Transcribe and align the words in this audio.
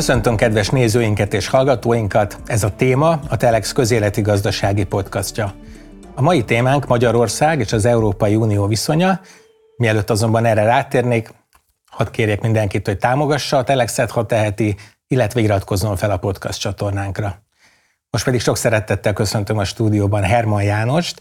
Köszöntöm 0.00 0.36
kedves 0.36 0.68
nézőinket 0.68 1.34
és 1.34 1.48
hallgatóinkat, 1.48 2.38
ez 2.46 2.62
a 2.62 2.74
téma 2.76 3.20
a 3.28 3.36
Telex 3.36 3.72
közéleti 3.72 4.20
gazdasági 4.20 4.84
podcastja. 4.84 5.54
A 6.14 6.22
mai 6.22 6.44
témánk 6.44 6.86
Magyarország 6.86 7.60
és 7.60 7.72
az 7.72 7.84
Európai 7.84 8.34
Unió 8.34 8.66
viszonya, 8.66 9.20
mielőtt 9.76 10.10
azonban 10.10 10.44
erre 10.44 10.62
rátérnék, 10.62 11.34
hadd 11.90 12.10
kérjek 12.10 12.40
mindenkit, 12.40 12.86
hogy 12.86 12.98
támogassa 12.98 13.56
a 13.56 13.64
Telexet, 13.64 14.10
ha 14.10 14.26
teheti, 14.26 14.76
illetve 15.06 15.40
iratkozzon 15.40 15.96
fel 15.96 16.10
a 16.10 16.16
podcast 16.16 16.60
csatornánkra. 16.60 17.42
Most 18.10 18.24
pedig 18.24 18.40
sok 18.40 18.56
szeretettel 18.56 19.12
köszöntöm 19.12 19.58
a 19.58 19.64
stúdióban 19.64 20.22
Herman 20.22 20.62
Jánost, 20.62 21.20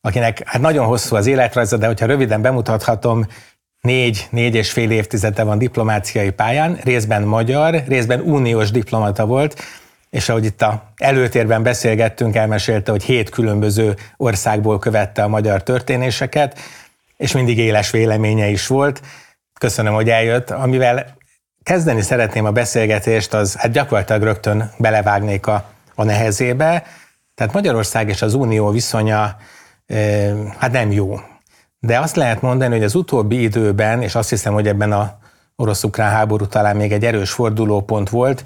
akinek 0.00 0.42
hát 0.44 0.62
nagyon 0.62 0.86
hosszú 0.86 1.16
az 1.16 1.26
életrajza, 1.26 1.76
de 1.76 1.86
hogyha 1.86 2.06
röviden 2.06 2.42
bemutathatom, 2.42 3.26
négy, 3.80 4.26
négy 4.30 4.54
és 4.54 4.70
fél 4.72 4.90
évtizede 4.90 5.42
van 5.42 5.58
diplomáciai 5.58 6.30
pályán, 6.30 6.78
részben 6.84 7.22
magyar, 7.22 7.82
részben 7.86 8.20
uniós 8.20 8.70
diplomata 8.70 9.26
volt, 9.26 9.62
és 10.10 10.28
ahogy 10.28 10.44
itt 10.44 10.62
a 10.62 10.92
előtérben 10.96 11.62
beszélgettünk, 11.62 12.36
elmesélte, 12.36 12.90
hogy 12.90 13.02
hét 13.02 13.30
különböző 13.30 13.96
országból 14.16 14.78
követte 14.78 15.22
a 15.22 15.28
magyar 15.28 15.62
történéseket, 15.62 16.58
és 17.16 17.32
mindig 17.32 17.58
éles 17.58 17.90
véleménye 17.90 18.48
is 18.48 18.66
volt. 18.66 19.02
Köszönöm, 19.60 19.94
hogy 19.94 20.10
eljött. 20.10 20.50
Amivel 20.50 21.16
kezdeni 21.62 22.00
szeretném 22.00 22.44
a 22.44 22.50
beszélgetést, 22.50 23.34
az 23.34 23.56
hát 23.56 23.72
gyakorlatilag 23.72 24.22
rögtön 24.22 24.70
belevágnék 24.78 25.46
a, 25.46 25.64
a 25.94 26.04
nehezébe. 26.04 26.84
Tehát 27.34 27.52
Magyarország 27.52 28.08
és 28.08 28.22
az 28.22 28.34
Unió 28.34 28.70
viszonya 28.70 29.36
hát 30.58 30.72
nem 30.72 30.92
jó. 30.92 31.20
De 31.80 31.98
azt 31.98 32.16
lehet 32.16 32.42
mondani, 32.42 32.74
hogy 32.74 32.84
az 32.84 32.94
utóbbi 32.94 33.42
időben, 33.42 34.02
és 34.02 34.14
azt 34.14 34.28
hiszem, 34.28 34.52
hogy 34.52 34.68
ebben 34.68 34.92
a 34.92 35.18
orosz-ukrán 35.56 36.10
háború 36.10 36.46
talán 36.46 36.76
még 36.76 36.92
egy 36.92 37.04
erős 37.04 37.30
fordulópont 37.30 38.10
volt, 38.10 38.44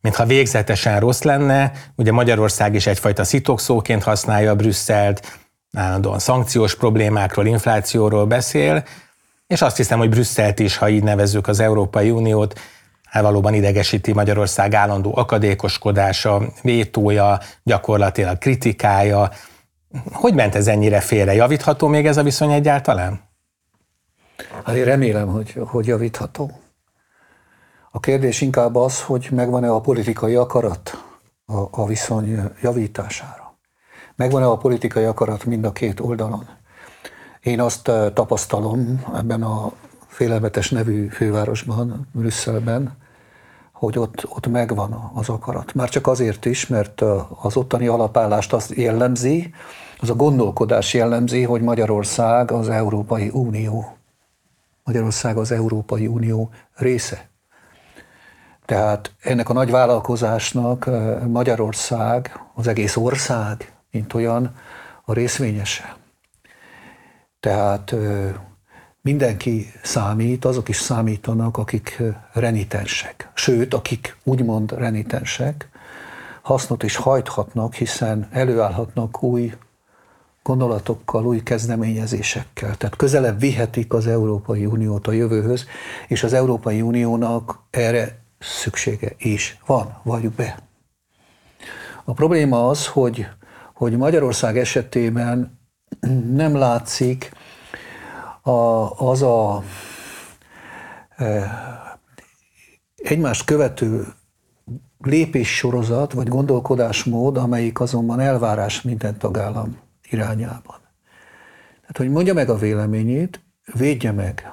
mintha 0.00 0.24
végzetesen 0.24 1.00
rossz 1.00 1.22
lenne, 1.22 1.72
ugye 1.96 2.12
Magyarország 2.12 2.74
is 2.74 2.86
egyfajta 2.86 3.24
szitokszóként 3.24 4.02
használja 4.02 4.54
Brüsszelt, 4.54 5.38
állandóan 5.72 6.18
szankciós 6.18 6.76
problémákról, 6.76 7.46
inflációról 7.46 8.26
beszél, 8.26 8.84
és 9.46 9.62
azt 9.62 9.76
hiszem, 9.76 9.98
hogy 9.98 10.08
Brüsszelt 10.08 10.58
is, 10.58 10.76
ha 10.76 10.88
így 10.88 11.02
nevezzük 11.02 11.48
az 11.48 11.60
Európai 11.60 12.10
Uniót, 12.10 12.60
hát 13.04 13.22
valóban 13.22 13.54
idegesíti 13.54 14.12
Magyarország 14.12 14.74
állandó 14.74 15.16
akadékoskodása, 15.16 16.42
vétója, 16.62 17.40
gyakorlatilag 17.62 18.38
kritikája, 18.38 19.30
hogy 20.12 20.34
ment 20.34 20.54
ez 20.54 20.66
ennyire 20.66 21.00
félre? 21.00 21.34
Javítható 21.34 21.86
még 21.86 22.06
ez 22.06 22.16
a 22.16 22.22
viszony 22.22 22.52
egyáltalán? 22.52 23.20
Hát 24.64 24.74
én 24.74 24.84
remélem, 24.84 25.28
hogy, 25.28 25.60
hogy 25.66 25.86
javítható. 25.86 26.50
A 27.90 28.00
kérdés 28.00 28.40
inkább 28.40 28.74
az, 28.74 29.02
hogy 29.02 29.28
megvan-e 29.30 29.70
a 29.70 29.80
politikai 29.80 30.34
akarat 30.34 31.04
a, 31.46 31.56
a 31.70 31.86
viszony 31.86 32.50
javítására. 32.62 33.58
Megvan-e 34.16 34.46
a 34.46 34.56
politikai 34.56 35.04
akarat 35.04 35.44
mind 35.44 35.64
a 35.64 35.72
két 35.72 36.00
oldalon. 36.00 36.48
Én 37.40 37.60
azt 37.60 37.88
eh, 37.88 38.10
tapasztalom 38.14 39.04
ebben 39.14 39.42
a 39.42 39.72
félelmetes 40.06 40.70
nevű 40.70 41.08
fővárosban, 41.08 42.08
Brüsszelben, 42.12 42.96
hogy 43.72 43.98
ott, 43.98 44.26
ott 44.28 44.46
megvan 44.46 45.10
az 45.14 45.28
akarat. 45.28 45.74
Már 45.74 45.88
csak 45.88 46.06
azért 46.06 46.44
is, 46.44 46.66
mert 46.66 47.02
eh, 47.02 47.44
az 47.44 47.56
ottani 47.56 47.86
alapállást 47.86 48.52
azt 48.52 48.74
jellemzi, 48.74 49.54
az 50.04 50.10
a 50.10 50.14
gondolkodás 50.14 50.94
jellemzi, 50.94 51.42
hogy 51.42 51.60
Magyarország 51.60 52.50
az 52.50 52.68
Európai 52.68 53.30
Unió. 53.32 53.96
Magyarország 54.84 55.36
az 55.36 55.52
Európai 55.52 56.06
Unió 56.06 56.50
része. 56.74 57.28
Tehát 58.64 59.14
ennek 59.20 59.48
a 59.48 59.52
nagy 59.52 59.70
vállalkozásnak 59.70 60.90
Magyarország, 61.26 62.40
az 62.54 62.66
egész 62.66 62.96
ország, 62.96 63.72
mint 63.90 64.14
olyan, 64.14 64.54
a 65.04 65.12
részvényese. 65.12 65.96
Tehát 67.40 67.94
mindenki 69.00 69.72
számít, 69.82 70.44
azok 70.44 70.68
is 70.68 70.76
számítanak, 70.76 71.56
akik 71.56 72.02
renitensek. 72.32 73.30
Sőt, 73.34 73.74
akik 73.74 74.16
úgymond 74.24 74.72
renitensek, 74.72 75.68
hasznot 76.42 76.82
is 76.82 76.96
hajthatnak, 76.96 77.74
hiszen 77.74 78.28
előállhatnak 78.32 79.22
új 79.22 79.52
gondolatokkal, 80.44 81.26
új 81.26 81.42
kezdeményezésekkel. 81.42 82.76
Tehát 82.76 82.96
közelebb 82.96 83.40
vihetik 83.40 83.92
az 83.92 84.06
Európai 84.06 84.66
Uniót 84.66 85.06
a 85.06 85.12
jövőhöz, 85.12 85.66
és 86.08 86.22
az 86.22 86.32
Európai 86.32 86.82
Uniónak 86.82 87.62
erre 87.70 88.18
szüksége 88.38 89.12
is 89.18 89.58
van, 89.66 90.00
valljuk 90.02 90.32
be. 90.32 90.58
A 92.04 92.12
probléma 92.12 92.68
az, 92.68 92.86
hogy, 92.86 93.26
hogy 93.74 93.96
Magyarország 93.96 94.58
esetében 94.58 95.58
nem 96.32 96.56
látszik 96.56 97.32
a, 98.42 98.90
az 99.10 99.22
a 99.22 99.62
e, 101.16 101.50
egymást 102.96 103.44
követő 103.44 104.06
lépéssorozat 104.98 106.12
vagy 106.12 106.28
gondolkodásmód, 106.28 107.36
amelyik 107.36 107.80
azonban 107.80 108.20
elvárás 108.20 108.82
minden 108.82 109.18
tagállam 109.18 109.83
irányában. 110.10 110.76
Tehát, 111.80 111.96
hogy 111.96 112.10
mondja 112.10 112.34
meg 112.34 112.48
a 112.48 112.56
véleményét, 112.56 113.40
védje 113.74 114.12
meg, 114.12 114.52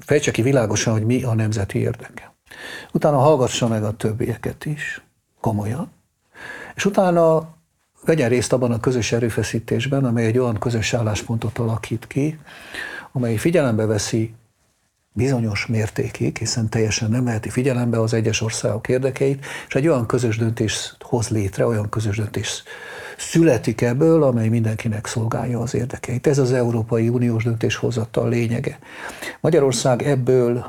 fejtse 0.00 0.30
ki 0.30 0.42
világosan, 0.42 0.92
hogy 0.92 1.04
mi 1.04 1.22
a 1.22 1.34
nemzeti 1.34 1.78
érdeke. 1.78 2.34
Utána 2.92 3.18
hallgassa 3.18 3.68
meg 3.68 3.84
a 3.84 3.96
többieket 3.96 4.64
is, 4.64 5.02
komolyan, 5.40 5.90
és 6.74 6.84
utána 6.84 7.54
vegyen 8.04 8.28
részt 8.28 8.52
abban 8.52 8.72
a 8.72 8.80
közös 8.80 9.12
erőfeszítésben, 9.12 10.04
amely 10.04 10.26
egy 10.26 10.38
olyan 10.38 10.58
közös 10.58 10.94
álláspontot 10.94 11.58
alakít 11.58 12.06
ki, 12.06 12.38
amely 13.12 13.36
figyelembe 13.36 13.86
veszi 13.86 14.34
bizonyos 15.12 15.66
mértékig, 15.66 16.36
hiszen 16.36 16.68
teljesen 16.68 17.10
nem 17.10 17.24
veheti 17.24 17.48
figyelembe 17.48 18.00
az 18.00 18.12
egyes 18.12 18.40
országok 18.40 18.88
érdekeit, 18.88 19.44
és 19.68 19.74
egy 19.74 19.88
olyan 19.88 20.06
közös 20.06 20.36
döntés 20.36 20.96
hoz 21.00 21.28
létre, 21.28 21.66
olyan 21.66 21.88
közös 21.88 22.16
döntés 22.16 22.62
születik 23.16 23.80
ebből, 23.80 24.22
amely 24.22 24.48
mindenkinek 24.48 25.06
szolgálja 25.06 25.60
az 25.60 25.74
érdekeit. 25.74 26.26
Ez 26.26 26.38
az 26.38 26.52
Európai 26.52 27.08
Uniós 27.08 27.44
döntéshozatal 27.44 28.28
lényege. 28.28 28.78
Magyarország 29.40 30.02
ebből 30.02 30.66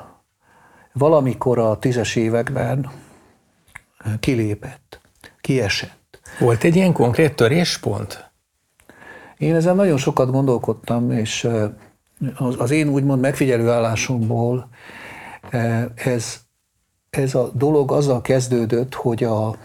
valamikor 0.93 1.59
a 1.59 1.79
tízes 1.79 2.15
években 2.15 2.91
kilépett, 4.19 5.01
kiesett. 5.41 6.19
Volt 6.39 6.63
egy 6.63 6.75
ilyen 6.75 6.93
konkrét 6.93 7.35
töréspont? 7.35 8.29
Én 9.37 9.55
ezen 9.55 9.75
nagyon 9.75 9.97
sokat 9.97 10.31
gondolkodtam, 10.31 11.11
és 11.11 11.47
az 12.57 12.71
én 12.71 12.87
úgymond 12.87 13.21
megfigyelő 13.21 13.69
állásomból 13.69 14.69
ez, 15.95 16.39
ez 17.09 17.35
a 17.35 17.49
dolog 17.53 17.91
azzal 17.91 18.21
kezdődött, 18.21 18.93
hogy 18.93 19.23
a, 19.23 19.55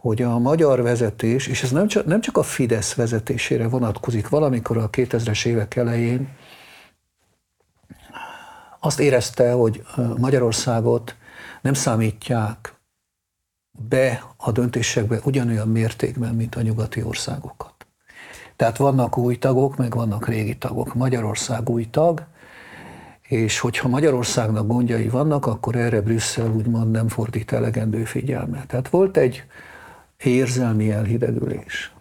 hogy 0.00 0.22
a 0.22 0.38
magyar 0.38 0.82
vezetés, 0.82 1.46
és 1.46 1.62
ez 1.62 1.70
nem 1.70 1.88
csak, 1.88 2.06
nem 2.06 2.20
csak 2.20 2.36
a 2.36 2.42
Fidesz 2.42 2.94
vezetésére 2.94 3.68
vonatkozik, 3.68 4.28
valamikor 4.28 4.76
a 4.76 4.90
2000-es 4.90 5.46
évek 5.46 5.76
elején 5.76 6.28
azt 8.80 9.00
érezte, 9.00 9.52
hogy 9.52 9.84
Magyarországot 10.16 11.16
nem 11.60 11.74
számítják 11.74 12.74
be 13.88 14.24
a 14.36 14.52
döntésekbe 14.52 15.20
ugyanolyan 15.24 15.68
mértékben, 15.68 16.34
mint 16.34 16.54
a 16.54 16.62
nyugati 16.62 17.02
országokat. 17.02 17.74
Tehát 18.56 18.76
vannak 18.76 19.18
új 19.18 19.38
tagok, 19.38 19.76
meg 19.76 19.94
vannak 19.94 20.28
régi 20.28 20.56
tagok. 20.56 20.94
Magyarország 20.94 21.68
új 21.68 21.90
tag, 21.90 22.26
és 23.22 23.58
hogyha 23.58 23.88
Magyarországnak 23.88 24.66
gondjai 24.66 25.08
vannak, 25.08 25.46
akkor 25.46 25.76
erre 25.76 26.00
Brüsszel 26.00 26.50
úgymond 26.50 26.90
nem 26.90 27.08
fordít 27.08 27.52
elegendő 27.52 28.04
figyelmet. 28.04 28.66
Tehát 28.66 28.88
volt 28.88 29.16
egy 29.16 29.44
érzelmi 30.24 30.90
elhidegülés. 30.90 31.92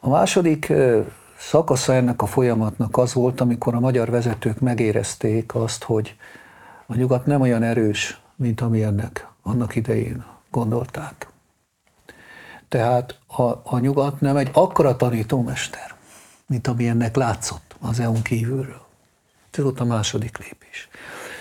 A 0.00 0.08
második 0.08 0.72
szakasza 1.38 1.94
ennek 1.94 2.22
a 2.22 2.26
folyamatnak 2.26 2.96
az 2.96 3.12
volt, 3.12 3.40
amikor 3.40 3.74
a 3.74 3.80
magyar 3.80 4.10
vezetők 4.10 4.60
megérezték 4.60 5.54
azt, 5.54 5.82
hogy 5.82 6.16
a 6.86 6.94
nyugat 6.94 7.26
nem 7.26 7.40
olyan 7.40 7.62
erős, 7.62 8.20
mint 8.36 8.60
amilyennek 8.60 9.26
annak 9.42 9.76
idején 9.76 10.24
gondolták. 10.50 11.28
Tehát 12.68 13.18
a, 13.26 13.42
a 13.42 13.78
nyugat 13.78 14.20
nem 14.20 14.36
egy 14.36 14.50
akkora 14.52 14.96
tanítómester, 14.96 15.94
mint 16.46 16.66
amilyennek 16.66 17.16
látszott 17.16 17.76
az 17.80 18.00
EU-n 18.00 18.22
kívülről. 18.22 18.86
Ez 19.50 19.62
volt 19.62 19.80
a 19.80 19.84
második 19.84 20.38
lépés. 20.38 20.88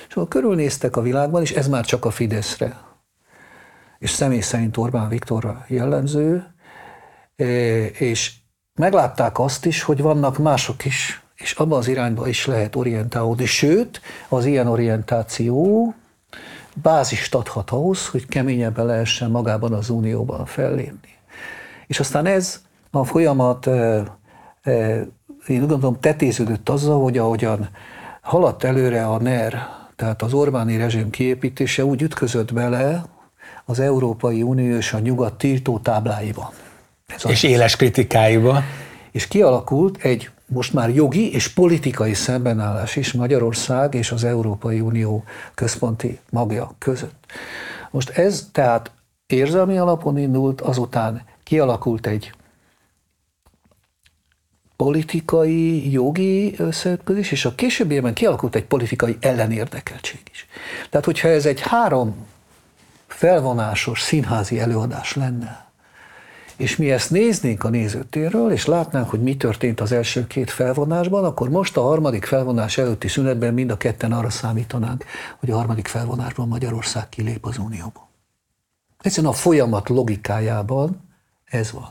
És 0.08 0.16
akkor 0.16 0.28
körülnéztek 0.28 0.96
a 0.96 1.02
világban, 1.02 1.42
és 1.42 1.52
ez 1.52 1.68
már 1.68 1.86
csak 1.86 2.06
a 2.06 2.12
Fideszre 2.12 2.87
és 4.00 4.10
személy 4.10 4.40
szerint 4.40 4.78
Orbán 4.78 5.10
Viktorra 5.10 5.66
jellemző, 5.68 6.54
e, 7.36 7.46
és 7.86 8.34
meglátták 8.74 9.40
azt 9.40 9.66
is, 9.66 9.82
hogy 9.82 10.02
vannak 10.02 10.38
mások 10.38 10.86
is, 10.86 11.22
és 11.36 11.52
abban 11.52 11.78
az 11.78 11.88
irányba 11.88 12.28
is 12.28 12.46
lehet 12.46 12.76
orientálódni. 12.76 13.46
Sőt, 13.46 14.02
az 14.30 14.46
ilyen 14.46 14.68
orientáció 14.68 15.94
bázist 16.82 17.36
adhat 17.36 17.70
ahhoz, 17.70 18.08
hogy 18.08 18.26
keményebben 18.26 18.86
lehessen 18.86 19.32
magában 19.32 19.74
az 19.74 19.90
unióban 19.90 20.46
fellépni. 20.46 21.16
És 21.88 22.00
aztán 22.00 22.26
ez 22.26 22.62
a 22.92 23.04
folyamat, 23.04 23.66
én 25.48 25.62
úgy 25.62 25.68
gondolom, 25.68 26.00
tetéződött 26.00 26.70
azzal, 26.70 27.02
hogy 27.02 27.18
ahogyan 27.18 27.70
haladt 28.22 28.64
előre 28.64 29.06
a 29.06 29.20
NER, 29.20 29.68
tehát 29.96 30.22
az 30.22 30.34
Orbáni 30.34 30.78
rezsim 30.78 31.10
kiépítése 31.10 31.86
úgy 31.86 32.02
ütközött 32.02 32.54
bele 32.54 33.04
az 33.70 33.80
Európai 33.80 34.42
Unió 34.42 34.76
és 34.76 34.94
a 34.94 35.00
nyugat 35.00 35.38
tiltó 35.38 35.80
tábláiban. 35.80 36.50
Ez 37.08 37.22
és 37.28 37.44
az. 37.44 37.50
éles 37.50 37.76
kritikáiba. 37.76 38.62
És 39.12 39.28
kialakult 39.28 40.04
egy 40.04 40.30
most 40.46 40.74
már 40.74 40.90
jogi 40.90 41.34
és 41.34 41.48
politikai 41.48 42.14
szembenállás 42.14 42.96
is 42.96 43.14
Magyarország 43.14 43.94
és 43.94 44.12
az 44.12 44.24
Európai 44.24 44.80
Unió 44.80 45.24
központi 45.54 46.20
magja 46.30 46.76
között. 46.78 47.26
Most 47.92 48.10
ez 48.10 48.50
tehát 48.52 48.92
érzelmi 49.26 49.78
alapon 49.78 50.18
indult, 50.18 50.62
azután 50.62 51.24
kialakult 51.44 52.08
egy 52.08 52.32
politikai, 54.76 55.92
jogi 55.92 56.54
összeütközés, 56.58 57.32
és 57.32 57.46
a 57.46 57.56
későbbiekben 57.56 58.14
kialakult 58.14 58.56
egy 58.56 58.66
politikai 58.66 59.18
ellenérdekeltség 59.20 60.20
is. 60.32 60.48
Tehát, 60.90 61.06
hogyha 61.06 61.28
ez 61.28 61.46
egy 61.46 61.62
három 61.62 62.28
felvonásos 63.18 64.02
színházi 64.02 64.60
előadás 64.60 65.16
lenne, 65.16 65.66
és 66.56 66.76
mi 66.76 66.92
ezt 66.92 67.12
néznénk 67.12 67.64
a 67.64 67.70
nézőtérről, 67.70 68.52
és 68.52 68.66
látnánk, 68.66 69.10
hogy 69.10 69.22
mi 69.22 69.38
történt 69.38 69.82
az 69.82 69.92
első 69.92 70.28
két 70.28 70.50
felvonásban, 70.50 71.26
akkor 71.26 71.50
most 71.50 71.78
a 71.78 71.82
harmadik 71.82 72.26
felvonás 72.26 72.78
előtti 72.78 73.08
szünetben 73.08 73.54
mind 73.54 73.72
a 73.72 73.78
ketten 73.78 74.12
arra 74.12 74.30
számítanánk, 74.30 75.06
hogy 75.40 75.52
a 75.52 75.56
harmadik 75.56 75.88
felvonásban 75.88 76.48
Magyarország 76.48 77.10
kilép 77.10 77.46
az 77.46 77.58
Unióból. 77.58 78.08
Egyszerűen 79.02 79.32
a 79.32 79.36
folyamat 79.36 79.90
logikájában 79.90 81.02
ez 81.46 81.72
van. 81.72 81.90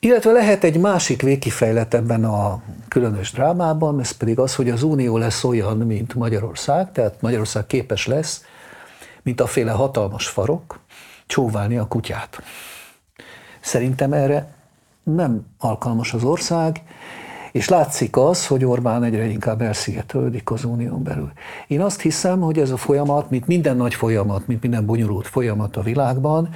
Illetve 0.00 0.32
lehet 0.32 0.64
egy 0.64 0.78
másik 0.78 1.22
végkifejlet 1.22 1.94
ebben 1.94 2.24
a 2.24 2.62
különös 2.88 3.32
drámában, 3.32 4.00
ez 4.00 4.10
pedig 4.10 4.38
az, 4.38 4.54
hogy 4.54 4.70
az 4.70 4.82
Unió 4.82 5.16
lesz 5.16 5.44
olyan, 5.44 5.76
mint 5.76 6.14
Magyarország, 6.14 6.92
tehát 6.92 7.20
Magyarország 7.20 7.66
képes 7.66 8.06
lesz, 8.06 8.44
mint 9.22 9.40
a 9.40 9.46
féle 9.46 9.70
hatalmas 9.70 10.28
farok, 10.28 10.78
csóválni 11.26 11.76
a 11.76 11.86
kutyát. 11.86 12.42
Szerintem 13.60 14.12
erre 14.12 14.54
nem 15.02 15.46
alkalmas 15.58 16.12
az 16.12 16.24
ország, 16.24 16.82
és 17.52 17.68
látszik 17.68 18.16
az, 18.16 18.46
hogy 18.46 18.64
Orbán 18.64 19.04
egyre 19.04 19.24
inkább 19.24 19.62
elszigetelődik 19.62 20.50
az 20.50 20.64
unión 20.64 21.02
belül. 21.02 21.32
Én 21.66 21.80
azt 21.80 22.00
hiszem, 22.00 22.40
hogy 22.40 22.58
ez 22.58 22.70
a 22.70 22.76
folyamat, 22.76 23.30
mint 23.30 23.46
minden 23.46 23.76
nagy 23.76 23.94
folyamat, 23.94 24.46
mint 24.46 24.62
minden 24.62 24.86
bonyolult 24.86 25.26
folyamat 25.26 25.76
a 25.76 25.82
világban, 25.82 26.48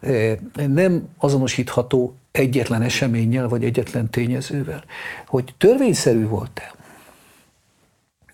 eh, 0.00 0.36
nem 0.66 1.08
azonosítható 1.18 2.14
egyetlen 2.30 2.82
eseménnyel, 2.82 3.48
vagy 3.48 3.64
egyetlen 3.64 4.10
tényezővel. 4.10 4.84
Hogy 5.26 5.54
törvényszerű 5.58 6.26
volt-e? 6.26 6.74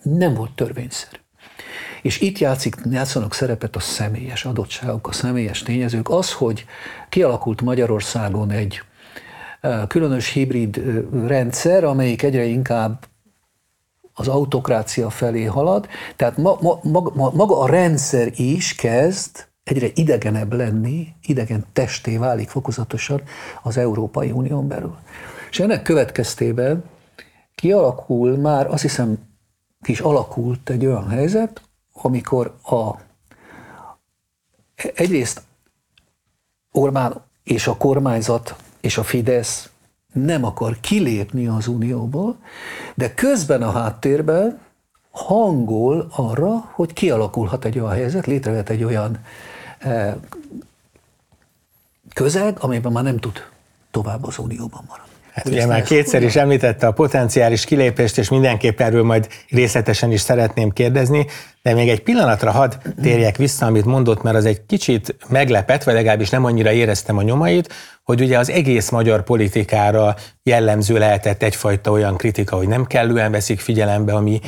Nem 0.02 0.34
volt 0.34 0.50
törvényszerű. 0.52 1.16
És 2.06 2.20
itt 2.20 2.38
játszik, 2.38 2.76
játszanak 2.90 3.34
szerepet 3.34 3.76
a 3.76 3.80
személyes 3.80 4.44
adottságok, 4.44 5.08
a 5.08 5.12
személyes 5.12 5.62
tényezők. 5.62 6.10
Az, 6.10 6.32
hogy 6.32 6.64
kialakult 7.08 7.60
Magyarországon 7.60 8.50
egy 8.50 8.80
különös 9.88 10.32
hibrid 10.32 10.82
rendszer, 11.26 11.84
amelyik 11.84 12.22
egyre 12.22 12.44
inkább 12.44 13.06
az 14.14 14.28
autokrácia 14.28 15.10
felé 15.10 15.44
halad, 15.44 15.86
tehát 16.16 16.36
ma, 16.36 16.58
ma, 16.60 16.80
maga, 16.82 17.30
maga 17.34 17.60
a 17.60 17.68
rendszer 17.68 18.32
is 18.34 18.74
kezd 18.74 19.46
egyre 19.64 19.88
idegenebb 19.94 20.52
lenni, 20.52 21.08
idegen 21.22 21.64
testé 21.72 22.16
válik 22.16 22.48
fokozatosan 22.48 23.22
az 23.62 23.76
Európai 23.76 24.30
Unión 24.30 24.68
belül. 24.68 24.96
És 25.50 25.60
ennek 25.60 25.82
következtében 25.82 26.84
kialakul 27.54 28.36
már, 28.36 28.66
azt 28.66 28.82
hiszem, 28.82 29.18
ki 29.82 29.92
is 29.92 30.00
alakult 30.00 30.70
egy 30.70 30.86
olyan 30.86 31.08
helyzet, 31.08 31.60
amikor 32.02 32.54
a, 32.62 32.90
egyrészt 34.94 35.42
Orbán 36.72 37.22
és 37.44 37.66
a 37.66 37.76
kormányzat 37.76 38.56
és 38.80 38.98
a 38.98 39.02
Fidesz 39.02 39.70
nem 40.12 40.44
akar 40.44 40.80
kilépni 40.80 41.46
az 41.46 41.66
Unióból, 41.66 42.36
de 42.94 43.14
közben 43.14 43.62
a 43.62 43.70
háttérben 43.70 44.60
hangol 45.10 46.06
arra, 46.10 46.70
hogy 46.72 46.92
kialakulhat 46.92 47.64
egy 47.64 47.78
olyan 47.78 47.92
helyzet, 47.92 48.26
létrejött 48.26 48.68
egy 48.68 48.84
olyan 48.84 49.18
eh, 49.78 50.14
közeg, 52.14 52.56
amelyben 52.60 52.92
már 52.92 53.04
nem 53.04 53.18
tud 53.18 53.48
tovább 53.90 54.24
az 54.24 54.38
Unióban 54.38 54.84
maradni. 54.88 55.15
Hát 55.36 55.48
ugye 55.48 55.66
már 55.66 55.82
kétszer 55.82 56.22
is 56.22 56.36
említette 56.36 56.86
a 56.86 56.92
potenciális 56.92 57.64
kilépést, 57.64 58.18
és 58.18 58.28
mindenképp 58.28 58.80
erről 58.80 59.02
majd 59.02 59.28
részletesen 59.48 60.12
is 60.12 60.20
szeretném 60.20 60.70
kérdezni, 60.70 61.26
de 61.62 61.74
még 61.74 61.88
egy 61.88 62.02
pillanatra 62.02 62.50
hadd 62.50 62.72
térjek 63.02 63.36
vissza, 63.36 63.66
amit 63.66 63.84
mondott, 63.84 64.22
mert 64.22 64.36
az 64.36 64.44
egy 64.44 64.66
kicsit 64.66 65.16
meglepett, 65.28 65.84
vagy 65.84 65.94
legalábbis 65.94 66.30
nem 66.30 66.44
annyira 66.44 66.72
éreztem 66.72 67.16
a 67.16 67.22
nyomait, 67.22 67.72
hogy 68.02 68.20
ugye 68.20 68.38
az 68.38 68.50
egész 68.50 68.90
magyar 68.90 69.22
politikára 69.22 70.16
jellemző 70.42 70.98
lehetett 70.98 71.42
egyfajta 71.42 71.90
olyan 71.90 72.16
kritika, 72.16 72.56
hogy 72.56 72.68
nem 72.68 72.84
kellően 72.84 73.30
veszik 73.30 73.60
figyelembe 73.60 74.12
a 74.12 74.20
mi 74.20 74.40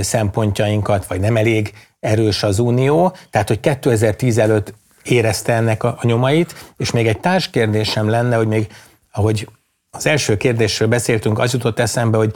szempontjainkat, 0.00 1.06
vagy 1.06 1.20
nem 1.20 1.36
elég 1.36 1.72
erős 2.00 2.42
az 2.42 2.58
unió, 2.58 3.16
tehát 3.30 3.48
hogy 3.48 3.60
2010 3.60 4.38
előtt 4.38 4.74
érezte 5.02 5.52
ennek 5.52 5.82
a 5.82 5.98
nyomait, 6.02 6.54
és 6.76 6.90
még 6.90 7.06
egy 7.06 7.20
társkérdésem 7.20 8.08
lenne, 8.08 8.36
hogy 8.36 8.48
még 8.48 8.66
ahogy 9.12 9.46
az 9.96 10.06
első 10.06 10.36
kérdésről 10.36 10.88
beszéltünk, 10.88 11.38
az 11.38 11.52
jutott 11.52 11.78
eszembe, 11.78 12.16
hogy 12.16 12.34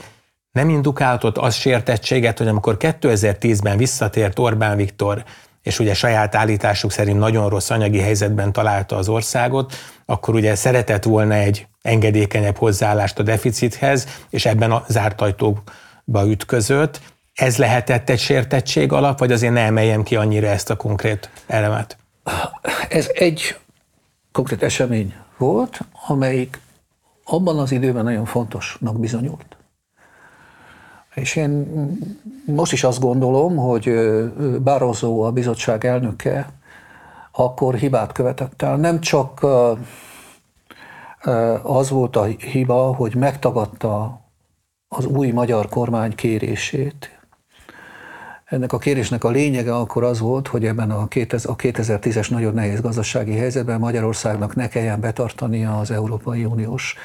nem 0.51 0.69
indukálhatott 0.69 1.37
az 1.37 1.55
sértettséget, 1.55 2.37
hogy 2.37 2.47
amikor 2.47 2.77
2010-ben 2.79 3.77
visszatért 3.77 4.39
Orbán 4.39 4.77
Viktor, 4.77 5.23
és 5.61 5.79
ugye 5.79 5.93
saját 5.93 6.35
állításuk 6.35 6.91
szerint 6.91 7.19
nagyon 7.19 7.49
rossz 7.49 7.69
anyagi 7.69 7.99
helyzetben 7.99 8.51
találta 8.51 8.95
az 8.95 9.09
országot, 9.09 9.73
akkor 10.05 10.35
ugye 10.35 10.55
szeretett 10.55 11.03
volna 11.03 11.33
egy 11.33 11.67
engedékenyebb 11.81 12.57
hozzáállást 12.57 13.19
a 13.19 13.23
deficithez, 13.23 14.07
és 14.29 14.45
ebben 14.45 14.71
a 14.71 14.83
zárt 14.87 15.21
ajtóba 15.21 15.61
ütközött. 16.25 17.01
Ez 17.33 17.57
lehetett 17.57 18.09
egy 18.09 18.19
sértettség 18.19 18.91
alap, 18.91 19.19
vagy 19.19 19.31
azért 19.31 19.53
ne 19.53 19.61
emeljem 19.61 20.03
ki 20.03 20.15
annyira 20.15 20.47
ezt 20.47 20.69
a 20.69 20.75
konkrét 20.75 21.29
elemet? 21.47 21.97
Ez 22.89 23.09
egy 23.13 23.57
konkrét 24.31 24.63
esemény 24.63 25.13
volt, 25.37 25.79
amelyik 26.07 26.59
abban 27.27 27.59
az 27.59 27.71
időben 27.71 28.03
nagyon 28.03 28.25
fontosnak 28.25 28.99
bizonyult. 28.99 29.57
És 31.15 31.35
én 31.35 31.67
most 32.45 32.71
is 32.71 32.83
azt 32.83 32.99
gondolom, 32.99 33.55
hogy 33.55 33.89
Barroso, 34.63 35.19
a 35.19 35.31
bizottság 35.31 35.85
elnöke, 35.85 36.49
akkor 37.31 37.75
hibát 37.75 38.11
követett 38.11 38.61
el. 38.61 38.77
Nem 38.77 38.99
csak 38.99 39.45
az 41.63 41.89
volt 41.89 42.15
a 42.15 42.23
hiba, 42.23 42.95
hogy 42.95 43.15
megtagadta 43.15 44.21
az 44.87 45.05
új 45.05 45.31
magyar 45.31 45.69
kormány 45.69 46.15
kérését, 46.15 47.16
ennek 48.47 48.73
a 48.73 48.77
kérésnek 48.77 49.23
a 49.23 49.29
lényege 49.29 49.75
akkor 49.75 50.03
az 50.03 50.19
volt, 50.19 50.47
hogy 50.47 50.65
ebben 50.65 50.91
a 50.91 51.07
2010-es 51.07 52.29
nagyon 52.29 52.53
nehéz 52.53 52.81
gazdasági 52.81 53.35
helyzetben 53.35 53.79
Magyarországnak 53.79 54.55
ne 54.55 54.67
kelljen 54.67 54.99
betartania 54.99 55.79
az 55.79 55.91
Európai 55.91 56.45
Uniós 56.45 56.95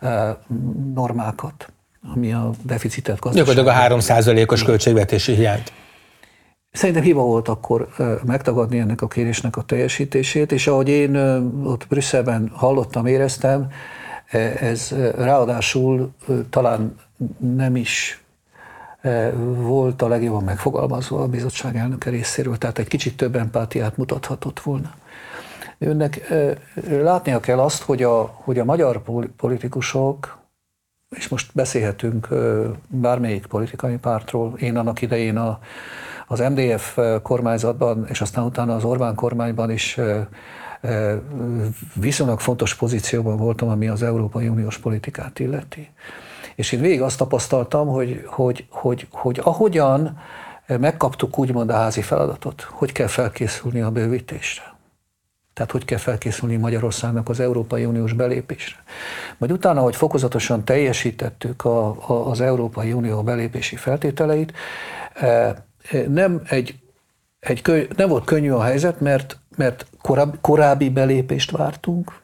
eh, 0.00 0.34
normákat, 0.94 1.72
ami 2.14 2.32
a 2.32 2.50
deficitet 2.62 3.18
gazdasági. 3.20 3.54
Gyakorlatilag 3.54 3.92
a 3.92 3.96
3%-os 3.96 4.62
költségvetési 4.62 5.34
hiányt. 5.34 5.72
Szerintem 6.70 7.04
hiba 7.04 7.22
volt 7.22 7.48
akkor 7.48 7.88
eh, 7.98 8.06
megtagadni 8.24 8.78
ennek 8.78 9.02
a 9.02 9.08
kérésnek 9.08 9.56
a 9.56 9.62
teljesítését, 9.62 10.52
és 10.52 10.66
ahogy 10.66 10.88
én 10.88 11.16
eh, 11.16 11.64
ott 11.64 11.86
Brüsszelben 11.88 12.50
hallottam, 12.54 13.06
éreztem, 13.06 13.68
ez 14.60 14.94
ráadásul 15.16 16.12
talán 16.50 16.96
nem 17.38 17.76
is 17.76 18.22
volt 19.56 20.02
a 20.02 20.08
legjobban 20.08 20.44
megfogalmazva 20.44 21.22
a 21.22 21.28
bizottság 21.28 21.76
elnöke 21.76 22.10
részéről, 22.10 22.58
tehát 22.58 22.78
egy 22.78 22.88
kicsit 22.88 23.16
több 23.16 23.36
empátiát 23.36 23.96
mutathatott 23.96 24.60
volna. 24.60 24.94
Önnek 25.78 26.32
látnia 26.90 27.40
kell 27.40 27.58
azt, 27.58 27.82
hogy 27.82 28.02
a, 28.02 28.22
hogy 28.34 28.58
a 28.58 28.64
magyar 28.64 29.02
politikusok, 29.36 30.38
és 31.16 31.28
most 31.28 31.50
beszélhetünk 31.54 32.28
bármelyik 32.88 33.46
politikai 33.46 33.96
pártról, 33.96 34.54
én 34.58 34.76
annak 34.76 35.00
idején 35.02 35.36
a, 35.36 35.58
az 36.26 36.38
MDF 36.38 36.98
kormányzatban, 37.22 38.06
és 38.08 38.20
aztán 38.20 38.44
utána 38.44 38.74
az 38.74 38.84
Orbán 38.84 39.14
kormányban 39.14 39.70
is 39.70 39.98
viszonylag 41.94 42.40
fontos 42.40 42.74
pozícióban 42.74 43.36
voltam, 43.36 43.68
ami 43.68 43.88
az 43.88 44.02
Európai 44.02 44.48
Uniós 44.48 44.78
politikát 44.78 45.38
illeti. 45.38 45.90
És 46.58 46.72
én 46.72 46.80
végig 46.80 47.02
azt 47.02 47.18
tapasztaltam, 47.18 47.88
hogy, 47.88 48.22
hogy, 48.26 48.66
hogy, 48.70 49.06
hogy 49.10 49.40
ahogyan 49.42 50.18
megkaptuk 50.66 51.38
úgymond 51.38 51.70
a 51.70 51.74
házi 51.74 52.02
feladatot, 52.02 52.62
hogy 52.62 52.92
kell 52.92 53.06
felkészülni 53.06 53.80
a 53.80 53.90
bővítésre. 53.90 54.76
Tehát 55.54 55.70
hogy 55.70 55.84
kell 55.84 55.98
felkészülni 55.98 56.56
Magyarországnak 56.56 57.28
az 57.28 57.40
Európai 57.40 57.84
Uniós 57.84 58.12
belépésre. 58.12 58.76
Majd 59.36 59.52
utána, 59.52 59.80
hogy 59.80 59.96
fokozatosan 59.96 60.64
teljesítettük 60.64 61.64
a, 61.64 61.86
a, 61.88 62.30
az 62.30 62.40
Európai 62.40 62.92
Unió 62.92 63.22
belépési 63.22 63.76
feltételeit, 63.76 64.52
nem 66.08 66.42
egy, 66.48 66.78
egy 67.40 67.88
nem 67.96 68.08
volt 68.08 68.24
könnyű 68.24 68.50
a 68.50 68.62
helyzet, 68.62 69.00
mert, 69.00 69.38
mert 69.56 69.86
korábbi, 70.40 70.90
belépést 70.90 71.50
vártunk, 71.50 72.20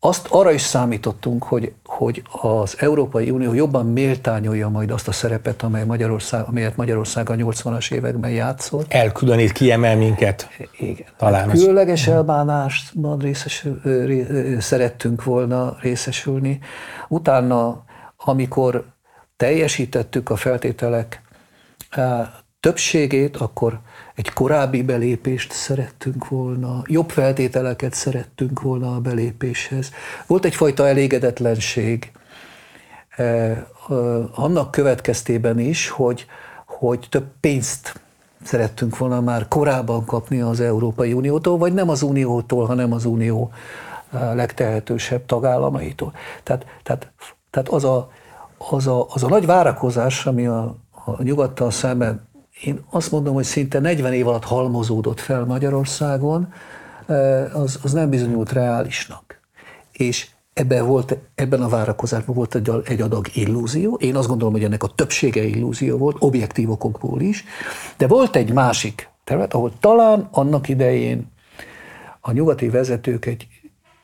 azt 0.00 0.26
arra 0.30 0.50
is 0.50 0.60
számítottunk, 0.60 1.44
hogy, 1.44 1.72
hogy 1.84 2.22
az 2.40 2.74
Európai 2.78 3.30
Unió 3.30 3.52
jobban 3.54 3.86
méltányolja 3.86 4.68
majd 4.68 4.90
azt 4.90 5.08
a 5.08 5.12
szerepet, 5.12 5.62
amely 5.62 5.84
Magyarország, 5.84 6.44
amelyet 6.46 6.76
Magyarország 6.76 7.30
a 7.30 7.34
80-as 7.34 7.92
években 7.92 8.30
játszott. 8.30 8.92
Elkülönít, 8.92 9.52
kiemel 9.52 9.96
minket. 9.96 10.48
Igen. 10.78 11.06
Talán 11.16 11.48
hát 11.48 11.58
különleges 11.58 12.06
elbánásban 12.06 13.18
részesül, 13.18 13.80
ré, 13.82 14.56
szerettünk 14.60 15.24
volna 15.24 15.76
részesülni. 15.80 16.58
Utána, 17.08 17.84
amikor 18.16 18.84
teljesítettük 19.36 20.30
a 20.30 20.36
feltételek 20.36 21.22
többségét, 22.60 23.36
akkor 23.36 23.80
egy 24.18 24.32
korábbi 24.32 24.82
belépést 24.82 25.52
szerettünk 25.52 26.28
volna, 26.28 26.82
jobb 26.86 27.10
feltételeket 27.10 27.94
szerettünk 27.94 28.60
volna 28.60 28.94
a 28.94 29.00
belépéshez. 29.00 29.90
Volt 30.26 30.44
egyfajta 30.44 30.86
elégedetlenség 30.88 32.12
eh, 33.08 33.58
annak 34.34 34.70
következtében 34.70 35.58
is, 35.58 35.88
hogy, 35.88 36.26
hogy 36.66 37.06
több 37.10 37.26
pénzt 37.40 38.00
szerettünk 38.42 38.98
volna 38.98 39.20
már 39.20 39.48
korábban 39.48 40.04
kapni 40.04 40.40
az 40.40 40.60
Európai 40.60 41.12
Uniótól, 41.12 41.58
vagy 41.58 41.72
nem 41.72 41.88
az 41.88 42.02
Uniótól, 42.02 42.66
hanem 42.66 42.92
az 42.92 43.04
Unió 43.04 43.50
eh, 44.12 44.34
legtehetősebb 44.34 45.26
tagállamaitól. 45.26 46.12
Tehát, 46.42 46.66
tehát, 46.82 47.10
tehát 47.50 47.68
az, 47.68 47.84
a, 47.84 48.10
az, 48.70 48.86
a, 48.86 49.06
az 49.08 49.22
a 49.22 49.28
nagy 49.28 49.46
várakozás, 49.46 50.26
ami 50.26 50.46
a, 50.46 50.76
a 51.04 51.22
nyugattal 51.22 51.70
szemben 51.70 52.27
én 52.64 52.84
azt 52.90 53.10
mondom, 53.10 53.34
hogy 53.34 53.44
szinte 53.44 53.78
40 53.78 54.12
év 54.12 54.28
alatt 54.28 54.44
halmozódott 54.44 55.20
fel 55.20 55.44
Magyarországon, 55.44 56.52
az, 57.52 57.78
az 57.82 57.92
nem 57.92 58.10
bizonyult 58.10 58.52
reálisnak. 58.52 59.40
És 59.92 60.28
ebben, 60.52 60.86
volt, 60.86 61.18
ebben 61.34 61.62
a 61.62 61.68
várakozásban 61.68 62.34
volt 62.34 62.54
egy, 62.54 62.70
egy 62.84 63.00
adag 63.00 63.26
illúzió. 63.34 63.94
Én 63.94 64.16
azt 64.16 64.28
gondolom, 64.28 64.52
hogy 64.52 64.64
ennek 64.64 64.82
a 64.82 64.88
többsége 64.94 65.44
illúzió 65.44 65.96
volt, 65.98 66.16
objektív 66.18 66.70
okokból 66.70 67.20
is. 67.20 67.44
De 67.96 68.06
volt 68.06 68.36
egy 68.36 68.52
másik 68.52 69.08
terület, 69.24 69.54
ahol 69.54 69.72
talán 69.80 70.28
annak 70.30 70.68
idején 70.68 71.26
a 72.20 72.32
nyugati 72.32 72.68
vezetők 72.68 73.26
egy 73.26 73.46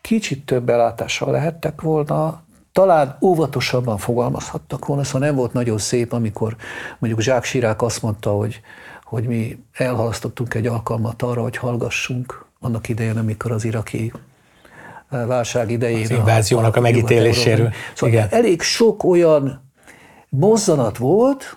kicsit 0.00 0.46
több 0.46 0.64
belátással 0.64 1.30
lehettek 1.30 1.80
volna, 1.80 2.43
talán 2.74 3.16
óvatosabban 3.20 3.98
fogalmazhattak 3.98 4.86
volna, 4.86 5.04
szóval 5.04 5.20
nem 5.20 5.36
volt 5.36 5.52
nagyon 5.52 5.78
szép, 5.78 6.12
amikor 6.12 6.56
mondjuk 6.98 7.22
Zsák 7.22 7.44
Sirák 7.44 7.82
azt 7.82 8.02
mondta, 8.02 8.30
hogy, 8.30 8.60
hogy 9.04 9.26
mi 9.26 9.58
elhalasztottunk 9.72 10.54
egy 10.54 10.66
alkalmat 10.66 11.22
arra, 11.22 11.42
hogy 11.42 11.56
hallgassunk 11.56 12.44
annak 12.60 12.88
idején, 12.88 13.16
amikor 13.16 13.52
az 13.52 13.64
iraki 13.64 14.12
eh, 15.10 15.26
válság 15.26 15.70
idején. 15.70 16.02
Az 16.02 16.10
inváziónak 16.10 16.76
a, 16.76 16.78
a 16.78 16.82
megítéléséről. 16.82 17.72
Szóval 17.94 18.14
Igen. 18.14 18.28
elég 18.30 18.62
sok 18.62 19.04
olyan 19.04 19.70
mozzanat 20.28 20.98
volt, 20.98 21.56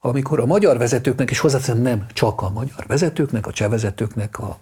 amikor 0.00 0.40
a 0.40 0.46
magyar 0.46 0.78
vezetőknek, 0.78 1.30
és 1.30 1.38
hozzáteszem 1.38 1.78
nem 1.78 2.06
csak 2.12 2.42
a 2.42 2.50
magyar 2.50 2.84
vezetőknek, 2.86 3.46
a 3.46 3.52
cseh 3.52 3.68
vezetőknek, 3.68 4.38
a 4.38 4.58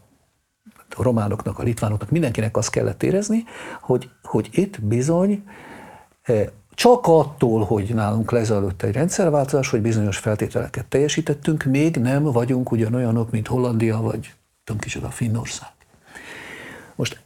a 0.95 1.03
románoknak, 1.03 1.59
a 1.59 1.63
litvánoknak, 1.63 2.11
mindenkinek 2.11 2.57
azt 2.57 2.71
kellett 2.71 3.03
érezni, 3.03 3.45
hogy, 3.81 4.11
hogy 4.23 4.49
itt 4.53 4.83
bizony 4.83 5.45
eh, 6.23 6.47
csak 6.75 7.07
attól, 7.07 7.65
hogy 7.65 7.95
nálunk 7.95 8.31
lezajlott 8.31 8.83
egy 8.83 8.93
rendszerváltozás, 8.93 9.69
hogy 9.69 9.81
bizonyos 9.81 10.19
feltételeket 10.19 10.87
teljesítettünk, 10.87 11.65
még 11.65 11.97
nem 11.97 12.23
vagyunk 12.23 12.71
ugyanolyanok, 12.71 13.31
mint 13.31 13.47
Hollandia, 13.47 14.01
vagy 14.01 14.35
tudom 14.65 14.81
kicsoda, 14.81 15.11
Finnország. 15.11 15.71
Most 16.95 17.21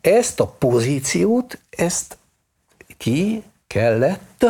ezt 0.00 0.40
a 0.40 0.46
pozíciót, 0.46 1.58
ezt 1.70 2.18
ki 2.96 3.42
kellett, 3.66 4.44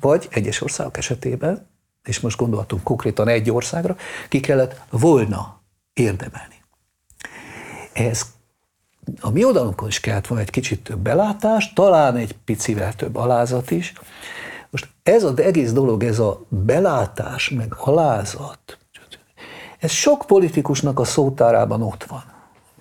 vagy 0.00 0.28
egyes 0.30 0.60
országok 0.60 0.96
esetében, 0.96 1.66
és 2.04 2.20
most 2.20 2.38
gondolhatunk 2.38 2.82
konkrétan 2.82 3.28
egy 3.28 3.50
országra, 3.50 3.96
ki 4.28 4.40
kellett 4.40 4.80
volna 4.90 5.60
érdemelni 5.92 6.53
ez 7.94 8.22
a 9.20 9.30
mi 9.30 9.44
oldalunkon 9.44 9.88
is 9.88 10.00
kellett 10.00 10.26
volna 10.26 10.44
egy 10.44 10.50
kicsit 10.50 10.82
több 10.82 10.98
belátás, 10.98 11.72
talán 11.72 12.16
egy 12.16 12.36
picivel 12.44 12.94
több 12.94 13.16
alázat 13.16 13.70
is. 13.70 13.92
Most 14.70 14.88
ez 15.02 15.24
az 15.24 15.38
egész 15.38 15.72
dolog, 15.72 16.04
ez 16.04 16.18
a 16.18 16.40
belátás, 16.48 17.50
meg 17.50 17.74
alázat, 17.78 18.78
ez 19.84 19.90
sok 19.90 20.24
politikusnak 20.26 20.98
a 20.98 21.04
szótárában 21.04 21.82
ott 21.82 22.04
van. 22.04 22.24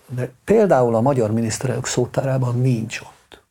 De 0.07 0.31
például 0.43 0.95
a 0.95 1.01
magyar 1.01 1.31
miniszterelnök 1.31 1.85
szótárában 1.85 2.61
nincs 2.61 2.99
ott. 2.99 3.43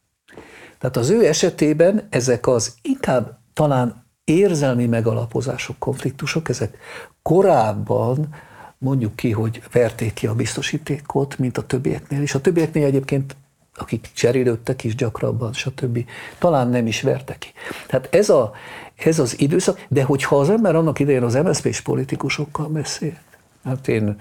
Tehát 0.78 0.96
az 0.96 1.10
ő 1.10 1.26
esetében 1.26 2.06
ezek 2.10 2.46
az 2.46 2.74
inkább 2.82 3.38
talán 3.52 4.06
érzelmi 4.24 4.86
megalapozások, 4.86 5.78
konfliktusok, 5.78 6.48
ezek 6.48 6.78
korábban 7.22 8.34
mondjuk 8.82 9.16
ki, 9.16 9.30
hogy 9.30 9.62
verték 9.72 10.12
ki 10.12 10.26
a 10.26 10.34
biztosítékot, 10.34 11.38
mint 11.38 11.58
a 11.58 11.66
többieknél, 11.66 12.22
és 12.22 12.34
a 12.34 12.40
többieknél 12.40 12.84
egyébként 12.84 13.36
akik 13.76 14.10
cserélődtek 14.14 14.84
is 14.84 14.94
gyakrabban, 14.94 15.52
stb. 15.52 16.04
Talán 16.38 16.68
nem 16.68 16.86
is 16.86 17.02
vertek 17.02 17.38
ki. 17.38 17.48
Tehát 17.86 18.08
ez, 18.14 18.28
a, 18.28 18.52
ez 18.96 19.18
az 19.18 19.40
időszak, 19.40 19.84
de 19.88 20.04
hogyha 20.04 20.36
az 20.36 20.50
ember 20.50 20.74
annak 20.74 20.98
idején 20.98 21.22
az 21.22 21.34
MSZP-s 21.34 21.80
politikusokkal 21.80 22.66
beszél, 22.66 23.18
hát 23.64 23.88
én 23.88 24.20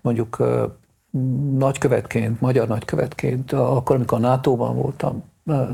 mondjuk 0.00 0.42
nagykövetként, 1.58 2.40
magyar 2.40 2.68
nagykövetként, 2.68 3.52
akkor, 3.52 3.96
amikor 3.96 4.18
a 4.18 4.20
NATO-ban 4.20 4.76
voltam, 4.76 5.24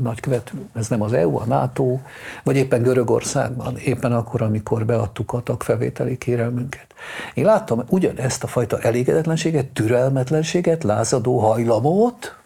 nagykövet, 0.01 0.53
ez 0.73 0.87
nem 0.87 1.01
az 1.01 1.13
EU, 1.13 1.37
a 1.37 1.45
NATO, 1.45 1.99
vagy 2.43 2.55
éppen 2.55 2.81
Görögországban, 2.81 3.77
éppen 3.77 4.11
akkor, 4.11 4.41
amikor 4.41 4.85
beadtuk 4.85 5.33
a 5.33 5.41
tagfelvételi 5.41 6.17
kérelmünket. 6.17 6.85
Én 7.33 7.45
láttam 7.45 7.83
ugyanezt 7.89 8.43
a 8.43 8.47
fajta 8.47 8.79
elégedetlenséget, 8.79 9.65
türelmetlenséget, 9.65 10.83
lázadó 10.83 11.39
hajlamot 11.39 12.37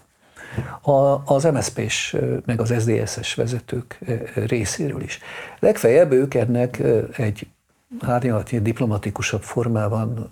az 1.26 1.44
MSZP-s, 1.44 2.18
meg 2.46 2.62
az 2.62 2.74
SZDSZ-es 2.78 3.34
vezetők 3.34 4.00
részéről 4.36 5.02
is. 5.02 5.20
Legfeljebb 5.60 6.12
ők 6.12 6.34
ennek 6.34 6.82
egy 7.18 7.48
árnyalatnyi 8.00 8.60
diplomatikusabb 8.60 9.42
formában 9.42 10.32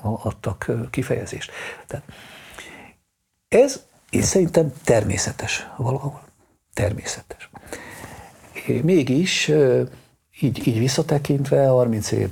adtak 0.00 0.70
kifejezést. 0.90 1.50
Tehát 1.86 2.04
ez 3.48 3.86
és 4.10 4.24
szerintem 4.24 4.72
természetes 4.84 5.68
valahol. 5.76 6.20
Természetes. 6.74 7.50
Mégis 8.82 9.50
így, 10.40 10.66
így 10.66 10.78
visszatekintve, 10.78 11.66
30 11.66 12.12
év 12.12 12.28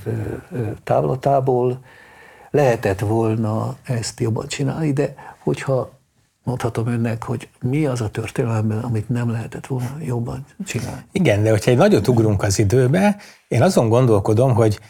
távlatából 0.84 1.80
lehetett 2.50 3.00
volna 3.00 3.76
ezt 3.84 4.20
jobban 4.20 4.48
csinálni, 4.48 4.92
de 4.92 5.14
hogyha 5.38 5.94
mondhatom 6.42 6.86
önnek, 6.86 7.22
hogy 7.22 7.48
mi 7.60 7.86
az 7.86 8.00
a 8.00 8.08
történelemben, 8.08 8.78
amit 8.78 9.08
nem 9.08 9.30
lehetett 9.30 9.66
volna 9.66 9.96
jobban 10.00 10.46
csinálni. 10.66 11.02
Igen, 11.12 11.42
de 11.42 11.50
hogyha 11.50 11.70
egy 11.70 11.76
nagyot 11.76 12.08
ugrunk 12.08 12.42
az 12.42 12.58
időbe, 12.58 13.16
én 13.48 13.62
azon 13.62 13.88
gondolkodom, 13.88 14.54
hogy 14.54 14.80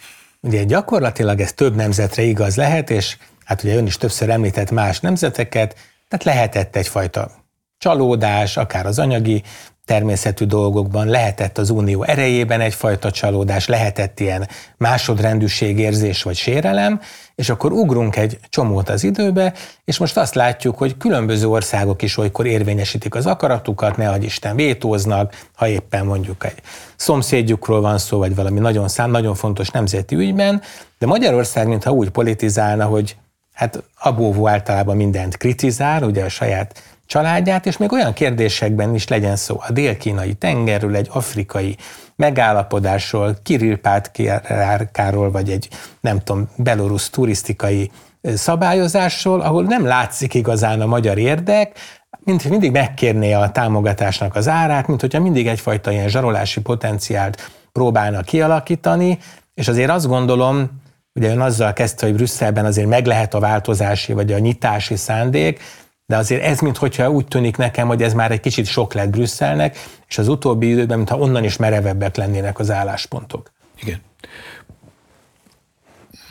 ugye 0.41 0.65
gyakorlatilag 0.65 1.41
ez 1.41 1.53
több 1.53 1.75
nemzetre 1.75 2.23
igaz 2.23 2.57
lehet, 2.57 2.91
és 2.91 3.17
hát 3.45 3.63
ugye 3.63 3.77
ön 3.77 3.87
is 3.87 3.97
többször 3.97 4.31
említett 4.31 4.71
más 4.71 5.01
nemzeteket, 5.01 5.77
tehát 6.09 6.25
lehetett 6.25 6.77
egyfajta 6.77 7.31
csalódás, 7.79 8.57
akár 8.57 8.87
az 8.87 8.99
anyagi 8.99 9.43
természetű 9.87 10.45
dolgokban, 10.45 11.07
lehetett 11.07 11.59
az 11.59 11.71
unió 11.71 12.03
erejében 12.03 12.61
egyfajta 12.61 13.11
csalódás, 13.11 13.67
lehetett 13.67 14.21
ilyen 14.21 14.49
másodrendűségérzés 14.77 16.23
vagy 16.23 16.37
sérelem, 16.37 17.01
és 17.35 17.51
akkor 17.51 17.73
ugrunk 17.73 18.17
egy 18.17 18.39
csomót 18.49 18.89
az 18.89 19.05
időbe, 19.05 19.53
és 19.85 19.99
most 19.99 20.17
azt 20.17 20.35
látjuk, 20.35 20.79
hogy 20.79 20.97
különböző 20.97 21.49
országok 21.49 22.03
is 22.03 22.17
olykor 22.17 22.47
érvényesítik 22.47 23.15
az 23.15 23.27
akaratukat, 23.27 23.97
ne 23.97 24.17
Isten 24.19 24.57
vétóznak, 24.57 25.47
ha 25.55 25.69
éppen 25.69 26.07
mondjuk 26.07 26.45
egy 26.45 26.63
szomszédjukról 26.97 27.81
van 27.81 27.99
szó, 27.99 28.19
vagy 28.19 28.35
valami 28.35 28.59
nagyon 28.59 28.89
szám, 28.89 29.11
nagyon 29.11 29.35
fontos 29.35 29.71
nemzeti 29.71 30.15
ügyben, 30.15 30.63
de 30.99 31.07
Magyarország 31.07 31.69
mintha 31.69 31.91
úgy 31.91 32.11
politizálna, 32.11 32.85
hogy 32.85 33.17
hát 33.57 33.83
a 33.95 34.13
bóvó 34.13 34.49
általában 34.49 34.97
mindent 34.97 35.37
kritizál, 35.37 36.03
ugye 36.03 36.25
a 36.25 36.29
saját 36.29 36.83
családját, 37.07 37.67
és 37.67 37.77
még 37.77 37.93
olyan 37.93 38.13
kérdésekben 38.13 38.95
is 38.95 39.09
legyen 39.09 39.37
szó. 39.37 39.57
A 39.69 39.73
dél-kínai 39.73 40.35
tengerről, 40.35 40.97
egy 40.97 41.09
afrikai 41.13 41.77
megállapodásról, 42.17 43.37
Kirill 43.43 43.77
Pátkárról, 43.77 45.31
vagy 45.31 45.51
egy 45.51 45.69
nem 46.01 46.19
tudom, 46.19 46.49
belorusz 46.57 47.11
turisztikai 47.11 47.91
szabályozásról, 48.23 49.41
ahol 49.41 49.63
nem 49.63 49.85
látszik 49.85 50.35
igazán 50.35 50.81
a 50.81 50.87
magyar 50.87 51.19
érdek, 51.19 51.79
mint 52.25 52.49
mindig 52.49 52.71
megkérné 52.71 53.33
a 53.33 53.51
támogatásnak 53.51 54.37
az 54.37 54.49
árát, 54.49 54.87
mint 54.87 55.01
hogyha 55.01 55.21
mindig 55.21 55.47
egyfajta 55.47 55.93
ilyen 55.93 56.09
zsarolási 56.09 56.61
potenciált 56.61 57.51
próbálnak 57.73 58.25
kialakítani, 58.25 59.19
és 59.55 59.69
azért 59.69 59.91
azt 59.91 60.07
gondolom, 60.07 60.71
ugye 61.17 61.31
ön 61.31 61.41
azzal 61.41 61.73
kezdte, 61.73 62.07
hogy 62.07 62.15
Brüsszelben 62.15 62.65
azért 62.65 62.89
meg 62.89 63.07
lehet 63.07 63.35
a 63.35 63.41
változási 63.41 64.13
vagy 64.13 64.33
a 64.33 64.39
nyitási 64.39 64.97
szándék, 64.97 65.63
de 66.07 66.17
azért 66.17 66.43
ez, 66.43 66.61
mintha 66.61 67.11
úgy 67.11 67.27
tűnik 67.27 67.57
nekem, 67.57 67.87
hogy 67.87 68.03
ez 68.03 68.15
már 68.15 68.31
egy 68.31 68.41
kicsit 68.41 68.67
sok 68.67 68.95
lett 68.95 69.09
Brüsszelnek, 69.09 69.77
és 70.09 70.19
az 70.19 70.29
utóbbi 70.29 70.71
időben, 70.71 70.97
mintha 70.97 71.19
onnan 71.19 71.45
is 71.45 71.57
merevebbek 71.57 72.17
lennének 72.17 72.59
az 72.59 72.71
álláspontok. 72.71 73.53
Igen. 73.81 74.01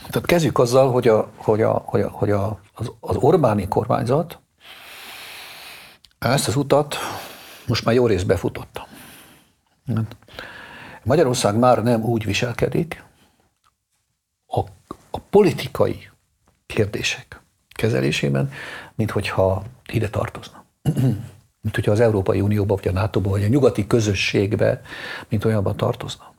Tehát 0.07 0.27
kezdjük 0.27 0.59
azzal, 0.59 0.91
hogy, 0.91 1.07
a, 1.07 1.29
hogy, 1.35 1.61
a, 1.61 1.83
hogy, 1.85 2.01
a, 2.01 2.09
hogy 2.09 2.31
a, 2.31 2.59
az, 2.73 2.91
az 2.99 3.15
Orbáni 3.15 3.67
kormányzat 3.67 4.39
ezt 6.19 6.47
az 6.47 6.55
utat 6.55 6.95
most 7.67 7.85
már 7.85 7.95
jó 7.95 8.07
rész 8.07 8.23
befutotta. 8.23 8.87
Magyarország 11.03 11.55
már 11.55 11.83
nem 11.83 12.03
úgy 12.03 12.25
viselkedik 12.25 13.03
a 15.15 15.19
politikai 15.29 16.10
kérdések 16.65 17.41
kezelésében, 17.69 18.51
mint 18.95 19.12
hogyha 19.12 19.63
ide 19.91 20.10
tartozna. 20.10 20.65
mint 21.62 21.75
hogyha 21.75 21.91
az 21.91 22.00
Európai 22.00 22.41
Unióba, 22.41 22.75
vagy 22.75 22.88
a 22.88 22.91
NATO-ba, 22.91 23.29
vagy 23.29 23.43
a 23.43 23.48
nyugati 23.48 23.88
közösségbe, 23.88 24.81
mint 25.29 25.45
olyanban 25.45 25.77
tartozna. 25.77 26.34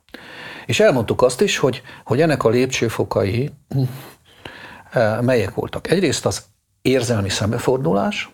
És 0.66 0.80
elmondtuk 0.80 1.22
azt 1.22 1.40
is, 1.40 1.58
hogy, 1.58 1.82
hogy 2.04 2.20
ennek 2.20 2.44
a 2.44 2.48
lépcsőfokai 2.48 3.50
eh, 4.90 5.20
melyek 5.20 5.54
voltak. 5.54 5.90
Egyrészt 5.90 6.26
az 6.26 6.44
érzelmi 6.82 7.28
szembefordulás, 7.28 8.30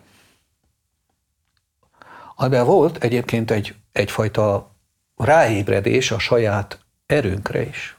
amiben 2.37 2.65
volt 2.65 3.05
egyébként 3.05 3.51
egy, 3.51 3.75
egyfajta 3.93 4.75
ráébredés 5.17 6.11
a 6.11 6.19
saját 6.19 6.79
erőnkre 7.07 7.63
is. 7.63 7.97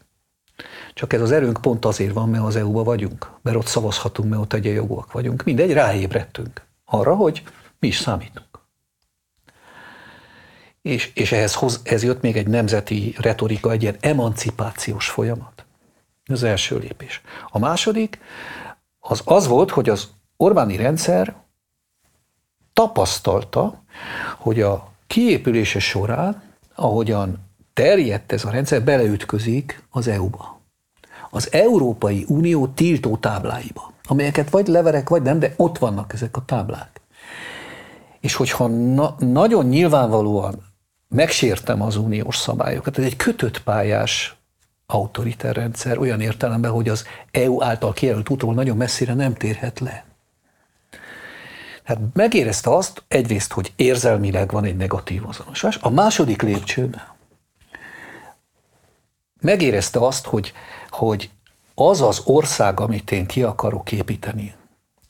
Csak 0.94 1.14
ez 1.14 1.22
az 1.22 1.32
erőnk 1.32 1.62
pont 1.62 1.86
azért 1.86 2.14
van, 2.14 2.30
mert 2.30 2.44
az 2.44 2.56
EU-ba 2.56 2.84
vagyunk, 2.84 3.32
mert 3.42 3.58
ott 3.58 3.66
szavazhatunk, 3.66 4.30
mert 4.30 4.42
ott 4.42 4.54
egyenjogúak 4.54 5.12
vagyunk. 5.12 5.44
Mindegy, 5.44 5.74
ráébredtünk 5.74 6.62
arra, 6.86 7.16
hogy 7.16 7.44
mi 7.80 7.88
is 7.88 7.98
számítunk. 7.98 8.48
És, 10.82 11.12
és 11.14 11.32
ehhez 11.32 11.54
hoz, 11.54 11.82
ez 11.84 12.04
jött 12.04 12.22
még 12.22 12.38
egy 12.38 12.48
nemzeti 12.48 13.16
retorika, 13.20 13.72
egy 13.72 13.82
ilyen 13.82 13.98
emancipációs 14.00 15.10
folyamat. 15.10 15.66
Ez 16.24 16.36
az 16.36 16.44
első 16.44 16.78
lépés. 16.78 17.22
A 17.50 17.60
második 17.60 18.20
az 19.00 19.22
az 19.26 19.48
volt, 19.48 19.72
hogy 19.72 19.90
az 19.90 20.10
Orbáni 20.38 20.76
rendszer 20.76 21.36
tapasztalta, 22.74 23.84
hogy 24.38 24.62
a 24.62 24.92
kiépülése 25.08 25.80
során, 25.80 26.44
ahogyan 26.76 27.40
terjedt 27.74 28.32
ez 28.32 28.46
a 28.46 28.50
rendszer, 28.50 28.84
beleütközik 28.84 29.84
az 29.90 30.08
EU-ba. 30.08 30.53
Az 31.36 31.50
Európai 31.52 32.26
Unió 32.28 32.68
tiltó 32.68 33.18
tábláiba, 33.18 33.94
amelyeket 34.04 34.50
vagy 34.50 34.68
leverek, 34.68 35.10
vagy 35.10 35.22
nem, 35.22 35.40
de 35.40 35.54
ott 35.58 35.78
vannak 35.78 36.14
ezek 36.14 36.38
a 36.38 36.46
táblák. 36.46 37.02
És 38.20 38.36
hogyha 38.36 38.68
na- 38.68 39.16
nagyon 39.20 39.66
nyilvánvalóan 39.66 40.64
megsértem 41.10 41.82
az 41.82 41.96
uniós 41.96 42.38
szabályokat, 42.38 42.98
ez 42.98 43.04
egy 43.04 43.16
kötött 43.16 43.64
pályás 43.64 44.36
autoriter 44.86 45.56
rendszer, 45.56 45.98
olyan 45.98 46.22
értelemben, 46.22 46.72
hogy 46.72 46.90
az 46.90 47.06
EU 47.32 47.64
által 47.64 47.94
kijelölt 47.94 48.30
útról 48.30 48.54
nagyon 48.54 48.78
messzire 48.78 49.14
nem 49.14 49.34
térhet 49.34 49.80
le. 49.80 50.06
Hát 51.84 51.98
megérezte 52.14 52.76
azt 52.76 53.04
egyrészt, 53.08 53.54
hogy 53.54 53.74
érzelmileg 53.76 54.52
van 54.52 54.64
egy 54.64 54.78
negatív 54.78 55.28
azonosulás, 55.28 55.78
a 55.82 55.90
második 55.90 56.42
lépcsőben 56.42 57.12
megérezte 59.44 60.00
azt, 60.00 60.26
hogy, 60.26 60.54
hogy 60.94 61.30
az 61.76 62.02
az 62.02 62.22
ország, 62.26 62.80
amit 62.80 63.12
én 63.12 63.26
ki 63.26 63.44
akarok 63.44 63.92
építeni, 63.92 64.56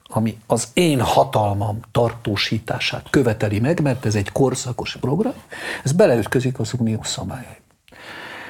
ami 0.04 0.38
az 0.48 0.68
én 0.74 1.02
hatalmam 1.02 1.80
tartósítását 1.92 3.10
követeli 3.10 3.60
meg, 3.60 3.82
mert 3.82 4.06
ez 4.06 4.16
egy 4.16 4.32
korszakos 4.32 4.98
program, 4.98 5.34
ez 5.84 5.92
beleütközik 5.92 6.60
az 6.60 6.74
uniós 6.80 7.08
szabályai. 7.08 7.62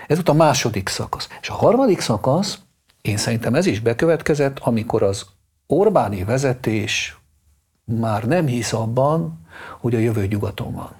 Ez 0.07 0.15
volt 0.15 0.29
a 0.29 0.33
második 0.33 0.89
szakasz. 0.89 1.27
És 1.41 1.49
a 1.49 1.53
harmadik 1.53 1.99
szakasz, 1.99 2.59
én 3.01 3.17
szerintem 3.17 3.55
ez 3.55 3.65
is 3.65 3.79
bekövetkezett, 3.79 4.59
amikor 4.59 5.03
az 5.03 5.25
Orbáni 5.67 6.23
vezetés 6.23 7.17
már 7.85 8.23
nem 8.23 8.45
hisz 8.45 8.73
abban, 8.73 9.47
hogy 9.79 9.95
a 9.95 9.99
jövő 9.99 10.25
nyugaton 10.25 10.73
van. 10.73 10.91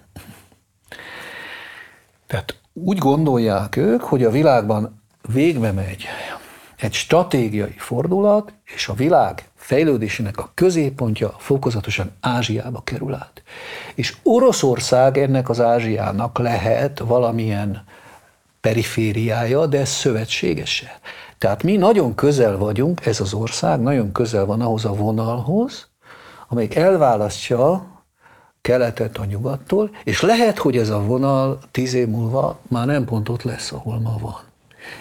Tehát 2.28 2.60
úgy 2.74 2.98
gondolják 2.98 3.76
ők, 3.76 4.02
hogy 4.02 4.24
a 4.24 4.32
világban 4.32 5.03
végbe 5.28 5.72
megy 5.72 6.06
egy 6.84 6.94
stratégiai 6.94 7.76
fordulat, 7.78 8.54
és 8.76 8.88
a 8.88 8.94
világ 8.94 9.50
fejlődésének 9.56 10.38
a 10.38 10.52
középpontja 10.54 11.36
fokozatosan 11.38 12.12
Ázsiába 12.20 12.82
kerül 12.84 13.14
át. 13.14 13.44
És 13.96 14.16
Oroszország 14.24 15.18
ennek 15.18 15.50
az 15.50 15.62
Ázsiának 15.62 16.38
lehet 16.38 17.00
valamilyen 17.00 17.84
perifériája, 18.62 19.66
de 19.66 19.86
szövetségese. 19.86 21.00
Tehát 21.38 21.64
mi 21.64 21.76
nagyon 21.76 22.16
közel 22.16 22.58
vagyunk, 22.58 23.06
ez 23.06 23.20
az 23.20 23.34
ország 23.34 23.82
nagyon 23.82 24.12
közel 24.12 24.46
van 24.46 24.62
ahhoz 24.62 24.86
a 24.86 24.94
vonalhoz, 24.94 25.88
amelyik 26.48 26.76
elválasztja 26.76 27.92
keletet 28.62 29.18
a 29.18 29.26
nyugattól, 29.26 29.90
és 30.04 30.22
lehet, 30.22 30.58
hogy 30.58 30.78
ez 30.78 30.90
a 30.90 31.02
vonal 31.02 31.60
tíz 31.72 31.94
év 31.94 32.08
múlva 32.08 32.60
már 32.68 32.86
nem 32.86 33.06
pont 33.06 33.30
ott 33.30 33.44
lesz, 33.44 33.72
ahol 33.72 34.00
ma 34.00 34.18
van. 34.22 34.53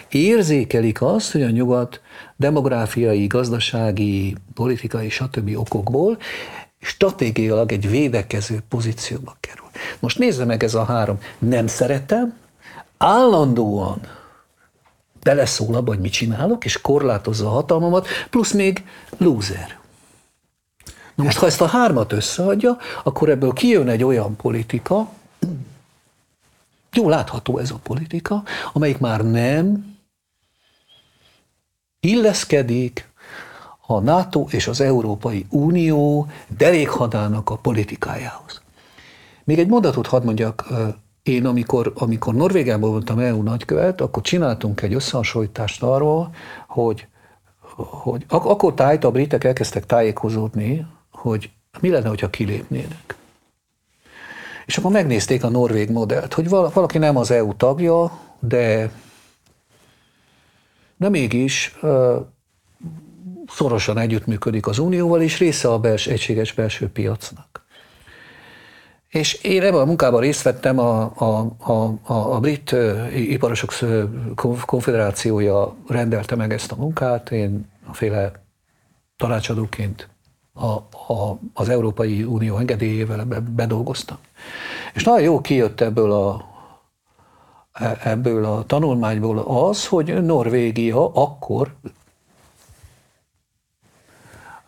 Érzékelik 0.09 1.01
azt, 1.01 1.31
hogy 1.31 1.41
a 1.41 1.49
nyugat 1.49 2.01
demográfiai, 2.35 3.27
gazdasági, 3.27 4.35
politikai, 4.53 5.09
stb. 5.09 5.57
okokból 5.57 6.17
stratégiailag 6.81 7.71
egy 7.71 7.89
védekező 7.89 8.61
pozícióba 8.69 9.35
kerül. 9.39 9.67
Most 9.99 10.19
nézze 10.19 10.45
meg 10.45 10.63
ez 10.63 10.73
a 10.73 10.83
három. 10.83 11.19
Nem 11.39 11.67
szeretem, 11.67 12.33
állandóan 12.97 14.01
beleszól 15.23 15.75
abba, 15.75 15.91
hogy 15.91 15.99
mit 15.99 16.11
csinálok, 16.11 16.65
és 16.65 16.81
korlátozza 16.81 17.47
a 17.47 17.49
hatalmamat, 17.49 18.07
plusz 18.29 18.51
még 18.51 18.83
loser. 19.17 19.81
Na 21.15 21.23
most, 21.23 21.37
ha 21.37 21.45
ezt 21.45 21.61
a 21.61 21.65
hármat 21.65 22.11
összeadja, 22.11 22.77
akkor 23.03 23.29
ebből 23.29 23.53
kijön 23.53 23.87
egy 23.87 24.03
olyan 24.03 24.35
politika, 24.35 25.09
jó 26.93 27.09
látható 27.09 27.57
ez 27.57 27.71
a 27.71 27.79
politika, 27.83 28.43
amelyik 28.73 28.97
már 28.97 29.25
nem 29.25 29.95
illeszkedik 31.99 33.11
a 33.87 33.99
NATO 33.99 34.45
és 34.49 34.67
az 34.67 34.81
Európai 34.81 35.45
Unió 35.49 36.27
derékhadának 36.57 37.49
a 37.49 37.55
politikájához. 37.55 38.61
Még 39.43 39.59
egy 39.59 39.67
mondatot 39.67 40.07
hadd 40.07 40.23
mondjak, 40.23 40.67
én 41.23 41.45
amikor, 41.45 41.91
amikor 41.95 42.33
Norvégiában 42.33 42.89
voltam 42.89 43.19
EU 43.19 43.41
nagykövet, 43.41 44.01
akkor 44.01 44.23
csináltunk 44.23 44.81
egy 44.81 44.93
összehasonlítást 44.93 45.83
arról, 45.83 46.35
hogy, 46.67 47.07
hogy 47.75 48.25
ak- 48.27 48.45
akkor 48.45 48.73
tájt 48.73 49.03
a 49.03 49.11
britek 49.11 49.43
elkezdtek 49.43 49.85
tájékozódni, 49.85 50.85
hogy 51.11 51.51
mi 51.79 51.89
lenne, 51.89 52.07
hogyha 52.07 52.29
kilépnének. 52.29 53.15
És 54.65 54.77
akkor 54.77 54.91
megnézték 54.91 55.43
a 55.43 55.49
norvég 55.49 55.89
modellt, 55.89 56.33
hogy 56.33 56.49
valaki 56.49 56.97
nem 56.97 57.17
az 57.17 57.31
EU 57.31 57.55
tagja, 57.55 58.19
de 58.39 58.91
de 60.97 61.09
mégis 61.09 61.75
szorosan 63.47 63.97
együttműködik 63.97 64.67
az 64.67 64.77
Unióval, 64.77 65.21
és 65.21 65.39
része 65.39 65.69
a 65.69 65.79
bels, 65.79 66.07
egységes 66.07 66.53
belső 66.53 66.89
piacnak. 66.89 67.65
És 69.09 69.33
én 69.33 69.61
ebben 69.61 69.79
a 69.79 69.85
munkában 69.85 70.21
részt 70.21 70.41
vettem, 70.41 70.79
a, 70.79 71.11
a, 71.15 71.55
a, 71.57 71.71
a, 72.03 72.33
a 72.35 72.39
brit 72.39 72.75
iparosok 73.15 73.73
konfederációja 74.65 75.75
rendelte 75.87 76.35
meg 76.35 76.53
ezt 76.53 76.71
a 76.71 76.75
munkát, 76.75 77.31
én 77.31 77.69
a 77.85 77.93
féle 77.93 78.31
tanácsadóként 79.17 80.09
a, 80.53 80.65
a, 81.13 81.39
az 81.53 81.69
Európai 81.69 82.23
Unió 82.23 82.57
engedélyével 82.57 83.25
bedolgoztam. 83.55 84.17
És 84.93 85.03
nagyon 85.03 85.21
jó 85.21 85.41
kijött 85.41 85.81
ebből 85.81 86.11
a, 86.11 86.51
E, 87.73 87.99
ebből 88.03 88.45
a 88.45 88.65
tanulmányból 88.65 89.39
az, 89.39 89.87
hogy 89.87 90.23
Norvégia 90.23 91.13
akkor 91.13 91.75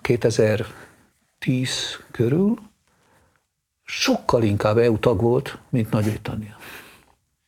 2010 0.02 0.69
körül 2.12 2.60
sokkal 3.84 4.43
inkább 4.43 4.78
EU 4.78 5.00
tag 5.00 5.21
volt, 5.21 5.58
mint 5.69 5.91
Nagy-Britannia. 5.91 6.58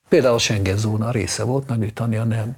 Például 0.09 0.35
a 0.35 0.37
Schengen 0.37 0.77
zóna 0.77 1.11
része 1.11 1.43
volt, 1.43 1.67
Nagy-Britannia 1.67 2.23
nem. 2.23 2.55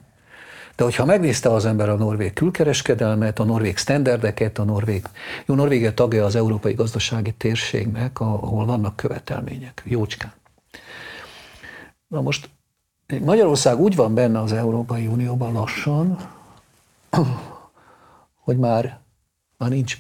De 0.80 0.86
hogyha 0.86 1.06
megnézte 1.06 1.50
az 1.54 1.66
ember 1.66 1.90
a 1.90 1.96
norvég 1.96 2.34
külkereskedelmet, 2.34 3.40
a 3.40 3.44
norvég 3.44 3.78
standardeket, 3.78 4.58
a 4.58 4.64
norvég, 4.64 5.06
jó, 5.46 5.56
Norvégia 5.56 5.94
tagja 5.94 6.26
az 6.26 6.36
Európai 6.36 6.74
Gazdasági 6.74 7.34
Térségnek, 7.34 8.20
ahol 8.20 8.66
vannak 8.66 8.96
követelmények, 8.96 9.84
jócskán. 9.86 10.34
Na 12.08 12.22
most 12.22 12.50
Magyarország 13.22 13.80
úgy 13.80 13.96
van 13.96 14.14
benne 14.14 14.40
az 14.42 14.52
Európai 14.52 15.08
Unióban 15.08 15.54
lassan, 15.54 16.30
hogy 18.44 18.58
már, 18.58 19.00
már 19.58 19.70
nincs 19.70 19.98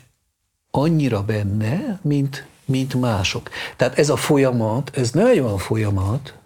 annyira 0.71 1.23
benne, 1.23 1.99
mint, 2.01 2.47
mint 2.65 2.93
mások. 2.93 3.49
Tehát 3.75 3.97
ez 3.97 4.09
a 4.09 4.15
folyamat, 4.15 4.91
ez 4.97 5.11
nem 5.11 5.25
egy 5.25 5.39
olyan 5.39 5.57
folyamat, 5.57 6.37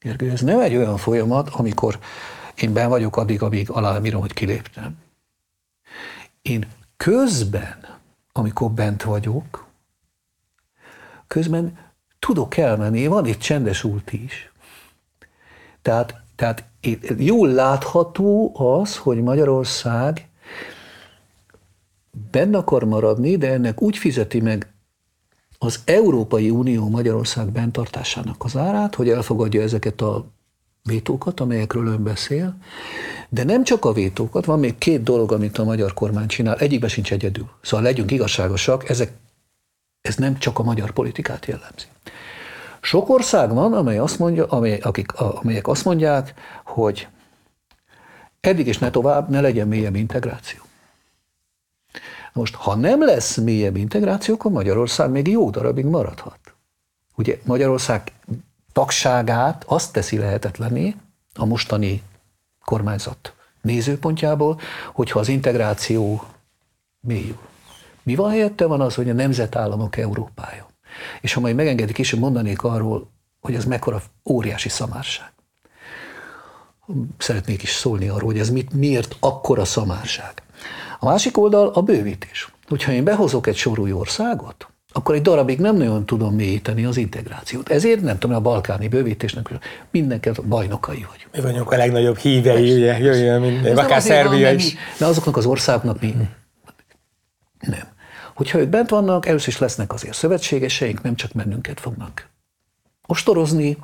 Gergő, 0.00 0.30
ez 0.30 0.40
nem 0.40 0.60
egy 0.60 0.76
olyan 0.76 0.96
folyamat, 0.96 1.48
amikor 1.48 1.98
én 2.54 2.72
ben 2.72 2.88
vagyok 2.88 3.16
addig, 3.16 3.42
amíg 3.42 3.70
aláírom, 3.70 4.20
hogy 4.20 4.32
kiléptem. 4.32 4.98
Én 6.42 6.66
közben, 6.96 7.98
amikor 8.32 8.70
bent 8.70 9.02
vagyok, 9.02 9.66
közben 11.26 11.78
tudok 12.18 12.56
elmenni, 12.56 13.06
van 13.06 13.26
itt 13.26 13.38
csendes 13.38 13.84
út 13.84 14.12
is. 14.12 14.52
Tehát, 15.82 16.20
tehát 16.36 16.64
jól 17.18 17.48
látható 17.48 18.52
az, 18.58 18.96
hogy 18.96 19.22
Magyarország 19.22 20.28
benne 22.30 22.58
akar 22.58 22.84
maradni, 22.84 23.36
de 23.36 23.52
ennek 23.52 23.82
úgy 23.82 23.96
fizeti 23.96 24.40
meg 24.40 24.72
az 25.58 25.80
Európai 25.84 26.50
Unió 26.50 26.88
Magyarország 26.88 27.50
bentartásának 27.50 28.44
az 28.44 28.56
árát, 28.56 28.94
hogy 28.94 29.08
elfogadja 29.08 29.62
ezeket 29.62 30.00
a 30.00 30.24
vétókat, 30.82 31.40
amelyekről 31.40 31.86
ön 31.86 32.02
beszél, 32.02 32.56
de 33.28 33.44
nem 33.44 33.64
csak 33.64 33.84
a 33.84 33.92
vétókat, 33.92 34.44
van 34.44 34.58
még 34.58 34.78
két 34.78 35.02
dolog, 35.02 35.32
amit 35.32 35.58
a 35.58 35.64
magyar 35.64 35.94
kormány 35.94 36.26
csinál, 36.26 36.56
egyikben 36.56 36.88
sincs 36.88 37.12
egyedül. 37.12 37.48
Szóval 37.60 37.84
legyünk 37.84 38.10
igazságosak, 38.10 38.88
ezek, 38.88 39.12
ez 40.00 40.16
nem 40.16 40.38
csak 40.38 40.58
a 40.58 40.62
magyar 40.62 40.90
politikát 40.90 41.46
jellemzi. 41.46 41.86
Sok 42.80 43.08
ország 43.08 43.52
van, 43.54 43.72
amely 43.72 43.98
azt 43.98 44.18
mondja, 44.18 44.46
amely, 44.46 44.78
akik, 44.78 45.12
amelyek 45.12 45.68
azt 45.68 45.84
mondják, 45.84 46.34
hogy 46.64 47.08
eddig 48.40 48.66
és 48.66 48.78
ne 48.78 48.90
tovább, 48.90 49.28
ne 49.28 49.40
legyen 49.40 49.68
mélyebb 49.68 49.96
integráció. 49.96 50.60
Most, 52.32 52.54
ha 52.54 52.74
nem 52.74 53.04
lesz 53.04 53.36
mélyebb 53.36 53.76
integráció, 53.76 54.34
akkor 54.34 54.50
Magyarország 54.50 55.10
még 55.10 55.28
jó 55.28 55.50
darabig 55.50 55.84
maradhat. 55.84 56.38
Ugye 57.14 57.38
Magyarország 57.44 58.12
tagságát 58.72 59.64
azt 59.66 59.92
teszi 59.92 60.18
lehetetlené 60.18 60.94
a 61.34 61.44
mostani 61.44 62.02
kormányzat 62.64 63.34
nézőpontjából, 63.62 64.60
hogyha 64.92 65.18
az 65.18 65.28
integráció 65.28 66.24
mélyül. 67.00 67.38
Mi 68.02 68.14
van 68.14 68.30
helyette? 68.30 68.66
Van 68.66 68.80
az, 68.80 68.94
hogy 68.94 69.10
a 69.10 69.12
nemzetállamok 69.12 69.96
Európája. 69.96 70.66
És 71.20 71.32
ha 71.32 71.40
majd 71.40 71.54
megengedik, 71.54 71.94
később 71.94 72.20
mondanék 72.20 72.62
arról, 72.62 73.10
hogy 73.40 73.54
ez 73.54 73.64
mekkora 73.64 74.02
óriási 74.24 74.68
szamárság. 74.68 75.32
Szeretnék 77.18 77.62
is 77.62 77.70
szólni 77.70 78.08
arról, 78.08 78.30
hogy 78.30 78.38
ez 78.38 78.50
mit, 78.50 78.72
miért 78.72 79.16
akkora 79.20 79.64
szamárság. 79.64 80.42
A 80.98 81.06
másik 81.06 81.38
oldal 81.38 81.68
a 81.68 81.82
bővítés. 81.82 82.52
Hogyha 82.68 82.92
én 82.92 83.04
behozok 83.04 83.46
egy 83.46 83.56
sor 83.56 83.78
új 83.78 83.92
országot, 83.92 84.71
akkor 84.92 85.14
egy 85.14 85.22
darabig 85.22 85.58
nem 85.58 85.76
nagyon 85.76 86.06
tudom 86.06 86.34
mélyíteni 86.34 86.84
az 86.84 86.96
integrációt. 86.96 87.68
Ezért 87.68 88.00
nem 88.00 88.18
tudom, 88.18 88.36
a 88.36 88.40
balkáni 88.40 88.88
bővítésnek 88.88 89.48
mindenket 89.90 90.44
bajnokai 90.44 91.06
vagy. 91.08 91.26
Mi 91.32 91.40
vagyunk 91.40 91.70
a 91.70 91.76
legnagyobb 91.76 92.16
hívei, 92.16 92.74
ugye, 92.74 92.98
jöjjön 92.98 93.40
minden, 93.40 93.78
akár 93.78 94.02
Szerbia 94.02 94.52
is. 94.52 94.74
De 94.98 95.06
azoknak 95.06 95.36
az 95.36 95.46
országoknak 95.46 96.00
mi? 96.00 96.14
Nem. 97.60 97.90
Hogyha 98.34 98.58
ők 98.58 98.68
bent 98.68 98.90
vannak, 98.90 99.26
először 99.26 99.48
is 99.48 99.58
lesznek 99.58 99.92
azért 99.92 100.14
szövetségeseink, 100.14 101.02
nem 101.02 101.14
csak 101.14 101.32
mennünket 101.32 101.80
fognak 101.80 102.30
ostorozni, 103.06 103.76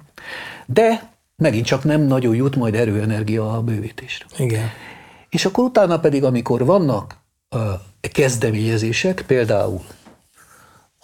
de 0.67 1.11
megint 1.37 1.67
csak 1.67 1.85
nem 1.85 2.01
nagyon 2.01 2.35
jut 2.35 2.57
majd 2.57 2.75
erőenergia 2.75 3.53
a 3.53 3.63
bővítésre. 3.63 4.27
Igen. 4.37 4.71
És 5.29 5.45
akkor 5.45 5.65
utána 5.65 6.01
pedig, 6.01 6.25
amikor 6.25 6.65
vannak 6.65 7.17
uh, 7.51 7.61
kezdeményezések, 8.13 9.25
például 9.27 9.81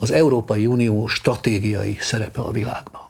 az 0.05 0.11
Európai 0.11 0.67
Unió 0.67 1.07
stratégiai 1.07 1.97
szerepe 2.01 2.41
a 2.41 2.51
világban. 2.51 3.01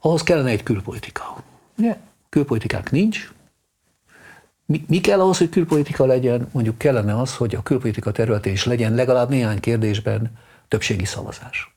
Ahhoz 0.00 0.22
kellene 0.22 0.50
egy 0.50 0.62
külpolitika. 0.62 1.42
Ugye? 1.78 1.96
Külpolitikák 2.28 2.90
nincs. 2.90 3.32
Mi, 4.66 4.84
mi 4.88 5.00
kell 5.00 5.20
ahhoz, 5.20 5.38
hogy 5.38 5.48
külpolitika 5.48 6.04
legyen? 6.04 6.48
Mondjuk 6.52 6.78
kellene 6.78 7.20
az, 7.20 7.36
hogy 7.36 7.54
a 7.54 7.62
külpolitika 7.62 8.12
területén 8.12 8.52
is 8.52 8.64
legyen 8.64 8.94
legalább 8.94 9.28
néhány 9.28 9.60
kérdésben 9.60 10.38
többségi 10.68 11.04
szavazás. 11.04 11.74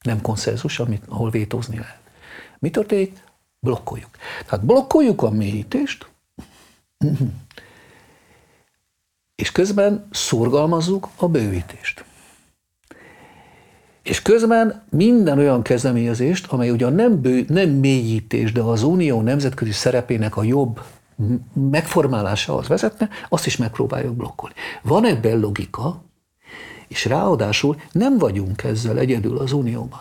Nem 0.00 0.20
konszenzus, 0.20 0.78
amit, 0.78 1.02
ahol 1.08 1.30
vétózni 1.30 1.78
lehet. 1.78 2.00
Mi 2.58 2.70
történik? 2.70 3.22
Blokkoljuk. 3.60 4.10
Tehát 4.46 4.64
blokkoljuk 4.64 5.22
a 5.22 5.30
mélyítést, 5.30 6.08
és 9.42 9.52
közben 9.52 10.08
szorgalmazzuk 10.10 11.08
a 11.16 11.28
bővítést. 11.28 12.04
És 14.08 14.22
közben 14.22 14.82
minden 14.90 15.38
olyan 15.38 15.62
kezdeményezést, 15.62 16.52
amely 16.52 16.70
ugyan 16.70 16.92
nem, 16.92 17.20
bő, 17.20 17.44
nem 17.48 17.70
mélyítés, 17.70 18.52
de 18.52 18.60
az 18.60 18.82
unió 18.82 19.20
nemzetközi 19.20 19.72
szerepének 19.72 20.36
a 20.36 20.42
jobb 20.42 20.80
megformálásához 21.52 22.68
vezetne, 22.68 23.08
azt 23.28 23.46
is 23.46 23.56
megpróbáljuk 23.56 24.14
blokkolni. 24.14 24.54
Van 24.82 25.04
ebben 25.04 25.40
logika, 25.40 26.02
és 26.88 27.04
ráadásul 27.04 27.76
nem 27.92 28.18
vagyunk 28.18 28.64
ezzel 28.64 28.98
egyedül 28.98 29.38
az 29.38 29.52
unióban. 29.52 30.00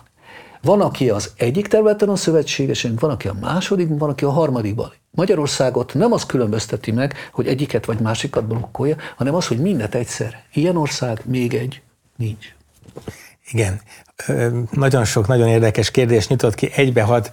Van, 0.61 0.81
aki 0.81 1.09
az 1.09 1.33
egyik 1.37 1.67
területen 1.67 2.09
a 2.09 2.15
szövetségesünk, 2.15 2.99
van, 2.99 3.09
aki 3.09 3.27
a 3.27 3.37
második, 3.41 3.87
van, 3.89 4.09
aki 4.09 4.25
a 4.25 4.31
harmadikban. 4.31 4.93
Magyarországot 5.11 5.93
nem 5.93 6.11
az 6.13 6.25
különbözteti 6.25 6.91
meg, 6.91 7.13
hogy 7.31 7.47
egyiket 7.47 7.85
vagy 7.85 7.99
másikat 7.99 8.47
blokkolja, 8.47 8.95
hanem 9.15 9.35
az, 9.35 9.47
hogy 9.47 9.59
mindet 9.59 9.95
egyszer. 9.95 10.43
Ilyen 10.53 10.77
ország 10.77 11.21
még 11.25 11.53
egy 11.53 11.81
nincs. 12.15 12.55
Igen, 13.51 13.81
nagyon 14.71 15.05
sok, 15.05 15.27
nagyon 15.27 15.47
érdekes 15.47 15.91
kérdés 15.91 16.27
nyitott 16.27 16.55
ki, 16.55 16.71
egybe 16.75 17.01
hat 17.01 17.31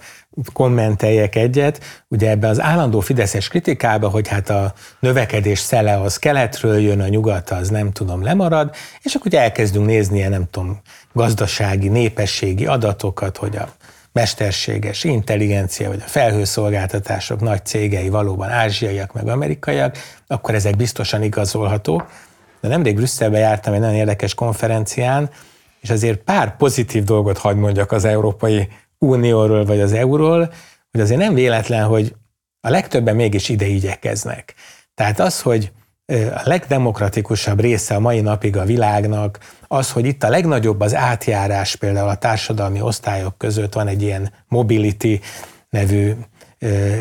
kommenteljek 0.53 1.35
egyet. 1.35 1.83
Ugye 2.07 2.29
ebbe 2.29 2.47
az 2.47 2.61
állandó 2.61 2.99
fideszes 2.99 3.47
kritikába, 3.47 4.09
hogy 4.09 4.27
hát 4.27 4.49
a 4.49 4.73
növekedés 4.99 5.59
szele 5.59 6.01
az 6.01 6.17
keletről 6.17 6.79
jön, 6.79 7.01
a 7.01 7.07
nyugat 7.07 7.49
az 7.49 7.69
nem 7.69 7.91
tudom 7.91 8.23
lemarad, 8.23 8.75
és 9.01 9.15
akkor 9.15 9.27
ugye 9.27 9.41
elkezdünk 9.41 9.85
nézni 9.85 10.17
ilyen 10.17 10.29
nem 10.29 10.47
tudom, 10.51 10.81
gazdasági, 11.13 11.87
népességi 11.87 12.65
adatokat, 12.65 13.37
hogy 13.37 13.55
a 13.55 13.73
mesterséges 14.11 15.03
intelligencia, 15.03 15.87
vagy 15.87 16.01
a 16.05 16.09
felhőszolgáltatások 16.09 17.41
nagy 17.41 17.65
cégei 17.65 18.09
valóban 18.09 18.49
ázsiaiak, 18.49 19.13
meg 19.13 19.27
amerikaiak, 19.27 19.97
akkor 20.27 20.55
ezek 20.55 20.75
biztosan 20.75 21.23
igazolhatók. 21.23 22.09
De 22.61 22.67
nemrég 22.67 22.95
Brüsszelbe 22.95 23.37
jártam 23.37 23.73
egy 23.73 23.79
nagyon 23.79 23.95
érdekes 23.95 24.33
konferencián, 24.33 25.29
és 25.85 25.91
azért 25.91 26.17
pár 26.17 26.57
pozitív 26.57 27.03
dolgot 27.03 27.37
hagy 27.37 27.55
mondjak 27.55 27.91
az 27.91 28.05
Európai 28.05 28.67
Unióról 28.97 29.65
vagy 29.65 29.79
az 29.79 29.93
euróról, 29.93 30.53
hogy 30.91 31.01
azért 31.01 31.19
nem 31.19 31.33
véletlen, 31.33 31.85
hogy 31.85 32.15
a 32.61 32.69
legtöbben 32.69 33.15
mégis 33.15 33.49
ide 33.49 33.65
igyekeznek. 33.65 34.53
Tehát 34.93 35.19
az, 35.19 35.41
hogy 35.41 35.71
a 36.35 36.41
legdemokratikusabb 36.43 37.59
része 37.59 37.95
a 37.95 37.99
mai 37.99 38.21
napig 38.21 38.57
a 38.57 38.65
világnak, 38.65 39.39
az, 39.67 39.91
hogy 39.91 40.05
itt 40.05 40.23
a 40.23 40.29
legnagyobb 40.29 40.81
az 40.81 40.95
átjárás 40.95 41.75
például 41.75 42.09
a 42.09 42.15
társadalmi 42.15 42.81
osztályok 42.81 43.37
között 43.37 43.73
van 43.73 43.87
egy 43.87 44.01
ilyen 44.01 44.33
mobility 44.47 45.19
nevű 45.69 46.13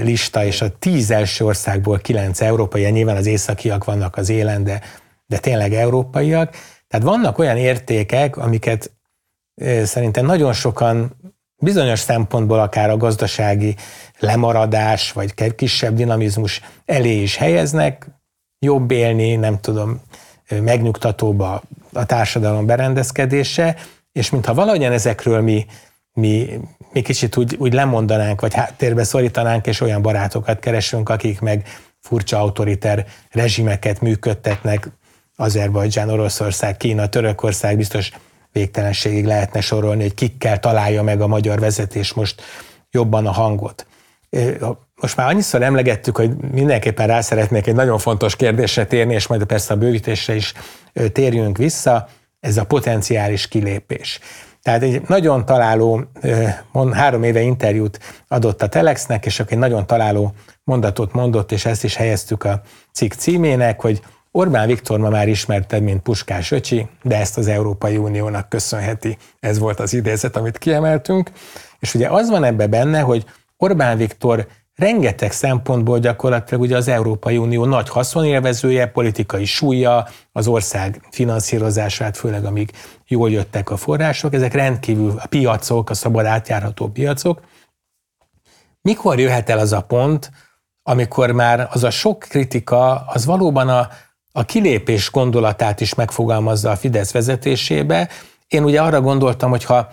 lista, 0.02 0.44
és 0.44 0.60
a 0.60 0.78
tíz 0.78 1.10
első 1.10 1.44
országból 1.44 1.98
kilenc 1.98 2.40
európai, 2.40 2.90
nyilván 2.90 3.16
az 3.16 3.26
északiak 3.26 3.84
vannak 3.84 4.16
az 4.16 4.28
élen, 4.28 4.64
de, 4.64 4.80
de 5.26 5.38
tényleg 5.38 5.72
európaiak, 5.72 6.56
tehát 6.94 7.08
vannak 7.08 7.38
olyan 7.38 7.56
értékek, 7.56 8.36
amiket 8.36 8.92
szerintem 9.82 10.26
nagyon 10.26 10.52
sokan 10.52 11.16
bizonyos 11.56 11.98
szempontból 11.98 12.60
akár 12.60 12.90
a 12.90 12.96
gazdasági 12.96 13.76
lemaradás, 14.18 15.12
vagy 15.12 15.54
kisebb 15.54 15.94
dinamizmus 15.94 16.60
elé 16.84 17.22
is 17.22 17.36
helyeznek, 17.36 18.06
jobb 18.58 18.90
élni, 18.90 19.34
nem 19.34 19.60
tudom, 19.60 20.00
megnyugtatóbb 20.48 21.40
a, 21.40 21.62
a 21.92 22.06
társadalom 22.06 22.66
berendezkedése, 22.66 23.76
és 24.12 24.30
mintha 24.30 24.54
valahogyan 24.54 24.92
ezekről 24.92 25.40
mi, 25.40 25.66
mi, 26.12 26.60
mi 26.92 27.02
kicsit 27.02 27.36
úgy, 27.36 27.56
úgy 27.58 27.72
lemondanánk, 27.72 28.40
vagy 28.40 28.54
háttérbe 28.54 29.04
szorítanánk, 29.04 29.66
és 29.66 29.80
olyan 29.80 30.02
barátokat 30.02 30.58
keresünk, 30.58 31.08
akik 31.08 31.40
meg 31.40 31.68
furcsa 32.00 32.38
autoriter 32.38 33.06
rezsimeket 33.30 34.00
működtetnek, 34.00 34.90
Azerbajdzsán, 35.36 36.10
Oroszország, 36.10 36.76
Kína, 36.76 37.08
Törökország 37.08 37.76
biztos 37.76 38.10
végtelenségig 38.52 39.24
lehetne 39.24 39.60
sorolni, 39.60 40.02
hogy 40.02 40.14
kikkel 40.14 40.58
találja 40.58 41.02
meg 41.02 41.20
a 41.20 41.26
magyar 41.26 41.60
vezetés 41.60 42.12
most 42.12 42.42
jobban 42.90 43.26
a 43.26 43.32
hangot. 43.32 43.86
Most 45.00 45.16
már 45.16 45.28
annyiszor 45.28 45.62
emlegettük, 45.62 46.16
hogy 46.16 46.36
mindenképpen 46.52 47.06
rá 47.06 47.20
szeretnék 47.20 47.66
egy 47.66 47.74
nagyon 47.74 47.98
fontos 47.98 48.36
kérdésre 48.36 48.86
térni, 48.86 49.14
és 49.14 49.26
majd 49.26 49.44
persze 49.44 49.74
a 49.74 49.76
bővítésre 49.76 50.34
is 50.34 50.52
térjünk 51.12 51.56
vissza, 51.56 52.08
ez 52.40 52.56
a 52.56 52.64
potenciális 52.64 53.48
kilépés. 53.48 54.20
Tehát 54.62 54.82
egy 54.82 55.02
nagyon 55.06 55.44
találó, 55.44 56.04
három 56.92 57.22
éve 57.22 57.40
interjút 57.40 57.98
adott 58.28 58.62
a 58.62 58.68
Telexnek, 58.68 59.26
és 59.26 59.40
akkor 59.40 59.52
egy 59.52 59.58
nagyon 59.58 59.86
találó 59.86 60.34
mondatot 60.64 61.12
mondott, 61.12 61.52
és 61.52 61.64
ezt 61.64 61.84
is 61.84 61.96
helyeztük 61.96 62.44
a 62.44 62.62
cikk 62.92 63.12
címének, 63.12 63.80
hogy 63.80 64.00
Orbán 64.36 64.66
Viktor 64.66 64.98
ma 64.98 65.08
már 65.08 65.28
ismerted, 65.28 65.82
mint 65.82 66.02
Puskás 66.02 66.50
öcsi, 66.50 66.88
de 67.02 67.16
ezt 67.16 67.38
az 67.38 67.46
Európai 67.46 67.96
Uniónak 67.96 68.48
köszönheti. 68.48 69.16
Ez 69.40 69.58
volt 69.58 69.80
az 69.80 69.92
idézet, 69.92 70.36
amit 70.36 70.58
kiemeltünk. 70.58 71.30
És 71.78 71.94
ugye 71.94 72.08
az 72.08 72.30
van 72.30 72.44
ebbe 72.44 72.66
benne, 72.66 73.00
hogy 73.00 73.24
Orbán 73.56 73.96
Viktor 73.96 74.46
rengeteg 74.74 75.32
szempontból 75.32 75.98
gyakorlatilag 75.98 76.62
ugye 76.62 76.76
az 76.76 76.88
Európai 76.88 77.36
Unió 77.36 77.64
nagy 77.64 77.88
haszonélvezője, 77.88 78.86
politikai 78.86 79.44
súlya, 79.44 80.08
az 80.32 80.46
ország 80.46 81.00
finanszírozását, 81.10 82.16
főleg 82.16 82.44
amíg 82.44 82.70
jól 83.06 83.30
jöttek 83.30 83.70
a 83.70 83.76
források, 83.76 84.34
ezek 84.34 84.52
rendkívül 84.52 85.14
a 85.18 85.26
piacok, 85.26 85.90
a 85.90 85.94
szabad 85.94 86.24
átjárható 86.24 86.88
piacok. 86.88 87.40
Mikor 88.82 89.18
jöhet 89.18 89.50
el 89.50 89.58
az 89.58 89.72
a 89.72 89.80
pont, 89.80 90.30
amikor 90.82 91.30
már 91.30 91.68
az 91.70 91.84
a 91.84 91.90
sok 91.90 92.18
kritika, 92.18 93.04
az 93.06 93.24
valóban 93.24 93.68
a, 93.68 93.88
a 94.36 94.44
kilépés 94.44 95.10
gondolatát 95.10 95.80
is 95.80 95.94
megfogalmazza 95.94 96.70
a 96.70 96.76
Fidesz 96.76 97.12
vezetésébe. 97.12 98.08
Én 98.48 98.64
ugye 98.64 98.80
arra 98.80 99.00
gondoltam, 99.00 99.50
hogy 99.50 99.64
ha 99.64 99.88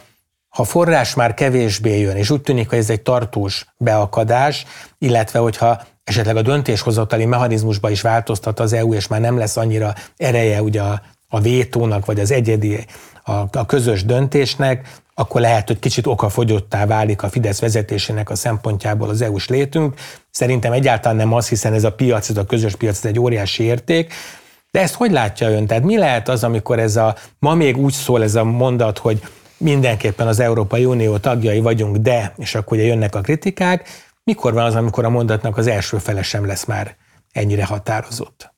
ha 0.49 0.63
forrás 0.63 1.13
már 1.13 1.33
kevésbé 1.33 1.99
jön, 1.99 2.15
és 2.15 2.29
úgy 2.29 2.41
tűnik, 2.41 2.69
hogy 2.69 2.77
ez 2.77 2.89
egy 2.89 3.01
tartós 3.01 3.65
beakadás, 3.77 4.65
illetve 4.97 5.39
hogyha 5.39 5.81
esetleg 6.03 6.35
a 6.35 6.41
döntéshozatali 6.41 7.25
mechanizmusba 7.25 7.89
is 7.89 8.01
változtat 8.01 8.59
az 8.59 8.73
EU, 8.73 8.93
és 8.93 9.07
már 9.07 9.19
nem 9.19 9.37
lesz 9.37 9.57
annyira 9.57 9.93
ereje 10.17 10.61
ugye 10.61 10.81
a, 10.81 11.01
a 11.27 11.39
vétónak, 11.39 12.05
vagy 12.05 12.19
az 12.19 12.31
egyedi, 12.31 12.85
a, 13.23 13.31
a 13.31 13.65
közös 13.65 14.05
döntésnek, 14.05 14.99
akkor 15.13 15.41
lehet, 15.41 15.67
hogy 15.67 15.79
kicsit 15.79 16.07
okafogyottá 16.07 16.85
válik 16.85 17.23
a 17.23 17.29
Fidesz 17.29 17.59
vezetésének 17.59 18.29
a 18.29 18.35
szempontjából 18.35 19.09
az 19.09 19.21
EU-s 19.21 19.47
létünk. 19.47 19.95
Szerintem 20.31 20.71
egyáltalán 20.71 21.17
nem 21.17 21.33
az, 21.33 21.49
hiszen 21.49 21.73
ez 21.73 21.83
a 21.83 21.91
piac, 21.91 22.29
ez 22.29 22.37
a 22.37 22.45
közös 22.45 22.75
piac, 22.75 22.97
ez 22.97 23.05
egy 23.05 23.19
óriási 23.19 23.63
érték, 23.63 24.13
de 24.71 24.79
ezt 24.79 24.93
hogy 24.93 25.11
látja 25.11 25.49
ön? 25.49 25.65
Tehát 25.65 25.83
mi 25.83 25.97
lehet 25.97 26.29
az, 26.29 26.43
amikor 26.43 26.79
ez 26.79 26.95
a, 26.95 27.15
ma 27.39 27.53
még 27.53 27.77
úgy 27.77 27.93
szól 27.93 28.23
ez 28.23 28.35
a 28.35 28.43
mondat, 28.43 28.97
hogy 28.97 29.21
mindenképpen 29.57 30.27
az 30.27 30.39
Európai 30.39 30.85
Unió 30.85 31.17
tagjai 31.17 31.59
vagyunk, 31.59 31.97
de, 31.97 32.33
és 32.37 32.55
akkor 32.55 32.77
ugye 32.77 32.85
jönnek 32.85 33.15
a 33.15 33.21
kritikák, 33.21 33.89
mikor 34.23 34.53
van 34.53 34.65
az, 34.65 34.75
amikor 34.75 35.05
a 35.05 35.09
mondatnak 35.09 35.57
az 35.57 35.67
első 35.67 35.97
fele 35.97 36.21
sem 36.21 36.45
lesz 36.45 36.65
már 36.65 36.95
ennyire 37.31 37.65
határozott? 37.65 38.53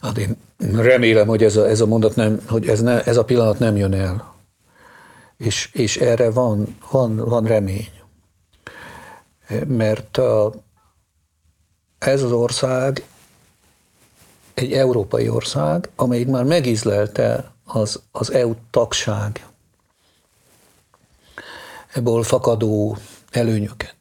Hát 0.00 0.18
én 0.18 0.36
remélem, 0.76 1.26
hogy 1.26 1.42
ez 1.42 1.56
a, 1.56 1.68
ez 1.68 1.80
a 1.80 1.86
mondat 1.86 2.16
nem, 2.16 2.40
hogy 2.48 2.68
ez, 2.68 2.80
ne, 2.80 3.02
ez 3.02 3.16
a 3.16 3.24
pillanat 3.24 3.58
nem 3.58 3.76
jön 3.76 3.94
el. 3.94 4.35
És, 5.36 5.70
és 5.72 5.96
erre 5.96 6.30
van, 6.30 6.76
van, 6.90 7.16
van 7.16 7.44
remény. 7.44 7.90
Mert 9.66 10.16
a, 10.16 10.52
ez 11.98 12.22
az 12.22 12.32
ország 12.32 13.06
egy 14.54 14.72
európai 14.72 15.28
ország, 15.28 15.90
amelyik 15.96 16.28
már 16.28 16.44
megízlelte 16.44 17.52
az, 17.64 18.02
az 18.10 18.32
EU 18.32 18.54
tagság 18.70 19.46
ebből 21.92 22.22
fakadó 22.22 22.96
előnyöket. 23.30 23.96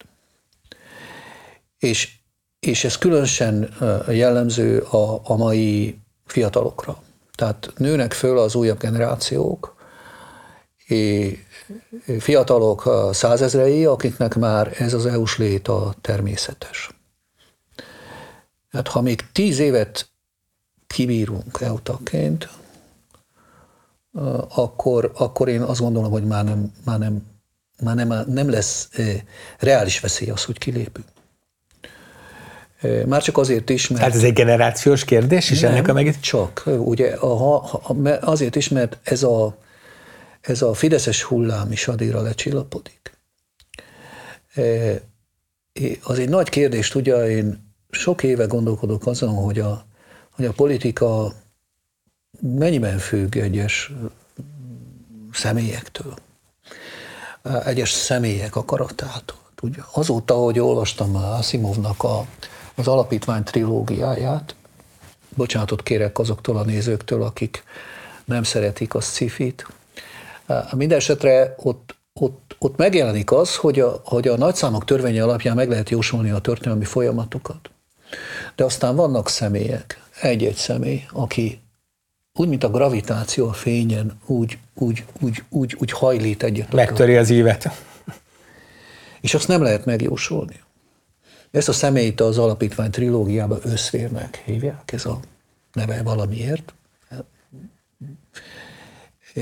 És, 1.78 2.18
és 2.60 2.84
ez 2.84 2.98
különösen 2.98 3.76
jellemző 4.08 4.80
a, 4.80 5.22
a 5.24 5.36
mai 5.36 6.00
fiatalokra. 6.26 7.02
Tehát 7.36 7.74
nőnek 7.78 8.14
föl 8.14 8.38
az 8.38 8.56
újabb 8.56 8.80
generációk, 8.80 9.75
fiatalok 12.20 13.10
százezrei, 13.12 13.86
akiknek 13.86 14.36
már 14.36 14.76
ez 14.78 14.94
az 14.94 15.06
EU-s 15.06 15.38
lét 15.38 15.68
a 15.68 15.96
természetes. 16.02 16.90
Hát 18.72 18.88
ha 18.88 19.02
még 19.02 19.24
tíz 19.32 19.60
évet 19.60 20.10
kibírunk 20.88 21.62
EU 21.62 21.78
akkor, 24.50 25.12
akkor 25.16 25.48
én 25.48 25.62
azt 25.62 25.80
gondolom, 25.80 26.12
hogy 26.12 26.24
már 26.24 26.44
nem, 26.44 26.72
már 26.86 27.00
nem 27.00 27.34
már 27.80 27.96
nem, 27.96 28.24
nem 28.28 28.50
lesz 28.50 28.90
reális 29.60 30.00
veszély 30.00 30.30
az, 30.30 30.44
hogy 30.44 30.58
kilépünk. 30.58 31.08
Már 33.06 33.22
csak 33.22 33.38
azért 33.38 33.70
is, 33.70 33.88
mert... 33.88 34.02
Hát 34.04 34.16
ez 34.16 34.24
egy 34.24 34.34
generációs 34.34 35.06
kérdés 35.06 35.50
is 35.50 35.60
nem, 35.60 35.72
ennek 35.72 35.88
a 35.88 35.94
meg... 35.94 36.20
csak. 36.20 36.64
Ugye 36.66 37.14
a, 37.14 37.36
ha, 37.36 37.82
azért 38.22 38.56
is, 38.56 38.70
mert 38.70 38.98
ez 39.04 39.24
a, 39.24 39.58
ez 40.46 40.62
a 40.62 40.74
fideszes 40.74 41.24
hullám 41.24 41.72
is 41.72 41.88
addigra 41.88 42.22
lecsillapodik. 42.22 43.18
Az 46.04 46.20
egy 46.20 46.30
nagy 46.30 46.50
kérdés, 46.50 46.88
tudja, 46.88 47.30
én 47.30 47.74
sok 47.90 48.24
éve 48.24 48.46
gondolkodok 48.46 49.08
azon, 49.08 49.36
hogy 49.36 49.60
a, 49.60 49.86
hogy 50.32 50.46
a 50.46 50.52
politika 50.52 51.34
mennyiben 52.42 52.98
függ 52.98 53.36
egyes 53.36 53.92
személyektől 55.32 56.16
egyes 57.66 57.92
személyek 57.92 58.56
akaratától. 58.56 59.38
Tudja. 59.56 59.88
Azóta, 59.92 60.34
hogy 60.34 60.60
olvastam 60.60 61.16
Asimovnak 61.16 62.04
a, 62.04 62.26
az 62.76 62.88
alapítvány 62.88 63.44
trilógiáját, 63.44 64.56
bocsánatot 65.36 65.84
kérek 65.84 66.20
azoktól 66.20 66.58
a 66.58 66.64
nézőktől, 66.64 67.24
akik 67.24 67.64
nem 68.26 68.44
szeretik 68.44 68.94
a 68.94 69.02
sci-fit. 69.02 69.68
Mindenesetre 70.72 71.56
ott, 71.58 71.96
ott, 72.14 72.56
ott 72.60 72.78
megjelenik 72.78 73.32
az, 73.32 73.56
hogy 73.56 73.80
a, 73.80 74.02
hogy 74.04 74.28
a 74.28 74.38
nagyszámok 74.38 74.86
törvénye 74.86 75.24
alapján 75.24 75.56
meg 75.56 75.70
lehet 75.70 75.90
jósolni 75.90 76.30
a 76.30 76.40
történelmi 76.40 76.86
folyamatokat. 76.86 77.70
De 78.56 78.64
aztán 78.64 78.96
vannak 78.96 79.30
személyek, 79.30 80.02
egy-egy 80.22 80.56
személy, 80.56 81.06
aki 81.12 81.62
úgy, 82.34 82.48
mint 82.48 82.64
a 82.64 82.70
gravitáció 82.70 83.48
a 83.48 83.54
fényen, 83.54 84.20
úgy, 84.26 84.58
úgy, 84.74 85.06
úgy, 85.20 85.44
úgy, 85.50 85.76
úgy 85.80 85.92
hajlít 85.92 86.44
egyet. 86.44 86.74
Megtöri 86.74 87.16
az 87.16 87.30
ívet. 87.30 87.70
És 89.22 89.34
azt 89.34 89.48
nem 89.48 89.62
lehet 89.62 89.86
megjósolni. 89.86 90.64
Ezt 91.52 91.70
a 91.70 91.74
személyt 91.74 92.22
az 92.22 92.38
alapítvány 92.38 92.92
trilógiában 92.92 93.60
összvérnek 93.64 94.42
hívják, 94.46 94.92
ez 94.92 95.06
a 95.06 95.20
neve 95.74 96.04
valamiért. 96.04 96.74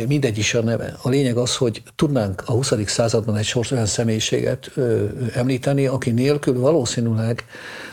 Mindegy 0.08 0.38
is 0.38 0.53
a 0.53 0.62
neve. 0.62 0.97
A 1.01 1.10
lényeg 1.10 1.38
az, 1.38 1.56
hogy 1.56 1.84
tudnánk 1.95 2.43
a 2.45 2.51
20. 2.51 2.73
században 2.86 3.36
egy 3.36 3.45
sor 3.45 3.67
olyan 3.71 3.86
személyiséget 3.86 4.71
ö, 4.75 5.06
említeni, 5.34 5.86
aki 5.86 6.12
nélkül 6.12 6.60
valószínűleg 6.60 7.45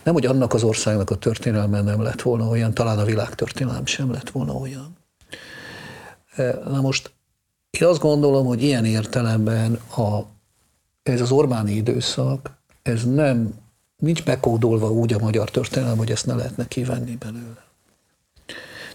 nem, 0.03 0.15
hogy 0.15 0.27
annak 0.27 0.55
az 0.55 0.63
országnak 0.63 1.11
a 1.11 1.15
történelme 1.15 1.83
nem 1.83 2.03
lett 2.03 2.23
volna 2.23 2.49
olyan, 2.49 2.75
talán 2.75 2.99
a 2.99 3.05
világtörténelem 3.05 3.87
sem 3.87 4.13
lett 4.13 4.31
volna 4.31 4.53
olyan. 4.53 4.97
Na 6.65 6.81
most 6.81 7.13
én 7.71 7.89
azt 7.89 8.01
gondolom, 8.01 8.47
hogy 8.47 8.63
ilyen 8.63 8.85
értelemben 8.85 9.75
a, 9.97 10.21
ez 11.03 11.21
az 11.21 11.31
Orbáni 11.31 11.73
időszak, 11.73 12.51
ez 12.83 13.05
nem, 13.05 13.55
nincs 13.97 14.25
bekódolva 14.25 14.91
úgy 14.91 15.13
a 15.13 15.19
magyar 15.19 15.51
történelem, 15.51 15.97
hogy 15.97 16.11
ezt 16.11 16.27
ne 16.27 16.35
lehetne 16.35 16.69
kivenni 16.69 17.17
belőle. 17.17 17.70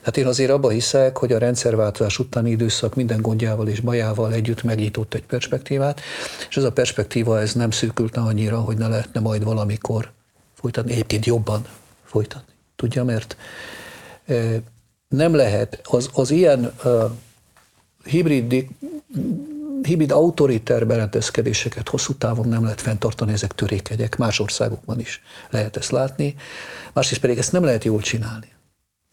Hát 0.05 0.17
én 0.17 0.25
azért 0.25 0.51
abba 0.51 0.69
hiszek, 0.69 1.17
hogy 1.17 1.31
a 1.31 1.37
rendszerváltozás 1.37 2.19
utáni 2.19 2.49
időszak 2.49 2.95
minden 2.95 3.21
gondjával 3.21 3.67
és 3.67 3.79
bajával 3.79 4.33
együtt 4.33 4.63
megnyitott 4.63 5.13
egy 5.13 5.23
perspektívát, 5.23 6.01
és 6.49 6.57
ez 6.57 6.63
a 6.63 6.71
perspektíva 6.71 7.39
ez 7.39 7.53
nem 7.53 7.71
szűkült 7.71 8.17
annyira, 8.17 8.59
hogy 8.59 8.77
ne 8.77 8.87
lehetne 8.87 9.19
majd 9.19 9.43
valamikor 9.43 10.11
folytatni, 10.53 10.91
egyébként 10.91 11.25
jobban 11.25 11.65
folytatni. 12.03 12.53
Tudja, 12.75 13.03
mert 13.03 13.37
nem 15.07 15.35
lehet, 15.35 15.79
az, 15.83 16.09
az 16.13 16.31
ilyen 16.31 16.73
hibrid, 18.03 18.65
hibrid 19.81 20.11
autoriter 20.11 20.87
berendezkedéseket 20.87 21.89
hosszú 21.89 22.13
távon 22.13 22.47
nem 22.47 22.63
lehet 22.63 22.81
fenntartani, 22.81 23.31
ezek 23.31 23.51
törékegyek, 23.51 24.17
más 24.17 24.39
országokban 24.39 24.99
is 24.99 25.21
lehet 25.49 25.77
ezt 25.77 25.91
látni, 25.91 26.35
másrészt 26.93 27.21
pedig 27.21 27.37
ezt 27.37 27.51
nem 27.51 27.63
lehet 27.63 27.83
jól 27.83 28.01
csinálni. 28.01 28.53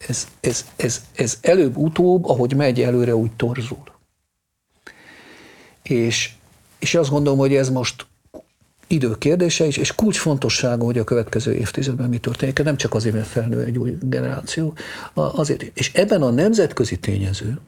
Ez, 0.07 0.27
ez, 0.39 0.65
ez, 0.75 1.01
ez 1.15 1.37
előbb-utóbb, 1.41 2.25
ahogy 2.25 2.55
megy 2.55 2.81
előre, 2.81 3.15
úgy 3.15 3.31
torzul. 3.31 3.83
És, 5.81 6.31
és 6.79 6.95
azt 6.95 7.09
gondolom, 7.09 7.39
hogy 7.39 7.55
ez 7.55 7.69
most 7.69 8.05
idő 8.87 9.17
kérdése 9.17 9.65
is, 9.65 9.77
és 9.77 9.95
kulcsfontosságú, 9.95 10.85
hogy 10.85 10.97
a 10.97 11.03
következő 11.03 11.53
évtizedben 11.53 12.09
mi 12.09 12.17
történik, 12.17 12.63
nem 12.63 12.77
csak 12.77 12.93
azért, 12.93 13.15
mert 13.15 13.27
felnő 13.27 13.63
egy 13.63 13.77
új 13.77 13.97
generáció, 14.01 14.73
azért. 15.13 15.61
És 15.61 15.93
ebben 15.93 16.21
a 16.21 16.29
nemzetközi 16.29 16.99
tényező, 16.99 17.59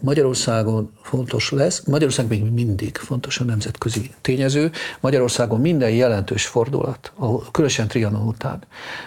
Magyarországon 0.00 0.92
fontos 1.02 1.50
lesz, 1.50 1.82
Magyarország 1.84 2.28
még 2.28 2.42
mindig 2.42 2.96
fontos 2.96 3.38
a 3.38 3.44
nemzetközi 3.44 4.10
tényező, 4.20 4.70
Magyarországon 5.00 5.60
minden 5.60 5.90
jelentős 5.90 6.46
fordulat, 6.46 7.12
különösen 7.50 7.88
Trianon 7.88 8.26
után, 8.26 8.62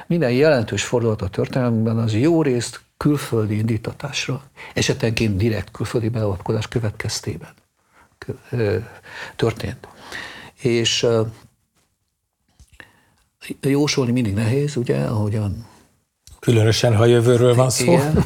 minden 0.07 0.31
jelentős 0.31 0.83
fordulat 0.83 1.21
a 1.21 1.27
történelemben 1.27 1.97
az 1.97 2.13
jó 2.13 2.41
részt 2.41 2.81
külföldi 2.97 3.57
indítatásra, 3.57 4.43
esetenként 4.73 5.37
direkt 5.37 5.71
külföldi 5.71 6.09
beavatkozás 6.09 6.67
következtében 6.67 7.53
történt. 9.35 9.87
És 10.61 11.07
jósolni 13.61 14.11
mindig 14.11 14.33
nehéz, 14.33 14.75
ugye, 14.75 15.03
ahogyan... 15.03 15.67
Különösen, 16.39 16.95
ha 16.95 17.05
jövőről 17.05 17.55
van 17.55 17.69
szó. 17.69 17.91
Igen. 17.91 18.25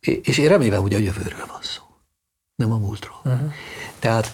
És 0.00 0.38
én 0.38 0.48
remélem, 0.48 0.80
hogy 0.80 0.94
a 0.94 0.98
jövőről 0.98 1.46
van 1.46 1.62
szó, 1.62 1.82
nem 2.54 2.72
a 2.72 2.78
múltról. 2.78 3.20
Uh-huh. 3.24 3.52
Tehát 3.98 4.32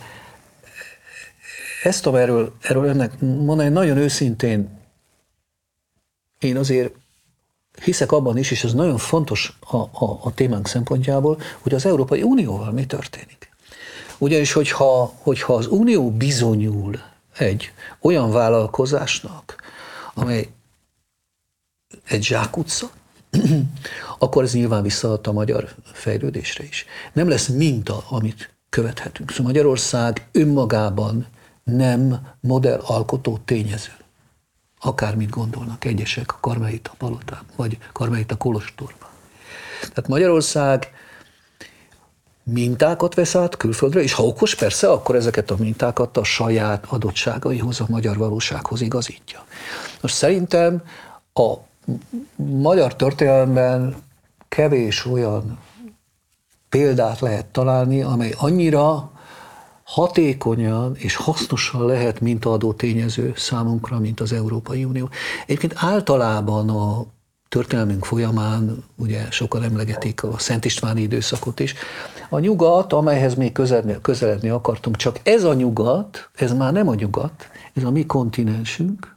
ezt 1.83 2.03
tudom 2.03 2.19
erről, 2.19 2.55
erről 2.61 2.85
önnek 2.85 3.21
mondani, 3.21 3.69
nagyon 3.69 3.97
őszintén 3.97 4.81
én 6.39 6.57
azért 6.57 6.95
hiszek 7.83 8.13
abban 8.13 8.39
is, 8.39 8.51
és 8.51 8.65
ez 8.65 8.73
nagyon 8.73 8.99
fontos 8.99 9.59
a, 9.61 9.77
a, 9.77 10.21
a 10.23 10.35
témánk 10.35 10.67
szempontjából, 10.67 11.41
hogy 11.61 11.75
az 11.75 11.87
Európai 11.87 12.23
Unióval 12.23 12.73
mi 12.73 12.87
történik. 12.87 13.51
Ugyanis, 14.19 14.53
hogyha, 14.53 15.13
hogyha 15.19 15.55
az 15.55 15.67
Unió 15.67 16.11
bizonyul 16.11 17.03
egy 17.37 17.73
olyan 18.01 18.31
vállalkozásnak, 18.31 19.57
amely 20.15 20.49
egy 22.05 22.25
zsákutca, 22.25 22.91
akkor 24.19 24.43
ez 24.43 24.53
nyilván 24.53 24.83
visszaad 24.83 25.27
a 25.27 25.33
magyar 25.33 25.75
fejlődésre 25.93 26.65
is. 26.65 26.85
Nem 27.13 27.29
lesz 27.29 27.49
minta, 27.49 28.05
amit 28.09 28.55
követhetünk. 28.69 29.31
Szóval 29.31 29.47
Magyarország 29.47 30.29
önmagában 30.33 31.27
nem 31.65 32.27
modellalkotó 32.41 33.39
tényező. 33.45 33.93
Akármit 34.81 35.31
gondolnak 35.31 35.85
egyesek 35.85 36.33
a 36.33 36.39
Karmelita 36.41 36.93
palotán, 36.99 37.43
vagy 37.57 37.79
Karmelita 37.93 38.37
kolostorban. 38.37 39.09
Tehát 39.81 40.09
Magyarország 40.09 40.91
mintákat 42.43 43.15
vesz 43.15 43.35
át 43.35 43.57
külföldre, 43.57 44.03
és 44.03 44.13
ha 44.13 44.27
okos, 44.27 44.55
persze, 44.55 44.91
akkor 44.91 45.15
ezeket 45.15 45.51
a 45.51 45.57
mintákat 45.59 46.17
a 46.17 46.25
saját 46.25 46.85
adottságaihoz, 46.89 47.81
a 47.81 47.87
magyar 47.89 48.17
valósághoz 48.17 48.81
igazítja. 48.81 49.45
Most 50.01 50.15
szerintem 50.15 50.83
a 51.33 51.55
magyar 52.37 52.97
történelemben 52.97 53.97
kevés 54.49 55.07
olyan 55.07 55.59
példát 56.69 57.21
lehet 57.21 57.47
találni, 57.47 58.03
amely 58.03 58.35
annyira 58.37 59.11
hatékonyan 59.85 60.97
és 60.97 61.17
hasznosan 61.17 61.87
lehet 61.87 62.21
mintaadó 62.21 62.73
tényező 62.73 63.33
számunkra, 63.37 63.99
mint 63.99 64.21
az 64.21 64.33
Európai 64.33 64.85
Unió. 64.85 65.09
Egyébként 65.47 65.75
általában 65.77 66.69
a 66.69 67.05
történelmünk 67.49 68.05
folyamán, 68.05 68.85
ugye 68.97 69.31
sokan 69.31 69.63
emlegetik 69.63 70.23
a 70.23 70.39
Szent 70.39 70.65
Istváni 70.65 71.01
időszakot 71.01 71.61
is, 71.61 71.75
a 72.29 72.39
nyugat, 72.39 72.93
amelyhez 72.93 73.35
még 73.35 73.53
közeledni, 73.53 73.97
közeledni 74.03 74.49
akartunk, 74.49 74.97
csak 74.97 75.21
ez 75.23 75.45
a 75.45 75.55
nyugat, 75.55 76.31
ez 76.35 76.53
már 76.53 76.73
nem 76.73 76.89
a 76.89 76.95
nyugat, 76.95 77.49
ez 77.75 77.85
a 77.85 77.91
mi 77.91 78.07
kontinensünk, 78.07 79.16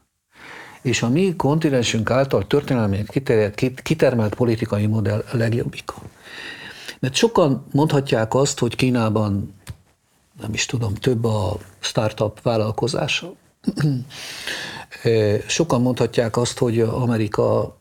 és 0.82 1.02
a 1.02 1.10
mi 1.10 1.36
kontinensünk 1.36 2.12
által 2.12 2.48
történelmi 2.48 3.04
kitermelt 3.84 4.36
politikai 4.36 4.86
modell 4.86 5.24
a 5.32 5.38
legjobbika. 5.38 5.96
Mert 7.00 7.14
sokan 7.14 7.66
mondhatják 7.72 8.34
azt, 8.34 8.60
hogy 8.60 8.76
Kínában, 8.76 9.54
nem 10.42 10.54
is 10.54 10.66
tudom, 10.66 10.94
több 10.94 11.26
a 11.26 11.58
startup 11.80 12.42
vállalkozása. 12.42 13.34
Sokan 15.48 15.82
mondhatják 15.82 16.38
azt, 16.38 16.58
hogy 16.58 16.80
Amerika 16.80 17.78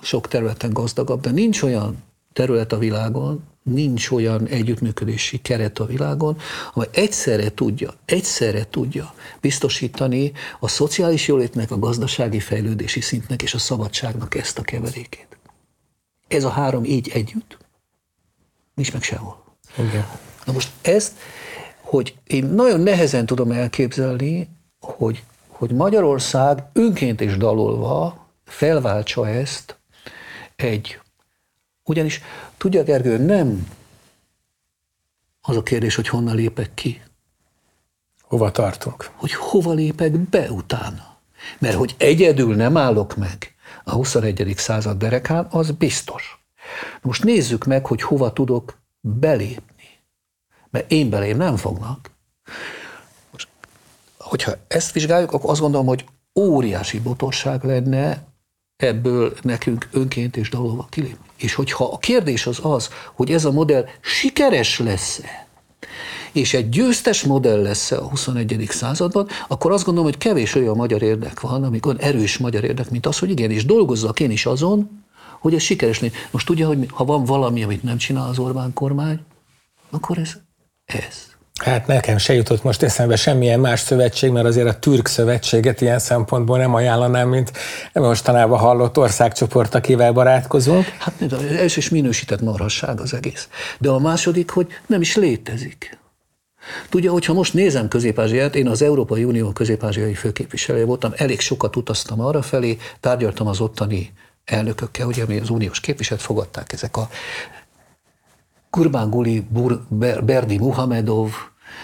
sok 0.00 0.28
területen 0.28 0.72
gazdagabb, 0.72 1.20
de 1.20 1.30
nincs 1.30 1.62
olyan 1.62 2.02
terület 2.32 2.72
a 2.72 2.78
világon, 2.78 3.42
nincs 3.62 4.10
olyan 4.10 4.46
együttműködési 4.46 5.38
keret 5.38 5.78
a 5.78 5.86
világon, 5.86 6.38
amely 6.74 6.88
egyszerre 6.92 7.50
tudja, 7.50 7.94
egyszerre 8.04 8.66
tudja 8.70 9.14
biztosítani 9.40 10.32
a 10.60 10.68
szociális 10.68 11.28
jólétnek, 11.28 11.70
a 11.70 11.78
gazdasági 11.78 12.40
fejlődési 12.40 13.00
szintnek 13.00 13.42
és 13.42 13.54
a 13.54 13.58
szabadságnak 13.58 14.34
ezt 14.34 14.58
a 14.58 14.62
keverékét. 14.62 15.38
Ez 16.28 16.44
a 16.44 16.50
három 16.50 16.84
így 16.84 17.10
együtt 17.14 17.58
nincs 18.80 18.92
meg 18.92 19.02
sehol. 19.02 19.44
Igen. 19.78 20.06
Na 20.44 20.52
most 20.52 20.70
ezt, 20.82 21.12
hogy 21.80 22.14
én 22.26 22.44
nagyon 22.44 22.80
nehezen 22.80 23.26
tudom 23.26 23.52
elképzelni, 23.52 24.48
hogy, 24.80 25.22
hogy 25.48 25.70
Magyarország 25.70 26.64
önként 26.72 27.20
és 27.20 27.36
dalolva 27.36 28.26
felváltsa 28.44 29.28
ezt 29.28 29.78
egy 30.56 31.00
ugyanis, 31.84 32.20
tudja 32.60 32.82
Gergő, 32.82 33.18
nem 33.18 33.68
az 35.40 35.56
a 35.56 35.62
kérdés, 35.62 35.94
hogy 35.94 36.08
honnan 36.08 36.34
lépek 36.34 36.74
ki. 36.74 37.02
Hova 38.20 38.50
tartunk? 38.50 39.10
Hogy 39.14 39.32
hova 39.32 39.72
lépek 39.72 40.12
be 40.18 40.50
utána. 40.50 41.18
Mert 41.58 41.76
hogy 41.76 41.94
egyedül 41.98 42.54
nem 42.54 42.76
állok 42.76 43.16
meg 43.16 43.54
a 43.84 43.92
21. 43.92 44.54
század 44.56 44.98
derekán, 44.98 45.46
az 45.50 45.70
biztos. 45.70 46.44
Most 47.02 47.24
nézzük 47.24 47.64
meg, 47.64 47.86
hogy 47.86 48.02
hova 48.02 48.32
tudok 48.32 48.78
belépni. 49.00 49.88
Mert 50.70 50.90
én 50.90 51.10
belém 51.10 51.36
nem 51.36 51.56
fognak. 51.56 52.10
Most, 53.30 53.48
hogyha 54.18 54.52
ezt 54.68 54.92
vizsgáljuk, 54.92 55.32
akkor 55.32 55.50
azt 55.50 55.60
gondolom, 55.60 55.86
hogy 55.86 56.04
óriási 56.34 57.00
botorság 57.00 57.64
lenne 57.64 58.22
ebből 58.82 59.32
nekünk 59.42 59.88
önként 59.92 60.36
és 60.36 60.50
dalolva 60.50 60.86
kilépni. 60.90 61.28
És 61.36 61.54
hogyha 61.54 61.84
a 61.84 61.98
kérdés 61.98 62.46
az 62.46 62.58
az, 62.62 62.90
hogy 63.14 63.30
ez 63.30 63.44
a 63.44 63.52
modell 63.52 63.86
sikeres 64.00 64.78
lesz-e, 64.78 65.48
és 66.32 66.54
egy 66.54 66.68
győztes 66.68 67.22
modell 67.22 67.62
lesz 67.62 67.90
a 67.90 68.08
21. 68.08 68.66
században, 68.68 69.28
akkor 69.48 69.72
azt 69.72 69.84
gondolom, 69.84 70.10
hogy 70.10 70.18
kevés 70.18 70.54
olyan 70.54 70.76
magyar 70.76 71.02
érdek 71.02 71.40
van, 71.40 71.64
amikor 71.64 71.96
erős 71.98 72.38
magyar 72.38 72.64
érdek, 72.64 72.90
mint 72.90 73.06
az, 73.06 73.18
hogy 73.18 73.30
igen, 73.30 73.50
és 73.50 73.64
dolgozzak 73.64 74.20
én 74.20 74.30
is 74.30 74.46
azon, 74.46 75.04
hogy 75.40 75.54
ez 75.54 75.62
sikeres 75.62 76.00
legyen. 76.00 76.18
Most 76.30 76.46
tudja, 76.46 76.66
hogy 76.66 76.86
ha 76.90 77.04
van 77.04 77.24
valami, 77.24 77.62
amit 77.62 77.82
nem 77.82 77.96
csinál 77.96 78.28
az 78.28 78.38
Orbán 78.38 78.72
kormány, 78.72 79.20
akkor 79.90 80.18
ez 80.18 80.36
ez. 80.90 81.29
Hát 81.64 81.86
nekem 81.86 82.18
se 82.18 82.34
jutott 82.34 82.62
most 82.62 82.82
eszembe 82.82 83.16
semmilyen 83.16 83.60
más 83.60 83.80
szövetség, 83.80 84.30
mert 84.30 84.46
azért 84.46 84.68
a 84.68 84.78
türk 84.78 85.06
szövetséget 85.06 85.80
ilyen 85.80 85.98
szempontból 85.98 86.58
nem 86.58 86.74
ajánlanám, 86.74 87.28
mint 87.28 87.52
mostanában 87.92 88.58
hallott 88.58 88.98
országcsoport, 88.98 89.74
akivel 89.74 90.12
barátkozunk. 90.12 90.84
Hát 90.98 91.32
az 91.32 91.42
első 91.42 91.78
is 91.78 91.88
minősített 91.88 92.40
marhasság 92.40 93.00
az 93.00 93.14
egész. 93.14 93.48
De 93.78 93.88
a 93.88 93.98
második, 93.98 94.50
hogy 94.50 94.66
nem 94.86 95.00
is 95.00 95.16
létezik. 95.16 95.98
Tudja, 96.88 97.12
hogyha 97.12 97.32
most 97.32 97.54
nézem 97.54 97.88
közép 97.88 98.18
én 98.52 98.68
az 98.68 98.82
Európai 98.82 99.24
Unió 99.24 99.50
közép 99.52 99.84
főképviselője 100.14 100.84
voltam, 100.84 101.12
elég 101.16 101.40
sokat 101.40 101.76
utaztam 101.76 102.20
arra 102.20 102.42
felé, 102.42 102.78
tárgyaltam 103.00 103.46
az 103.46 103.60
ottani 103.60 104.12
elnökökkel, 104.44 105.06
ugye 105.06 105.24
mi 105.26 105.38
az 105.38 105.50
uniós 105.50 105.80
képviselet 105.80 106.22
fogadták 106.22 106.72
ezek 106.72 106.96
a 106.96 107.08
Kurban 108.70 109.10
Guli, 109.10 109.46
Berdi 110.20 110.58
Muhamedov, 110.58 111.30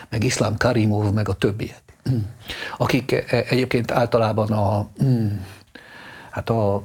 meg 0.09 0.25
Iszlám 0.25 0.57
Karimov, 0.57 1.13
meg 1.13 1.29
a 1.29 1.33
többiek, 1.33 1.83
akik 2.77 3.13
e, 3.13 3.45
egyébként 3.49 3.91
általában 3.91 4.53
a, 4.53 4.89
hát 6.31 6.51
a 6.51 6.83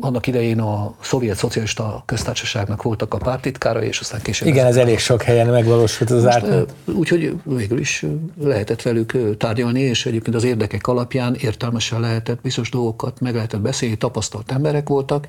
annak 0.00 0.26
idején 0.26 0.60
a 0.60 0.94
szovjet 1.00 1.36
szocialista 1.36 2.02
köztársaságnak 2.06 2.82
voltak 2.82 3.14
a 3.14 3.16
pártitkára, 3.16 3.82
és 3.82 4.00
aztán 4.00 4.20
később... 4.22 4.48
Igen, 4.48 4.66
ez 4.66 4.76
elég 4.76 4.98
sok 4.98 5.22
helyen 5.22 5.46
megvalósult 5.46 6.10
az 6.10 6.26
át. 6.26 6.74
Úgyhogy 6.84 7.34
végül 7.44 7.78
is 7.78 8.04
lehetett 8.40 8.82
velük 8.82 9.36
tárgyalni, 9.36 9.80
és 9.80 10.06
egyébként 10.06 10.36
az 10.36 10.44
érdekek 10.44 10.86
alapján 10.86 11.34
értelmesen 11.34 12.00
lehetett 12.00 12.40
bizonyos 12.40 12.70
dolgokat 12.70 13.20
meg 13.20 13.34
lehetett 13.34 13.60
beszélni, 13.60 13.96
tapasztalt 13.96 14.52
emberek 14.52 14.88
voltak, 14.88 15.26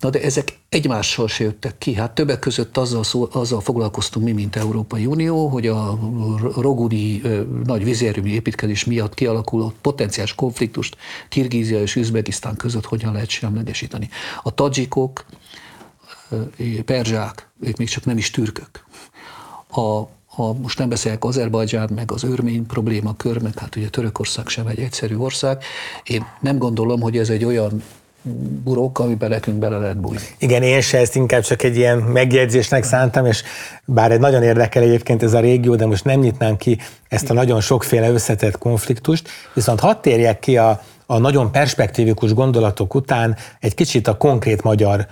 Na 0.00 0.10
de 0.10 0.22
ezek 0.22 0.58
egymással 0.68 1.28
se 1.28 1.44
jöttek 1.44 1.78
ki. 1.78 1.94
Hát 1.94 2.14
többek 2.14 2.38
között 2.38 2.76
azzal, 2.76 3.04
szó, 3.04 3.28
azzal 3.32 3.60
foglalkoztunk 3.60 4.26
mi, 4.26 4.32
mint 4.32 4.56
Európai 4.56 5.06
Unió, 5.06 5.48
hogy 5.48 5.66
a 5.66 5.98
rogudi 6.56 7.22
nagy 7.64 7.84
vízérőmű 7.84 8.30
építkezés 8.30 8.84
miatt 8.84 9.14
kialakuló 9.14 9.72
potenciális 9.80 10.34
konfliktust 10.34 10.96
Kirgízia 11.28 11.80
és 11.80 11.96
Üzbegisztán 11.96 12.56
között 12.56 12.84
hogyan 12.84 13.12
lehet 13.12 13.28
semlegesíteni. 13.28 14.08
A 14.42 14.54
tadzsikok, 14.54 15.24
perzsák, 16.84 17.48
ők 17.60 17.76
még 17.76 17.88
csak 17.88 18.04
nem 18.04 18.18
is 18.18 18.30
türkök. 18.30 18.84
A, 19.70 19.80
a, 20.42 20.52
most 20.60 20.78
nem 20.78 20.88
beszélek 20.88 21.24
Azerbajdzsán, 21.24 21.90
meg 21.94 22.12
az 22.12 22.22
örmény 22.22 22.66
problémakör, 22.66 23.42
meg 23.42 23.58
hát 23.58 23.76
ugye 23.76 23.88
Törökország 23.88 24.48
sem 24.48 24.66
egy 24.66 24.78
egyszerű 24.78 25.16
ország. 25.16 25.62
Én 26.02 26.26
nem 26.40 26.58
gondolom, 26.58 27.00
hogy 27.00 27.18
ez 27.18 27.30
egy 27.30 27.44
olyan 27.44 27.82
burok, 28.64 28.98
amiben 28.98 29.28
nekünk 29.28 29.58
bele 29.58 29.78
lehet 29.78 30.00
bújni. 30.00 30.20
Igen, 30.38 30.62
én 30.62 30.80
se 30.80 30.98
ezt 30.98 31.14
inkább 31.14 31.42
csak 31.42 31.62
egy 31.62 31.76
ilyen 31.76 31.98
megjegyzésnek 31.98 32.84
szántam, 32.84 33.26
és 33.26 33.42
bár 33.84 34.12
egy 34.12 34.20
nagyon 34.20 34.42
érdekel 34.42 34.82
egyébként 34.82 35.22
ez 35.22 35.32
a 35.32 35.40
régió, 35.40 35.74
de 35.74 35.86
most 35.86 36.04
nem 36.04 36.20
nyitnám 36.20 36.56
ki 36.56 36.78
ezt 37.08 37.30
a 37.30 37.34
nagyon 37.34 37.60
sokféle 37.60 38.10
összetett 38.10 38.58
konfliktust, 38.58 39.28
viszont 39.54 39.80
hadd 39.80 39.96
térjek 40.00 40.38
ki 40.38 40.56
a, 40.56 40.82
a 41.06 41.18
nagyon 41.18 41.52
perspektívikus 41.52 42.34
gondolatok 42.34 42.94
után 42.94 43.36
egy 43.60 43.74
kicsit 43.74 44.08
a 44.08 44.16
konkrét 44.16 44.62
magyar 44.62 45.06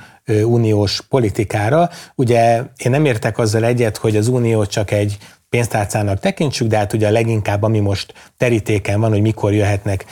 uniós 0.44 1.00
politikára. 1.08 1.90
Ugye 2.14 2.62
én 2.76 2.90
nem 2.90 3.04
értek 3.04 3.38
azzal 3.38 3.64
egyet, 3.64 3.96
hogy 3.96 4.16
az 4.16 4.28
unió 4.28 4.66
csak 4.66 4.90
egy 4.90 5.18
pénztárcának 5.48 6.18
tekintsük, 6.18 6.68
de 6.68 6.76
hát 6.76 6.92
ugye 6.92 7.08
a 7.08 7.10
leginkább, 7.10 7.62
ami 7.62 7.80
most 7.80 8.14
terítéken 8.36 9.00
van, 9.00 9.10
hogy 9.10 9.20
mikor 9.20 9.52
jöhetnek 9.52 10.04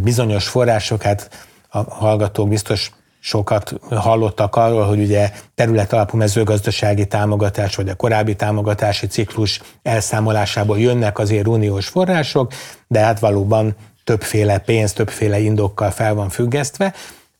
bizonyos 0.00 0.48
források, 0.48 1.02
hát 1.02 1.48
a 1.70 1.94
hallgatók 1.94 2.48
biztos 2.48 2.90
sokat 3.20 3.74
hallottak 3.90 4.56
arról, 4.56 4.84
hogy 4.84 5.00
ugye 5.00 5.30
terület 5.54 5.92
alapú 5.92 6.16
mezőgazdasági 6.16 7.06
támogatás, 7.06 7.76
vagy 7.76 7.88
a 7.88 7.94
korábbi 7.94 8.36
támogatási 8.36 9.06
ciklus 9.06 9.60
elszámolásából 9.82 10.78
jönnek 10.78 11.18
azért 11.18 11.46
uniós 11.46 11.88
források, 11.88 12.52
de 12.86 13.00
hát 13.00 13.18
valóban 13.18 13.74
többféle 14.04 14.58
pénz, 14.58 14.92
többféle 14.92 15.38
indokkal 15.38 15.90
fel 15.90 16.14
van 16.14 16.28
függesztve. 16.28 16.94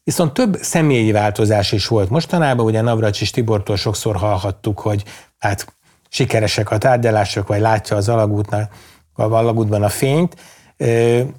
Viszont 0.04 0.32
több 0.32 0.56
személyi 0.60 1.12
változás 1.12 1.72
is 1.72 1.86
volt 1.86 2.10
mostanában, 2.10 2.64
ugye 2.64 2.80
Navracsis 2.80 3.30
Tibortól 3.30 3.76
sokszor 3.76 4.16
hallhattuk, 4.16 4.80
hogy 4.80 5.04
hát 5.38 5.74
sikeresek 6.08 6.70
a 6.70 6.78
tárgyalások, 6.78 7.46
vagy 7.46 7.60
látja 7.60 7.96
az 7.96 8.08
alagútnak, 8.08 8.72
a 9.12 9.22
alagútban 9.22 9.82
a 9.82 9.88
fényt. 9.88 10.36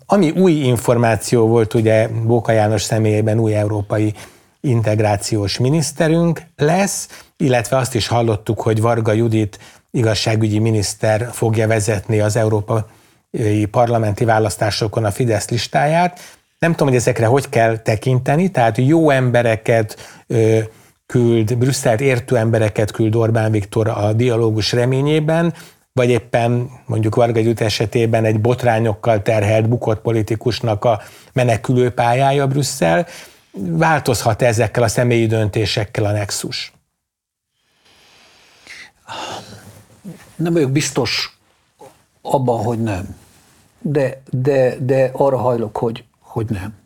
Ami 0.05 0.29
új 0.29 0.51
információ 0.51 1.47
volt 1.47 1.73
ugye 1.73 2.07
Bóka 2.07 2.51
János 2.51 2.81
személyében 2.81 3.39
új 3.39 3.55
európai 3.55 4.13
integrációs 4.61 5.57
miniszterünk 5.57 6.41
lesz, 6.55 7.07
illetve 7.37 7.77
azt 7.77 7.95
is 7.95 8.07
hallottuk, 8.07 8.61
hogy 8.61 8.81
Varga 8.81 9.11
Judit 9.11 9.59
igazságügyi 9.91 10.59
miniszter 10.59 11.29
fogja 11.31 11.67
vezetni 11.67 12.19
az 12.19 12.35
európai 12.35 13.65
parlamenti 13.71 14.25
választásokon 14.25 15.03
a 15.03 15.11
Fidesz 15.11 15.49
listáját. 15.49 16.19
Nem 16.59 16.71
tudom, 16.71 16.87
hogy 16.87 16.97
ezekre 16.97 17.25
hogy 17.25 17.49
kell 17.49 17.77
tekinteni, 17.77 18.51
tehát 18.51 18.77
jó 18.77 19.09
embereket 19.09 19.97
küld, 21.05 21.57
Brüsszelt 21.57 22.01
értő 22.01 22.37
embereket 22.37 22.91
küld 22.91 23.15
Orbán 23.15 23.51
Viktor 23.51 23.87
a 23.87 24.13
dialógus 24.13 24.71
reményében, 24.71 25.53
vagy 25.93 26.09
éppen 26.09 26.69
mondjuk 26.85 27.15
Varga 27.15 27.39
Gyut 27.39 27.61
esetében 27.61 28.25
egy 28.25 28.41
botrányokkal 28.41 29.21
terhelt 29.21 29.69
bukott 29.69 30.01
politikusnak 30.01 30.85
a 30.85 31.01
menekülő 31.33 31.89
pályája 31.89 32.47
Brüsszel. 32.47 33.07
Változhat 33.51 34.41
ezekkel 34.41 34.83
a 34.83 34.87
személyi 34.87 35.25
döntésekkel 35.25 36.05
a 36.05 36.11
nexus? 36.11 36.73
Nem 40.35 40.53
vagyok 40.53 40.71
biztos 40.71 41.39
abban, 42.21 42.63
hogy 42.63 42.81
nem. 42.81 43.15
De, 43.79 44.21
de, 44.29 44.75
de 44.79 45.09
arra 45.13 45.37
hajlok, 45.37 45.77
hogy, 45.77 46.03
hogy 46.19 46.49
nem. 46.49 46.79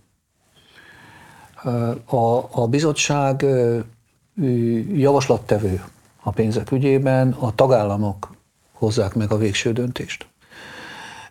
A, 2.05 2.61
a 2.61 2.67
bizottság 2.67 3.45
javaslattevő 4.93 5.83
a 6.23 6.31
pénzek 6.31 6.71
ügyében, 6.71 7.31
a 7.31 7.55
tagállamok 7.55 8.34
hozzák 8.85 9.13
meg 9.13 9.31
a 9.31 9.37
végső 9.37 9.71
döntést. 9.71 10.27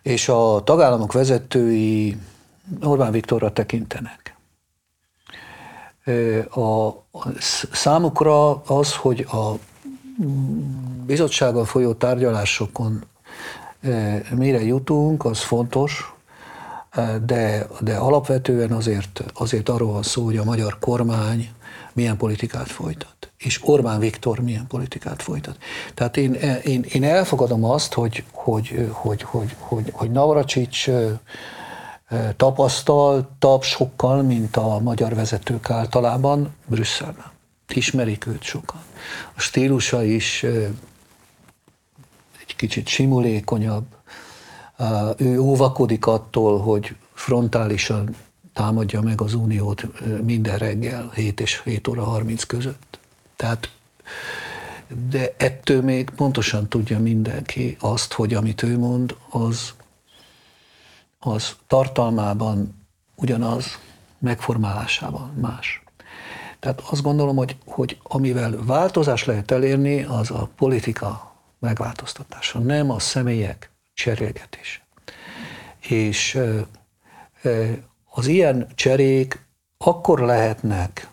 És 0.01 0.29
a 0.29 0.61
tagállamok 0.63 1.13
vezetői 1.13 2.17
Orbán 2.81 3.11
Viktorra 3.11 3.53
tekintenek. 3.53 4.35
A, 6.49 6.89
számukra 7.71 8.61
az, 8.61 8.95
hogy 8.95 9.27
a 9.31 9.53
bizottsággal 11.05 11.65
folyó 11.65 11.93
tárgyalásokon 11.93 13.03
mire 14.35 14.63
jutunk, 14.63 15.25
az 15.25 15.39
fontos, 15.39 16.13
de, 17.25 17.67
de 17.79 17.95
alapvetően 17.95 18.71
azért, 18.71 19.23
azért 19.33 19.69
arról 19.69 19.91
van 19.91 20.03
szó, 20.03 20.23
hogy 20.23 20.37
a 20.37 20.43
magyar 20.43 20.79
kormány 20.79 21.49
milyen 21.93 22.17
politikát 22.17 22.69
folytat, 22.69 23.24
és 23.37 23.59
Orbán 23.63 23.99
Viktor 23.99 24.39
milyen 24.39 24.67
politikát 24.67 25.21
folytat. 25.21 25.57
Tehát 25.93 26.17
én, 26.17 26.33
én, 26.63 26.85
én 26.93 27.03
elfogadom 27.03 27.63
azt, 27.63 27.93
hogy, 27.93 28.23
hogy, 28.31 28.89
hogy, 28.91 29.21
hogy, 29.21 29.55
hogy, 29.59 29.89
hogy 29.93 30.11
Navracsics 30.11 30.89
tapasztaltabb 32.35 33.61
sokkal, 33.61 34.21
mint 34.21 34.55
a 34.55 34.79
magyar 34.79 35.15
vezetők 35.15 35.69
általában 35.69 36.55
Brüsszelben. 36.65 37.33
Ismerik 37.73 38.25
őt 38.25 38.43
sokan. 38.43 38.81
A 39.35 39.39
stílusa 39.39 40.03
is 40.03 40.43
egy 42.47 42.55
kicsit 42.55 42.87
simulékonyabb. 42.87 43.85
Ő 45.17 45.39
óvakodik 45.39 46.05
attól, 46.05 46.59
hogy 46.59 46.95
frontálisan 47.13 48.15
támadja 48.53 49.01
meg 49.01 49.21
az 49.21 49.33
Uniót 49.33 49.87
minden 50.23 50.57
reggel 50.57 51.11
7 51.15 51.39
és 51.39 51.61
7 51.63 51.87
óra 51.87 52.03
30 52.03 52.43
között. 52.43 52.84
Tehát 53.35 53.69
de 55.09 55.33
ettől 55.37 55.81
még 55.81 56.09
pontosan 56.09 56.67
tudja 56.67 56.99
mindenki 56.99 57.77
azt, 57.79 58.13
hogy 58.13 58.33
amit 58.33 58.63
ő 58.63 58.77
mond, 58.77 59.15
az, 59.29 59.73
az 61.19 61.55
tartalmában 61.67 62.85
ugyanaz, 63.15 63.79
megformálásában 64.19 65.33
más. 65.41 65.83
Tehát 66.59 66.81
azt 66.89 67.01
gondolom, 67.01 67.35
hogy, 67.35 67.57
hogy 67.65 67.97
amivel 68.03 68.55
változás 68.63 69.25
lehet 69.25 69.51
elérni, 69.51 70.03
az 70.03 70.31
a 70.31 70.49
politika 70.55 71.35
megváltoztatása, 71.59 72.59
nem 72.59 72.91
a 72.91 72.99
személyek 72.99 73.69
cserélgetése. 73.93 74.81
És 75.79 76.39
az 78.09 78.27
ilyen 78.27 78.67
cserék 78.75 79.45
akkor 79.77 80.19
lehetnek 80.19 81.09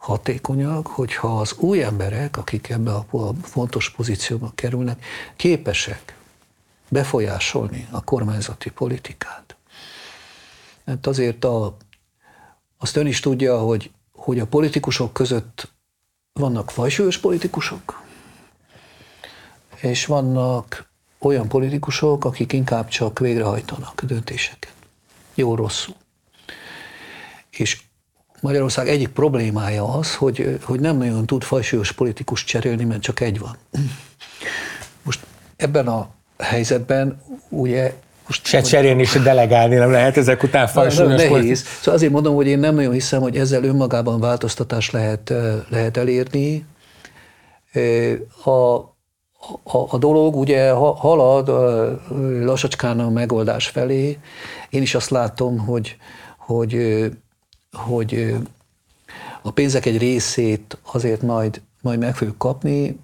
hatékonyak, 0.00 0.86
hogyha 0.86 1.40
az 1.40 1.54
új 1.58 1.82
emberek, 1.82 2.36
akik 2.36 2.68
ebbe 2.68 2.92
a 2.92 3.06
fontos 3.42 3.90
pozícióba 3.90 4.52
kerülnek, 4.54 5.04
képesek 5.36 6.16
befolyásolni 6.88 7.88
a 7.90 8.04
kormányzati 8.04 8.70
politikát. 8.70 9.56
Hát 10.86 11.06
azért 11.06 11.44
a, 11.44 11.76
azt 12.78 12.96
ön 12.96 13.06
is 13.06 13.20
tudja, 13.20 13.58
hogy, 13.58 13.90
hogy 14.12 14.38
a 14.38 14.46
politikusok 14.46 15.12
között 15.12 15.72
vannak 16.32 16.70
fajsúlyos 16.70 17.18
politikusok, 17.18 18.02
és 19.80 20.06
vannak 20.06 20.90
olyan 21.18 21.48
politikusok, 21.48 22.24
akik 22.24 22.52
inkább 22.52 22.88
csak 22.88 23.18
végrehajtanak 23.18 24.02
döntéseket. 24.04 24.72
Jó-rosszul. 25.34 25.94
És 27.50 27.82
Magyarország 28.40 28.88
egyik 28.88 29.08
problémája 29.08 29.94
az, 29.94 30.14
hogy, 30.14 30.58
hogy 30.62 30.80
nem 30.80 30.96
nagyon 30.96 31.26
tud 31.26 31.42
fajsúlyos 31.42 31.92
politikus 31.92 32.44
cserélni, 32.44 32.84
mert 32.84 33.00
csak 33.00 33.20
egy 33.20 33.38
van. 33.38 33.56
Most 35.02 35.20
ebben 35.56 35.86
a 35.86 36.08
helyzetben 36.38 37.22
ugye 37.48 37.92
most 38.26 38.46
se 38.46 38.60
cserélni, 38.60 39.04
se 39.04 39.18
delegálni 39.18 39.74
nem 39.74 39.90
lehet 39.90 40.16
ezek 40.16 40.42
után 40.42 40.66
fajsúlyos 40.66 41.22
nehéz. 41.22 41.64
Szóval 41.78 41.94
azért 41.94 42.12
mondom, 42.12 42.34
hogy 42.34 42.46
én 42.46 42.58
nem 42.58 42.74
nagyon 42.74 42.92
hiszem, 42.92 43.20
hogy 43.20 43.36
ezzel 43.36 43.64
önmagában 43.64 44.20
változtatást 44.20 44.92
lehet, 44.92 45.32
lehet 45.68 45.96
elérni. 45.96 46.66
A, 48.44 48.50
a, 48.50 49.86
a 49.88 49.98
dolog 49.98 50.36
ugye 50.36 50.70
halad 50.70 51.48
lassacskán 52.44 53.00
a 53.00 53.10
megoldás 53.10 53.66
felé. 53.66 54.18
Én 54.70 54.82
is 54.82 54.94
azt 54.94 55.10
látom, 55.10 55.58
hogy, 55.58 55.96
hogy 56.36 56.74
hogy 57.72 58.36
a 59.42 59.50
pénzek 59.50 59.86
egy 59.86 59.98
részét 59.98 60.78
azért 60.92 61.22
majd, 61.22 61.60
majd 61.80 61.98
meg 61.98 62.16
fogjuk 62.16 62.38
kapni, 62.38 62.98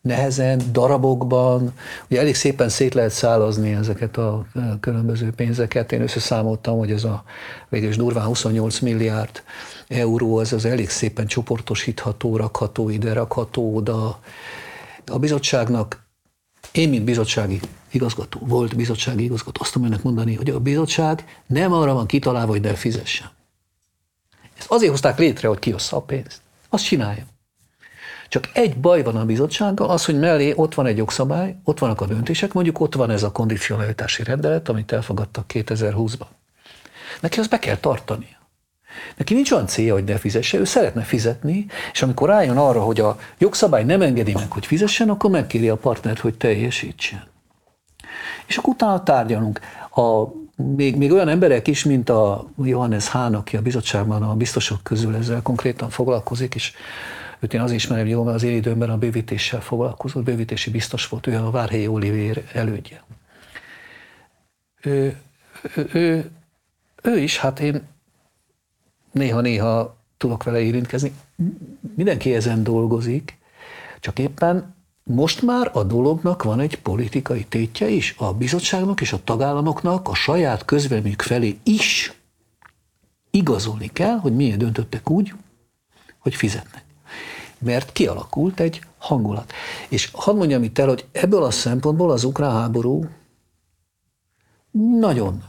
nehezen, 0.00 0.60
darabokban. 0.72 1.72
Ugye 2.10 2.20
elég 2.20 2.34
szépen 2.34 2.68
szét 2.68 2.94
lehet 2.94 3.10
szálazni 3.10 3.72
ezeket 3.72 4.16
a 4.16 4.46
különböző 4.80 5.30
pénzeket. 5.30 5.92
Én 5.92 6.02
összeszámoltam, 6.02 6.78
hogy 6.78 6.90
ez 6.90 7.04
a 7.04 7.24
végül 7.68 7.88
is 7.88 7.96
durván 7.96 8.26
28 8.26 8.78
milliárd 8.78 9.42
euró, 9.88 10.40
ez 10.40 10.52
az 10.52 10.64
elég 10.64 10.90
szépen 10.90 11.26
csoportosítható, 11.26 12.36
rakható 12.36 12.88
ide, 12.88 13.12
rakható 13.12 13.74
oda. 13.74 14.20
A 15.06 15.18
bizottságnak, 15.18 16.06
én, 16.72 16.88
mint 16.88 17.04
bizottsági 17.04 17.60
igazgató, 17.90 18.40
volt 18.42 18.76
bizottsági 18.76 19.24
igazgató, 19.24 19.60
azt 19.60 19.72
tudom 19.72 19.88
önnek 19.88 20.02
mondani, 20.02 20.34
hogy 20.34 20.50
a 20.50 20.60
bizottság 20.60 21.42
nem 21.46 21.72
arra 21.72 21.94
van 21.94 22.06
kitalálva, 22.06 22.52
hogy 22.52 22.60
ne 22.60 22.74
fizessen. 22.74 23.37
Ezt 24.58 24.70
azért 24.70 24.90
hozták 24.90 25.18
létre, 25.18 25.48
hogy 25.48 25.58
kiossza 25.58 25.96
a 25.96 26.00
pénzt. 26.00 26.40
Azt 26.68 26.84
csinálja. 26.84 27.24
Csak 28.28 28.48
egy 28.52 28.76
baj 28.76 29.02
van 29.02 29.16
a 29.16 29.24
bizottsággal, 29.24 29.90
az, 29.90 30.04
hogy 30.04 30.18
mellé 30.18 30.52
ott 30.56 30.74
van 30.74 30.86
egy 30.86 30.96
jogszabály, 30.96 31.56
ott 31.64 31.78
vannak 31.78 32.00
a 32.00 32.06
döntések, 32.06 32.52
mondjuk 32.52 32.80
ott 32.80 32.94
van 32.94 33.10
ez 33.10 33.22
a 33.22 33.32
kondicionalitási 33.32 34.22
rendelet, 34.22 34.68
amit 34.68 34.92
elfogadtak 34.92 35.44
2020-ban. 35.54 36.26
Neki 37.20 37.38
azt 37.38 37.50
be 37.50 37.58
kell 37.58 37.76
tartania. 37.76 38.36
Neki 39.16 39.34
nincs 39.34 39.50
olyan 39.50 39.66
célja, 39.66 39.92
hogy 39.92 40.04
ne 40.04 40.16
fizesse, 40.16 40.58
ő 40.58 40.64
szeretne 40.64 41.02
fizetni, 41.02 41.66
és 41.92 42.02
amikor 42.02 42.28
rájön 42.28 42.56
arra, 42.56 42.82
hogy 42.82 43.00
a 43.00 43.18
jogszabály 43.38 43.84
nem 43.84 44.02
engedi 44.02 44.32
meg, 44.32 44.52
hogy 44.52 44.66
fizessen, 44.66 45.08
akkor 45.08 45.30
megkéri 45.30 45.68
a 45.68 45.76
partnert, 45.76 46.18
hogy 46.18 46.34
teljesítsen. 46.36 47.26
És 48.46 48.56
akkor 48.56 48.72
utána 48.72 49.02
tárgyalunk. 49.02 49.60
A, 49.90 50.24
még, 50.64 50.96
még 50.96 51.12
olyan 51.12 51.28
emberek 51.28 51.68
is, 51.68 51.84
mint 51.84 52.08
a 52.08 52.50
Johannes 52.62 53.08
Hahn, 53.08 53.34
aki 53.34 53.56
a 53.56 53.62
bizottságban 53.62 54.22
a 54.22 54.34
biztosok 54.34 54.82
közül 54.82 55.14
ezzel 55.14 55.42
konkrétan 55.42 55.90
foglalkozik, 55.90 56.54
és 56.54 56.72
őt 57.40 57.54
én 57.54 57.60
az 57.60 57.70
ismerem 57.70 58.06
jól, 58.06 58.24
mert 58.24 58.36
az 58.36 58.42
én 58.42 58.56
időmben 58.56 58.90
a 58.90 58.98
bővítéssel 58.98 59.60
foglalkozott, 59.60 60.24
bővítési 60.24 60.70
biztos 60.70 61.08
volt, 61.08 61.26
ő 61.26 61.36
a 61.36 61.50
Várhelyi 61.50 61.86
Olivér 61.86 62.44
elődje. 62.52 63.02
Ő, 64.82 65.16
ő, 65.76 65.88
ő, 65.92 66.30
ő 67.02 67.18
is, 67.18 67.38
hát 67.38 67.60
én 67.60 67.82
néha-néha 69.10 69.96
tudok 70.16 70.42
vele 70.42 70.60
érintkezni. 70.60 71.12
Mindenki 71.94 72.34
ezen 72.34 72.62
dolgozik, 72.62 73.38
csak 74.00 74.18
éppen 74.18 74.74
most 75.08 75.42
már 75.42 75.70
a 75.72 75.82
dolognak 75.82 76.42
van 76.42 76.60
egy 76.60 76.80
politikai 76.80 77.44
tétje 77.44 77.88
is. 77.88 78.14
A 78.18 78.32
bizottságnak 78.32 79.00
és 79.00 79.12
a 79.12 79.24
tagállamoknak 79.24 80.08
a 80.08 80.14
saját 80.14 80.64
közvéleményük 80.64 81.22
felé 81.22 81.58
is 81.62 82.12
igazolni 83.30 83.90
kell, 83.92 84.18
hogy 84.18 84.36
miért 84.36 84.56
döntöttek 84.58 85.10
úgy, 85.10 85.34
hogy 86.18 86.34
fizetnek. 86.34 86.84
Mert 87.58 87.92
kialakult 87.92 88.60
egy 88.60 88.80
hangulat. 88.98 89.52
És 89.88 90.10
hadd 90.12 90.36
mondjam 90.36 90.62
itt 90.62 90.78
el, 90.78 90.88
hogy 90.88 91.06
ebből 91.12 91.42
a 91.42 91.50
szempontból 91.50 92.10
az 92.10 92.24
ukrán 92.24 92.52
háború 92.52 93.08
nagyon 94.98 95.44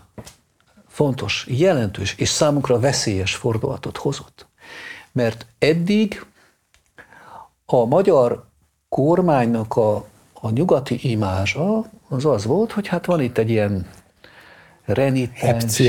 fontos, 0.87 1.45
jelentős 1.49 2.15
és 2.17 2.29
számunkra 2.29 2.79
veszélyes 2.79 3.35
fordulatot 3.35 3.97
hozott. 3.97 4.47
Mert 5.11 5.45
eddig 5.57 6.25
a 7.65 7.85
magyar 7.85 8.48
kormánynak 8.89 9.75
a, 9.75 10.05
a 10.33 10.49
nyugati 10.49 10.99
imázsa 11.01 11.85
az 12.07 12.25
az 12.25 12.45
volt, 12.45 12.71
hogy 12.71 12.87
hát 12.87 13.05
van 13.05 13.21
itt 13.21 13.37
egy 13.37 13.49
ilyen 13.49 13.87
renitens, 14.85 15.81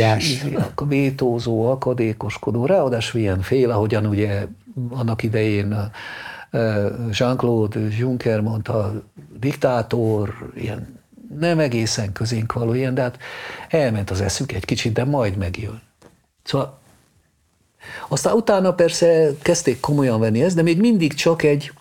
vétózó, 0.89 1.71
akadékoskodó, 1.71 2.67
ráadásul 2.67 3.21
ilyen 3.21 3.41
fél, 3.41 3.71
ahogyan 3.71 4.07
ugye 4.07 4.47
annak 4.91 5.23
idején 5.23 5.91
Jean-Claude 7.11 7.81
Juncker 7.99 8.41
mondta, 8.41 9.03
diktátor, 9.39 10.51
ilyen 10.55 10.99
nem 11.39 11.59
egészen 11.59 12.13
közénk 12.13 12.53
való 12.53 12.75
ilyen, 12.75 12.95
de 12.95 13.03
hát 13.03 13.19
elment 13.69 14.11
az 14.11 14.21
eszük 14.21 14.53
egy 14.53 14.65
kicsit, 14.65 14.93
de 14.93 15.05
majd 15.05 15.37
megjön. 15.37 15.81
Szóval 16.43 16.79
aztán 18.09 18.35
utána 18.35 18.75
persze 18.75 19.31
kezdték 19.43 19.81
komolyan 19.81 20.21
venni 20.21 20.43
ezt, 20.43 20.57
de 20.57 20.63
még 20.63 20.81
mindig 20.81 21.15
csak 21.15 21.43
egy, 21.43 21.73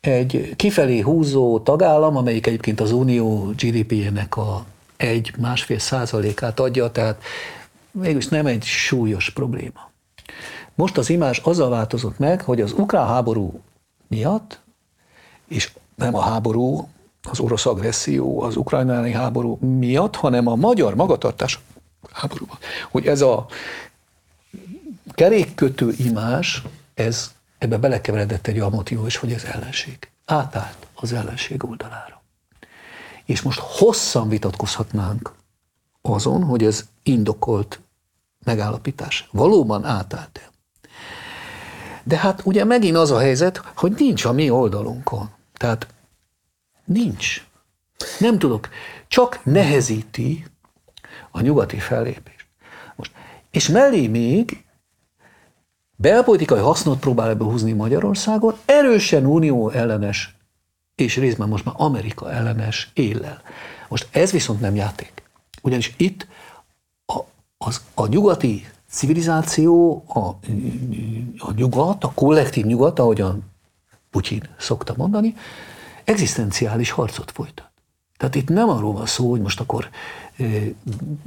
egy 0.00 0.52
kifelé 0.56 1.00
húzó 1.00 1.60
tagállam, 1.60 2.16
amelyik 2.16 2.46
egyébként 2.46 2.80
az 2.80 2.92
unió 2.92 3.52
GDP-jének 3.56 4.36
a 4.36 4.64
egy 4.96 5.32
másfél 5.38 5.78
százalékát 5.78 6.60
adja, 6.60 6.90
tehát 6.90 7.22
mégis 7.90 8.28
nem 8.28 8.46
egy 8.46 8.62
súlyos 8.62 9.30
probléma. 9.30 9.90
Most 10.74 10.98
az 10.98 11.10
imás 11.10 11.38
azzal 11.38 11.68
változott 11.68 12.18
meg, 12.18 12.42
hogy 12.42 12.60
az 12.60 12.72
ukrán 12.72 13.06
háború 13.06 13.60
miatt, 14.08 14.60
és 15.48 15.72
nem 15.94 16.14
a 16.14 16.20
háború, 16.20 16.88
az 17.30 17.40
orosz 17.40 17.66
agresszió, 17.66 18.42
az 18.42 18.56
ukrajnai 18.56 19.12
háború 19.12 19.58
miatt, 19.78 20.16
hanem 20.16 20.46
a 20.46 20.54
magyar 20.54 20.94
magatartás 20.94 21.60
háborúban. 22.12 22.58
Hogy 22.90 23.06
ez 23.06 23.20
a 23.20 23.46
kerékkötő 25.14 25.94
imás, 25.98 26.62
ez 26.94 27.34
ebbe 27.60 27.78
belekeveredett 27.78 28.46
egy 28.46 28.58
olyan 28.58 28.70
motivum 28.70 29.06
is, 29.06 29.16
hogy 29.16 29.32
ez 29.32 29.44
ellenség. 29.44 30.10
Átállt 30.24 30.86
az 30.94 31.12
ellenség 31.12 31.64
oldalára. 31.64 32.22
És 33.24 33.42
most 33.42 33.58
hosszan 33.58 34.28
vitatkozhatnánk 34.28 35.32
azon, 36.02 36.44
hogy 36.44 36.64
ez 36.64 36.84
indokolt 37.02 37.80
megállapítás. 38.44 39.28
Valóban 39.32 39.84
átállt-e? 39.84 40.50
De 42.04 42.16
hát 42.16 42.40
ugye 42.44 42.64
megint 42.64 42.96
az 42.96 43.10
a 43.10 43.18
helyzet, 43.18 43.62
hogy 43.74 43.92
nincs 43.98 44.24
a 44.24 44.32
mi 44.32 44.50
oldalunkon. 44.50 45.30
Tehát 45.52 45.86
Nincs. 46.92 47.46
Nem 48.18 48.38
tudok. 48.38 48.68
Csak 49.08 49.44
nehezíti 49.44 50.44
a 51.30 51.40
nyugati 51.40 51.78
fellépést. 51.78 52.46
Most. 52.96 53.12
És 53.50 53.68
mellé 53.68 54.06
még 54.06 54.64
belpolitikai 56.00 56.60
hasznot 56.60 56.98
próbál 56.98 57.28
ebből 57.28 57.48
húzni 57.48 57.72
Magyarországon, 57.72 58.54
erősen 58.64 59.26
unió 59.26 59.70
ellenes, 59.70 60.34
és 60.94 61.16
részben 61.16 61.48
most 61.48 61.64
már 61.64 61.74
Amerika 61.78 62.32
ellenes 62.32 62.90
éllel. 62.94 63.42
Most 63.88 64.08
ez 64.10 64.30
viszont 64.30 64.60
nem 64.60 64.74
játék. 64.74 65.22
Ugyanis 65.62 65.94
itt 65.96 66.26
a, 67.06 67.18
az, 67.58 67.80
a 67.94 68.06
nyugati 68.06 68.66
civilizáció, 68.90 70.04
a, 70.06 70.18
a 71.38 71.52
nyugat, 71.56 72.04
a 72.04 72.12
kollektív 72.14 72.64
nyugat, 72.64 72.98
ahogyan 72.98 73.42
Putyin 74.10 74.48
szokta 74.58 74.94
mondani, 74.96 75.34
egzisztenciális 76.04 76.90
harcot 76.90 77.30
folytat. 77.30 77.70
Tehát 78.16 78.34
itt 78.34 78.48
nem 78.48 78.68
arról 78.68 78.92
van 78.92 79.06
szó, 79.06 79.30
hogy 79.30 79.40
most 79.40 79.60
akkor 79.60 79.88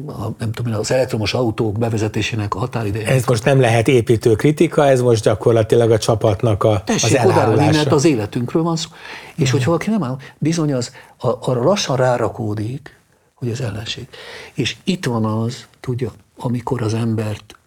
a, 0.05 0.28
nem 0.38 0.51
tudom, 0.51 0.74
az 0.74 0.91
elektromos 0.91 1.34
autók 1.34 1.78
bevezetésének 1.78 2.55
a 2.55 2.59
határideje. 2.59 3.07
Ez 3.07 3.26
most 3.26 3.43
nem 3.43 3.59
lehet 3.59 3.88
építő 3.88 4.36
kritika, 4.36 4.88
ez 4.88 5.01
most 5.01 5.24
gyakorlatilag 5.24 5.91
a 5.91 5.97
csapatnak 5.97 6.64
a, 6.64 6.84
Tessék 6.86 7.20
az 7.20 7.26
elárulása. 7.26 7.78
mert 7.78 7.91
az 7.91 8.05
életünkről 8.05 8.64
van 8.64 8.76
szó. 8.76 8.89
És 9.36 9.51
hogy 9.51 9.64
valaki 9.66 9.89
nem 9.89 10.03
áll, 10.03 10.18
bizony 10.38 10.74
az 10.74 10.91
a, 11.18 11.28
arra 11.28 11.64
lassan 11.64 11.95
rárakódik, 11.95 12.99
hogy 13.34 13.49
az 13.49 13.61
ellenség. 13.61 14.07
És 14.53 14.76
itt 14.84 15.05
van 15.05 15.26
az, 15.26 15.66
tudja, 15.80 16.11
amikor 16.38 16.82
az 16.82 16.93
embert 16.93 17.57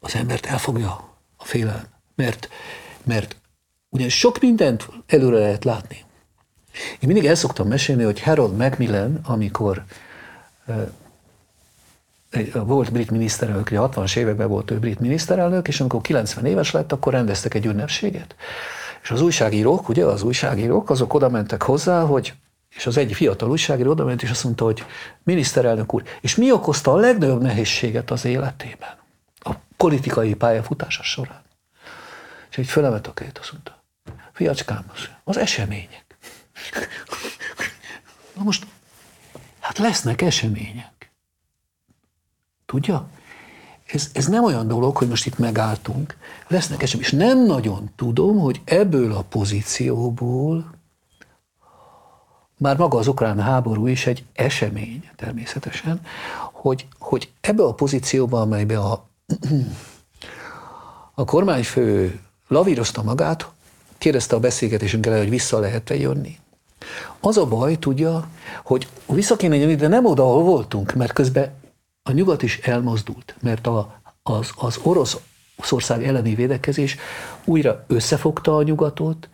az 0.00 0.14
embert 0.14 0.46
elfogja 0.46 1.08
a 1.36 1.44
félelem. 1.44 1.84
Mert, 2.14 2.48
mert 3.04 3.36
Ugye 3.90 4.08
sok 4.08 4.40
mindent 4.40 4.88
előre 5.06 5.38
lehet 5.38 5.64
látni. 5.64 6.04
Én 6.92 7.08
mindig 7.08 7.26
el 7.26 7.34
szoktam 7.34 7.68
mesélni, 7.68 8.02
hogy 8.02 8.20
Harold 8.20 8.56
Macmillan, 8.56 9.20
amikor 9.24 9.84
volt 12.52 12.92
brit 12.92 13.10
miniszterelnök, 13.10 13.66
ugye 13.66 13.78
60-as 13.80 14.16
években 14.16 14.48
volt 14.48 14.70
ő 14.70 14.78
brit 14.78 15.00
miniszterelnök, 15.00 15.68
és 15.68 15.80
amikor 15.80 16.00
90 16.00 16.44
éves 16.44 16.70
lett, 16.70 16.92
akkor 16.92 17.12
rendeztek 17.12 17.54
egy 17.54 17.66
ünnepséget. 17.66 18.34
És 19.02 19.10
az 19.10 19.20
újságírók, 19.20 19.88
ugye 19.88 20.04
az 20.04 20.22
újságírók, 20.22 20.90
azok 20.90 21.14
oda 21.14 21.28
mentek 21.28 21.62
hozzá, 21.62 22.02
hogy 22.02 22.34
és 22.76 22.86
az 22.86 22.96
egy 22.96 23.12
fiatal 23.12 23.50
újságíró 23.50 23.90
oda 23.90 24.04
ment, 24.04 24.22
és 24.22 24.30
azt 24.30 24.44
mondta, 24.44 24.64
hogy 24.64 24.84
miniszterelnök 25.22 25.94
úr, 25.94 26.02
és 26.20 26.36
mi 26.36 26.52
okozta 26.52 26.92
a 26.92 26.96
legnagyobb 26.96 27.42
nehézséget 27.42 28.10
az 28.10 28.24
életében? 28.24 28.96
A 29.38 29.52
politikai 29.76 30.34
pályafutása 30.34 31.02
során. 31.02 31.42
És 32.50 32.58
egy 32.58 32.66
fölemet 32.66 33.06
a 33.06 33.12
két, 33.12 33.38
azt 33.38 33.52
mondta, 33.52 33.82
Fiacskám, 34.32 34.92
az 35.24 35.36
események. 35.36 36.07
Na 38.34 38.42
most, 38.42 38.66
hát 39.60 39.78
lesznek 39.78 40.22
események. 40.22 41.10
Tudja? 42.66 43.08
Ez, 43.86 44.10
ez 44.12 44.26
nem 44.26 44.44
olyan 44.44 44.68
dolog, 44.68 44.96
hogy 44.96 45.08
most 45.08 45.26
itt 45.26 45.38
megálltunk. 45.38 46.16
Lesznek 46.48 46.82
események. 46.82 47.12
És 47.12 47.18
nem 47.18 47.46
nagyon 47.46 47.90
tudom, 47.96 48.38
hogy 48.38 48.60
ebből 48.64 49.12
a 49.12 49.22
pozícióból 49.22 50.76
már 52.56 52.76
maga 52.76 52.98
az 52.98 53.06
ukrán 53.06 53.40
háború 53.40 53.86
is 53.86 54.06
egy 54.06 54.24
esemény 54.32 55.10
természetesen, 55.16 56.00
hogy, 56.52 56.86
hogy 56.98 57.30
ebbe 57.40 57.64
a 57.64 57.74
pozícióban, 57.74 58.40
amelybe 58.40 58.78
a, 58.78 59.08
a 61.14 61.24
kormányfő 61.24 62.20
lavírozta 62.48 63.02
magát, 63.02 63.50
kérdezte 63.98 64.36
a 64.36 64.40
beszélgetésünk 64.40 65.06
elején, 65.06 65.24
hogy 65.24 65.34
vissza 65.34 65.58
lehet-e 65.58 65.94
jönni. 65.94 66.38
Az 67.20 67.36
a 67.36 67.46
baj, 67.46 67.78
tudja, 67.78 68.28
hogy 68.64 68.88
vissza 69.06 69.36
kéne 69.36 69.56
jönni, 69.56 69.74
de 69.74 69.88
nem 69.88 70.06
oda, 70.06 70.22
ahol 70.22 70.42
voltunk, 70.42 70.94
mert 70.94 71.12
közben 71.12 71.54
a 72.02 72.12
nyugat 72.12 72.42
is 72.42 72.58
elmozdult, 72.58 73.34
mert 73.40 73.66
a, 73.66 74.00
az, 74.22 74.50
az 74.56 74.78
orosz 74.82 75.16
ország 75.70 76.04
elleni 76.04 76.34
védekezés 76.34 76.96
újra 77.44 77.84
összefogta 77.86 78.56
a 78.56 78.62
nyugatot, 78.62 79.28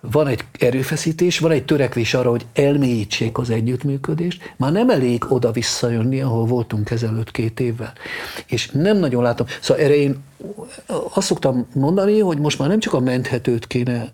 van 0.00 0.26
egy 0.26 0.44
erőfeszítés, 0.58 1.38
van 1.38 1.50
egy 1.50 1.64
törekvés 1.64 2.14
arra, 2.14 2.30
hogy 2.30 2.46
elmélyítsék 2.52 3.38
az 3.38 3.50
együttműködést. 3.50 4.54
Már 4.56 4.72
nem 4.72 4.90
elég 4.90 5.24
oda 5.28 5.50
visszajönni, 5.50 6.20
ahol 6.20 6.44
voltunk 6.44 6.90
ezelőtt 6.90 7.30
két 7.30 7.60
évvel. 7.60 7.92
És 8.46 8.70
nem 8.70 8.96
nagyon 8.96 9.22
látom. 9.22 9.46
Szóval 9.60 9.82
erre 9.82 9.96
én 9.96 10.16
azt 11.12 11.26
szoktam 11.26 11.66
mondani, 11.74 12.18
hogy 12.18 12.38
most 12.38 12.58
már 12.58 12.68
nem 12.68 12.78
csak 12.78 12.92
a 12.92 13.00
menthetőt 13.00 13.66
kéne 13.66 14.12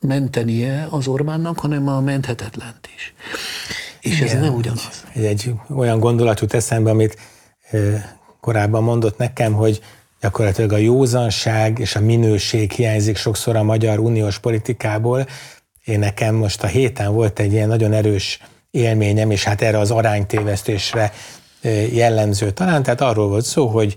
mentenie 0.00 0.86
az 0.90 1.06
Orbánnak, 1.06 1.58
hanem 1.58 1.88
a 1.88 2.00
menthetetlent 2.00 2.88
is. 2.96 3.14
És 4.00 4.20
Igen, 4.20 4.36
ez 4.36 4.42
nem 4.42 4.54
ugyanaz. 4.54 5.04
Egy, 5.14 5.24
egy 5.24 5.52
olyan 5.76 5.98
gondolat 5.98 6.40
jut 6.40 6.54
eszembe, 6.54 6.90
amit 6.90 7.18
korábban 8.40 8.82
mondott 8.82 9.18
nekem, 9.18 9.52
hogy 9.52 9.80
gyakorlatilag 10.20 10.72
a 10.72 10.76
józanság 10.76 11.78
és 11.78 11.96
a 11.96 12.00
minőség 12.00 12.72
hiányzik 12.72 13.16
sokszor 13.16 13.56
a 13.56 13.62
magyar 13.62 13.98
uniós 13.98 14.38
politikából. 14.38 15.26
Én 15.84 15.98
nekem 15.98 16.34
most 16.34 16.62
a 16.62 16.66
héten 16.66 17.12
volt 17.12 17.38
egy 17.38 17.52
ilyen 17.52 17.68
nagyon 17.68 17.92
erős 17.92 18.40
élményem, 18.70 19.30
és 19.30 19.44
hát 19.44 19.62
erre 19.62 19.78
az 19.78 19.90
aránytévesztésre 19.90 21.12
jellemző 21.92 22.50
talán, 22.50 22.82
tehát 22.82 23.00
arról 23.00 23.28
volt 23.28 23.44
szó, 23.44 23.66
hogy 23.66 23.96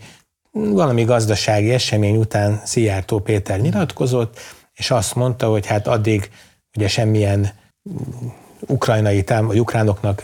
valami 0.52 1.04
gazdasági 1.04 1.72
esemény 1.72 2.16
után 2.16 2.62
Szijjártó 2.66 3.20
Péter 3.20 3.60
nyilatkozott, 3.60 4.40
és 4.82 4.92
azt 4.92 5.16
mondta, 5.16 5.48
hogy 5.50 5.66
hát 5.66 5.88
addig 5.88 6.30
ugye 6.78 6.88
semmilyen 6.88 7.50
ukrajnai 8.60 9.24
tám- 9.24 9.48
vagy 9.48 9.60
ukránoknak 9.60 10.24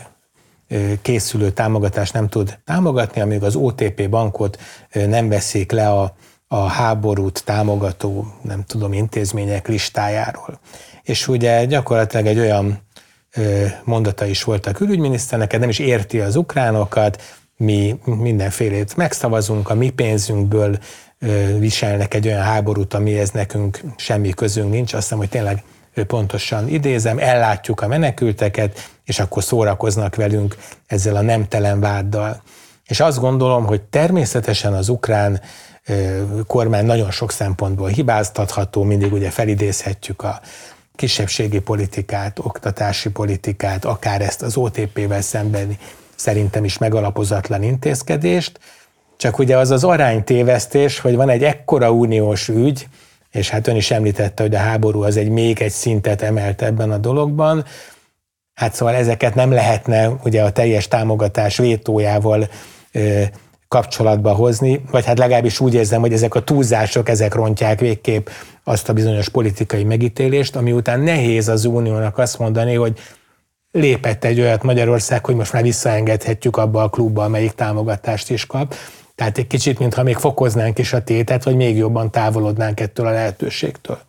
készülő 1.01 1.51
támogatást 1.51 2.13
nem 2.13 2.27
tud 2.27 2.59
támogatni, 2.65 3.21
amíg 3.21 3.43
az 3.43 3.55
OTP 3.55 4.09
bankot 4.09 4.59
nem 4.93 5.29
veszik 5.29 5.71
le 5.71 5.89
a, 5.89 6.15
a 6.47 6.67
háborút 6.67 7.43
támogató, 7.45 8.33
nem 8.41 8.63
tudom, 8.63 8.93
intézmények 8.93 9.67
listájáról. 9.67 10.59
És 11.03 11.27
ugye 11.27 11.65
gyakorlatilag 11.65 12.25
egy 12.25 12.39
olyan 12.39 12.81
mondata 13.83 14.25
is 14.25 14.43
volt 14.43 14.65
a 14.65 14.71
külügyminiszternek, 14.71 15.59
nem 15.59 15.69
is 15.69 15.79
érti 15.79 16.19
az 16.19 16.35
ukránokat, 16.35 17.21
mi 17.57 17.99
mindenfélét 18.05 18.95
megszavazunk, 18.95 19.69
a 19.69 19.75
mi 19.75 19.89
pénzünkből 19.89 20.77
viselnek 21.59 22.13
egy 22.13 22.27
olyan 22.27 22.41
háborút, 22.41 22.93
amihez 22.93 23.31
nekünk 23.31 23.81
semmi 23.95 24.29
közünk 24.29 24.71
nincs. 24.71 24.93
Azt 24.93 25.01
hiszem, 25.01 25.17
hogy 25.17 25.29
tényleg 25.29 25.63
pontosan 26.07 26.67
idézem, 26.67 27.19
ellátjuk 27.19 27.81
a 27.81 27.87
menekülteket, 27.87 28.89
és 29.05 29.19
akkor 29.19 29.43
szórakoznak 29.43 30.15
velünk 30.15 30.57
ezzel 30.87 31.15
a 31.15 31.21
nemtelen 31.21 31.79
váddal. 31.79 32.41
És 32.87 32.99
azt 32.99 33.19
gondolom, 33.19 33.65
hogy 33.65 33.81
természetesen 33.81 34.73
az 34.73 34.89
ukrán 34.89 35.41
kormány 36.47 36.85
nagyon 36.85 37.11
sok 37.11 37.31
szempontból 37.31 37.89
hibáztatható, 37.89 38.83
mindig 38.83 39.13
ugye 39.13 39.29
felidézhetjük 39.29 40.21
a 40.21 40.41
kisebbségi 40.95 41.59
politikát, 41.59 42.39
oktatási 42.39 43.09
politikát, 43.09 43.85
akár 43.85 44.21
ezt 44.21 44.41
az 44.41 44.57
OTP-vel 44.57 45.21
szembeni 45.21 45.77
szerintem 46.15 46.63
is 46.63 46.77
megalapozatlan 46.77 47.63
intézkedést, 47.63 48.59
csak 49.17 49.39
ugye 49.39 49.57
az 49.57 49.71
az 49.71 49.83
aránytévesztés, 49.83 50.99
hogy 50.99 51.15
van 51.15 51.29
egy 51.29 51.43
ekkora 51.43 51.91
uniós 51.91 52.47
ügy, 52.47 52.87
és 53.31 53.49
hát 53.49 53.67
ön 53.67 53.75
is 53.75 53.91
említette, 53.91 54.43
hogy 54.43 54.55
a 54.55 54.59
háború 54.59 55.03
az 55.03 55.17
egy 55.17 55.29
még 55.29 55.61
egy 55.61 55.71
szintet 55.71 56.21
emelt 56.21 56.61
ebben 56.61 56.91
a 56.91 56.97
dologban, 56.97 57.65
hát 58.53 58.73
szóval 58.73 58.95
ezeket 58.95 59.35
nem 59.35 59.51
lehetne 59.51 60.09
ugye 60.23 60.43
a 60.43 60.51
teljes 60.51 60.87
támogatás 60.87 61.57
vétójával 61.57 62.47
ö, 62.91 63.21
kapcsolatba 63.67 64.33
hozni, 64.33 64.81
vagy 64.91 65.05
hát 65.05 65.17
legalábbis 65.17 65.59
úgy 65.59 65.73
érzem, 65.73 66.01
hogy 66.01 66.13
ezek 66.13 66.35
a 66.35 66.43
túlzások, 66.43 67.09
ezek 67.09 67.33
rontják 67.33 67.79
végképp 67.79 68.27
azt 68.63 68.89
a 68.89 68.93
bizonyos 68.93 69.29
politikai 69.29 69.83
megítélést, 69.83 70.55
ami 70.55 70.71
után 70.71 70.99
nehéz 70.99 71.47
az 71.47 71.65
uniónak 71.65 72.17
azt 72.17 72.39
mondani, 72.39 72.73
hogy 72.73 72.99
lépett 73.71 74.23
egy 74.23 74.39
olyat 74.39 74.63
Magyarország, 74.63 75.25
hogy 75.25 75.35
most 75.35 75.53
már 75.53 75.63
visszaengedhetjük 75.63 76.57
abba 76.57 76.83
a 76.83 76.89
klubba, 76.89 77.23
amelyik 77.23 77.51
támogatást 77.51 78.29
is 78.29 78.45
kap. 78.45 78.75
Tehát 79.17 79.37
egy 79.37 79.47
kicsit, 79.47 79.79
mintha 79.79 80.03
még 80.03 80.15
fokoznánk 80.15 80.77
is 80.77 80.93
a 80.93 81.03
tétet, 81.03 81.43
vagy 81.43 81.55
még 81.55 81.77
jobban 81.77 82.11
távolodnánk 82.11 82.79
ettől 82.79 83.07
a 83.07 83.11
lehetőségtől. 83.11 83.99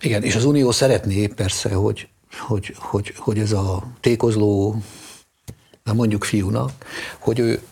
Igen, 0.00 0.22
és 0.22 0.34
az 0.34 0.44
Unió 0.44 0.70
szeretné 0.70 1.26
persze, 1.26 1.74
hogy, 1.74 2.08
hogy, 2.38 2.74
hogy, 2.78 3.14
hogy 3.16 3.38
ez 3.38 3.52
a 3.52 3.82
tékozló, 4.00 4.76
mondjuk 5.94 6.24
fiúnak, 6.24 6.70
hogy 7.18 7.38
ő 7.38 7.62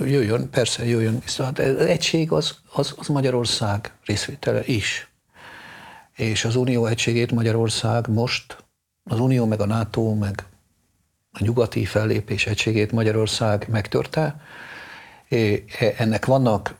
jöjjön, 0.00 0.50
persze 0.50 0.86
jöjjön. 0.86 1.22
Hát 1.38 1.58
az 1.58 1.76
egység 1.86 2.32
az, 2.32 2.54
az, 2.72 2.94
az 2.96 3.06
Magyarország 3.06 3.92
részvétele 4.04 4.64
is. 4.64 5.10
És 6.16 6.44
az 6.44 6.56
Unió 6.56 6.86
egységét 6.86 7.32
Magyarország 7.32 8.08
most 8.08 8.56
az 9.04 9.20
Unió, 9.20 9.46
meg 9.46 9.60
a 9.60 9.66
NATO, 9.66 10.14
meg 10.14 10.44
a 11.32 11.44
nyugati 11.44 11.84
fellépés 11.84 12.46
egységét 12.46 12.92
Magyarország 12.92 13.66
megtörte. 13.70 14.40
Ennek 15.98 16.26
vannak, 16.26 16.74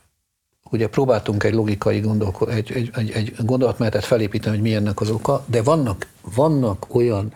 ugye 0.70 0.88
próbáltunk 0.88 1.44
egy 1.44 1.54
logikai 1.54 2.00
gondolko, 2.00 2.46
egy, 2.46 2.72
egy, 2.72 2.90
egy, 2.94 3.10
egy 3.10 3.34
gondolatmenetet 3.38 4.04
felépíteni, 4.04 4.56
hogy 4.56 4.64
mi 4.64 4.74
ennek 4.74 5.00
az 5.00 5.10
oka, 5.10 5.44
de 5.46 5.62
vannak, 5.62 6.08
vannak 6.34 6.94
olyan 6.94 7.32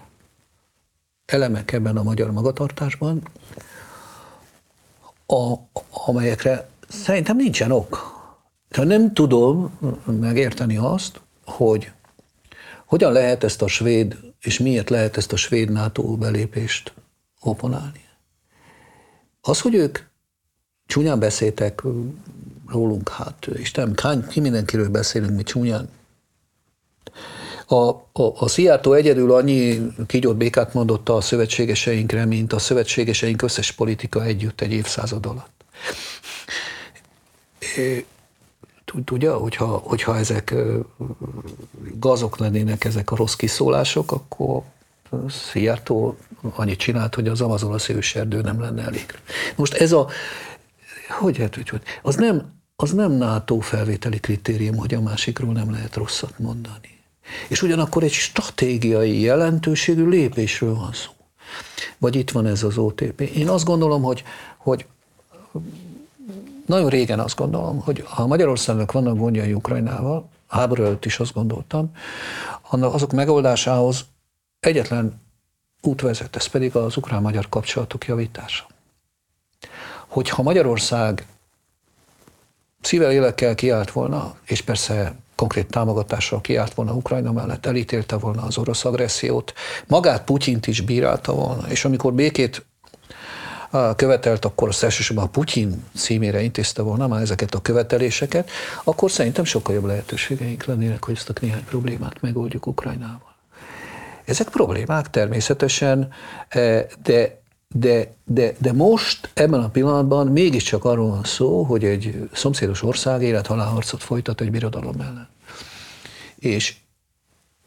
elemek 1.26 1.72
ebben 1.72 1.96
a 1.96 2.02
magyar 2.02 2.32
magatartásban, 2.32 3.22
a, 5.26 5.54
amelyekre 6.06 6.68
szerintem 6.88 7.36
nincsen 7.36 7.70
ok. 7.70 8.18
Tehát 8.68 8.88
nem 8.88 9.12
tudom 9.12 9.78
megérteni 10.04 10.76
azt, 10.76 11.20
hogy 11.44 11.92
hogyan 12.84 13.12
lehet 13.12 13.44
ezt 13.44 13.62
a 13.62 13.66
svéd 13.66 14.16
és 14.40 14.58
miért 14.58 14.90
lehet 14.90 15.16
ezt 15.16 15.32
a 15.32 15.36
svéd 15.36 15.70
NATO 15.70 16.16
belépést 16.16 16.92
oponálni? 17.40 18.04
Az, 19.40 19.60
hogy 19.60 19.74
ők 19.74 19.98
csúnyán 20.90 21.18
beszéltek 21.18 21.82
rólunk, 22.68 23.08
hát 23.08 23.46
Isten, 23.54 23.98
ki 24.28 24.40
mindenkiről 24.40 24.88
beszélünk, 24.88 25.36
mi 25.36 25.42
csúnyán. 25.42 25.88
A, 27.66 27.74
a, 27.74 28.02
a 28.38 28.48
Szijjártó 28.48 28.92
egyedül 28.92 29.32
annyi 29.32 29.92
kígyót 30.06 30.36
békát 30.36 30.74
mondott 30.74 31.08
a 31.08 31.20
szövetségeseinkre, 31.20 32.24
mint 32.24 32.52
a 32.52 32.58
szövetségeseink 32.58 33.42
összes 33.42 33.72
politika 33.72 34.24
együtt 34.24 34.60
egy 34.60 34.72
évszázad 34.72 35.26
alatt 35.26 35.60
tudja, 39.04 39.36
hogyha, 39.36 39.66
hogyha 39.66 40.18
ezek 40.18 40.54
gazok 41.94 42.38
lennének, 42.38 42.84
ezek 42.84 43.10
a 43.10 43.16
rossz 43.16 43.34
kiszólások, 43.34 44.12
akkor 44.12 44.62
Szijjártó 45.28 46.16
annyit 46.54 46.78
csinált, 46.78 47.14
hogy 47.14 47.28
az 47.28 47.40
amazonas 47.40 47.88
őserdő 47.88 48.40
nem 48.40 48.60
lenne 48.60 48.82
elég. 48.82 49.06
Most 49.56 49.74
ez 49.74 49.92
a, 49.92 50.08
hogy 51.10 51.36
lehet, 51.36 51.54
hogy, 51.54 51.68
hogy 51.68 51.82
az 52.02 52.14
nem, 52.14 52.52
az 52.76 52.92
nem 52.92 53.12
NATO 53.12 53.60
felvételi 53.60 54.20
kritérium, 54.20 54.76
hogy 54.76 54.94
a 54.94 55.00
másikról 55.00 55.52
nem 55.52 55.70
lehet 55.70 55.96
rosszat 55.96 56.38
mondani. 56.38 56.98
És 57.48 57.62
ugyanakkor 57.62 58.02
egy 58.02 58.12
stratégiai 58.12 59.20
jelentőségű 59.20 60.08
lépésről 60.08 60.74
van 60.74 60.92
szó. 60.92 61.10
Vagy 61.98 62.16
itt 62.16 62.30
van 62.30 62.46
ez 62.46 62.62
az 62.62 62.78
OTP. 62.78 63.20
Én 63.20 63.48
azt 63.48 63.64
gondolom, 63.64 64.02
hogy, 64.02 64.24
hogy 64.56 64.86
nagyon 66.66 66.88
régen 66.88 67.20
azt 67.20 67.36
gondolom, 67.36 67.80
hogy 67.80 68.04
ha 68.06 68.26
Magyarországnak 68.26 68.92
vannak 68.92 69.16
gondjai 69.16 69.52
Ukrajnával, 69.52 70.28
háború 70.46 70.82
előtt 70.82 71.04
is 71.04 71.18
azt 71.18 71.34
gondoltam, 71.34 71.92
azok 72.70 73.12
megoldásához 73.12 74.04
egyetlen 74.60 75.20
út 75.82 76.00
vezet, 76.00 76.36
ez 76.36 76.46
pedig 76.46 76.76
az 76.76 76.96
ukrán-magyar 76.96 77.48
kapcsolatok 77.48 78.06
javítása. 78.06 78.66
Hogyha 80.10 80.42
Magyarország 80.42 81.26
szível 82.80 83.12
élekkel 83.12 83.54
kiállt 83.54 83.90
volna, 83.90 84.34
és 84.44 84.60
persze 84.60 85.14
konkrét 85.34 85.66
támogatással 85.66 86.40
kiállt 86.40 86.74
volna 86.74 86.92
Ukrajna 86.92 87.32
mellett, 87.32 87.66
elítélte 87.66 88.16
volna 88.16 88.42
az 88.42 88.58
orosz 88.58 88.84
agressziót, 88.84 89.52
magát 89.86 90.24
Putyint 90.24 90.66
is 90.66 90.80
bírálta 90.80 91.32
volna, 91.32 91.68
és 91.68 91.84
amikor 91.84 92.12
békét 92.12 92.66
követelt, 93.96 94.44
akkor 94.44 94.68
azt 94.68 94.82
elsősorban 94.82 95.24
a 95.24 95.28
Putyin 95.28 95.84
címére 95.96 96.42
intézte 96.42 96.82
volna 96.82 97.06
már 97.06 97.20
ezeket 97.20 97.54
a 97.54 97.60
követeléseket, 97.60 98.50
akkor 98.84 99.10
szerintem 99.10 99.44
sokkal 99.44 99.74
jobb 99.74 99.84
lehetőségeink 99.84 100.64
lennének, 100.64 101.04
hogy 101.04 101.14
ezt 101.16 101.28
a 101.28 101.32
néhány 101.40 101.64
problémát 101.64 102.20
megoldjuk 102.20 102.66
Ukrajnával. 102.66 103.34
Ezek 104.24 104.48
problémák 104.48 105.10
természetesen, 105.10 106.12
e, 106.48 106.86
de 107.02 107.39
de, 107.74 108.14
de, 108.24 108.54
de 108.58 108.72
most, 108.72 109.30
ebben 109.34 109.60
a 109.62 109.68
pillanatban 109.68 110.26
mégiscsak 110.26 110.84
arról 110.84 111.08
van 111.08 111.24
szó, 111.24 111.62
hogy 111.62 111.84
egy 111.84 112.28
szomszédos 112.32 112.82
ország 112.82 113.22
élethalálharcot 113.22 114.02
folytat 114.02 114.40
egy 114.40 114.50
birodalom 114.50 115.00
ellen. 115.00 115.28
És, 116.38 116.76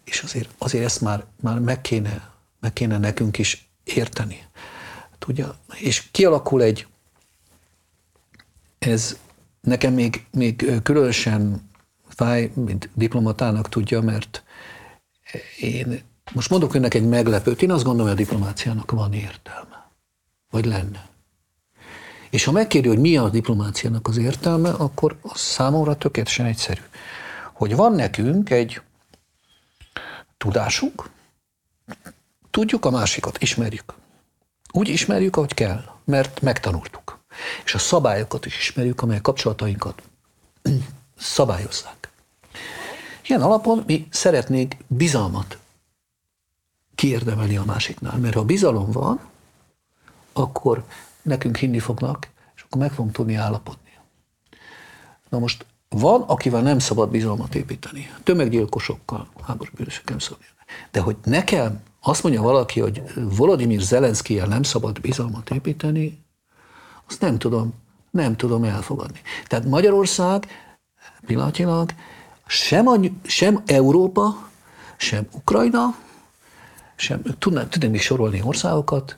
és 0.04 0.22
azért, 0.22 0.50
azért 0.58 0.86
ezt 0.86 1.02
már, 1.02 1.26
már 1.42 1.60
meg, 1.60 1.82
kéne, 1.82 2.32
meg 2.60 2.74
kéne 2.74 2.98
nekünk 2.98 3.38
is 3.38 3.70
érteni. 3.84 4.46
Tudja? 5.18 5.56
És 5.80 6.04
kialakul 6.12 6.62
egy, 6.62 6.88
ez 8.80 9.18
nekem 9.62 9.94
még, 9.94 10.26
még 10.32 10.82
különösen 10.84 11.70
fáj, 12.08 12.52
mint 12.56 12.90
diplomatának 12.94 13.70
tudja, 13.70 14.02
mert 14.02 14.44
én 15.60 16.02
most 16.34 16.50
mondok 16.50 16.74
önnek 16.74 16.94
egy 16.94 17.08
meglepőt, 17.08 17.62
én 17.62 17.72
azt 17.72 17.84
gondolom, 17.84 18.12
hogy 18.12 18.22
a 18.22 18.24
diplomáciának 18.24 18.92
van 18.92 19.14
értelme. 19.14 19.73
Vagy 20.54 20.66
lenne. 20.66 21.08
És 22.30 22.44
ha 22.44 22.52
megkérdő, 22.52 22.90
hogy 22.90 23.00
mi 23.00 23.18
a 23.18 23.30
diplomáciának 23.30 24.08
az 24.08 24.18
értelme, 24.18 24.70
akkor 24.70 25.18
az 25.22 25.40
számomra 25.40 25.98
tökéletesen 25.98 26.46
egyszerű. 26.46 26.82
Hogy 27.54 27.76
van 27.76 27.94
nekünk 27.94 28.50
egy 28.50 28.82
tudásunk, 30.38 31.10
tudjuk 32.52 32.86
a 32.86 32.90
másikat, 32.90 33.42
ismerjük. 33.42 33.94
Úgy 34.72 34.90
ismerjük, 34.90 35.36
ahogy 35.36 35.54
kell, 35.54 35.84
mert 36.04 36.42
megtanultuk. 36.42 37.20
És 37.66 37.74
a 37.74 37.78
szabályokat 37.78 38.46
is 38.46 38.58
ismerjük, 38.58 39.02
amelyek 39.02 39.22
kapcsolatainkat 39.22 40.02
szabályozzák. 41.18 42.12
Ilyen 43.24 43.42
alapon 43.42 43.84
mi 43.88 44.08
szeretnénk 44.10 44.76
bizalmat 44.88 45.58
kiérdemelni 46.96 47.58
a 47.58 47.66
másiknál, 47.66 48.18
mert 48.18 48.34
ha 48.34 48.44
bizalom 48.44 48.92
van, 48.92 49.32
akkor 50.34 50.84
nekünk 51.22 51.58
hinni 51.58 51.80
fognak, 51.80 52.28
és 52.56 52.62
akkor 52.62 52.82
meg 52.82 52.92
fogunk 52.92 53.14
tudni 53.14 53.36
állapodni. 53.36 53.92
Na 55.30 55.40
most 55.40 55.66
van, 55.90 56.22
akivel 56.22 56.62
nem 56.62 56.80
szabad 56.80 57.10
bizalmat 57.10 57.56
építeni. 57.56 58.12
Tömeggyilkosokkal, 58.24 59.28
háborús 59.44 59.70
bűnösök 59.70 60.10
nem 60.10 60.20
szabad. 60.20 60.40
De 60.92 61.00
hogy 61.00 61.16
nekem 61.24 61.82
azt 62.02 62.24
mondja 62.24 62.42
valaki, 62.42 62.80
hogy 62.80 63.04
Volodymyr 63.16 63.82
Zelenszkijel 63.82 64.48
nem 64.48 64.64
szabad 64.64 65.02
bizalmat 65.02 65.50
építeni, 65.50 66.24
azt 67.08 67.22
nem 67.22 67.38
tudom, 67.38 67.74
nem 68.12 68.36
tudom 68.36 68.64
elfogadni. 68.64 69.22
Tehát 69.48 69.66
Magyarország 69.66 70.48
pillanatilag 71.26 71.90
sem, 72.46 72.88
a, 72.88 72.96
sem 73.24 73.64
Európa, 73.66 74.50
sem 74.98 75.28
Ukrajna, 75.32 75.96
sem, 76.96 77.22
tudnám, 77.40 77.70
tudnám 77.70 77.94
is 77.94 78.02
sorolni 78.02 78.42
országokat, 78.44 79.18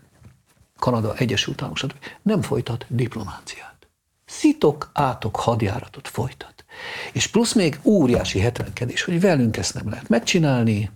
Kanada, 0.79 1.15
Egyesült 1.15 1.59
Államok, 1.59 1.77
stb. 1.77 1.95
nem 2.21 2.41
folytat 2.41 2.85
diplomáciát. 2.89 3.87
Szitok, 4.25 4.89
átok 4.93 5.35
hadjáratot 5.35 6.07
folytat. 6.07 6.65
És 7.13 7.27
plusz 7.27 7.53
még 7.53 7.79
óriási 7.83 8.39
hetrenkedés, 8.39 9.03
hogy 9.03 9.21
velünk 9.21 9.57
ezt 9.57 9.73
nem 9.73 9.89
lehet 9.89 10.09
megcsinálni. 10.09 10.91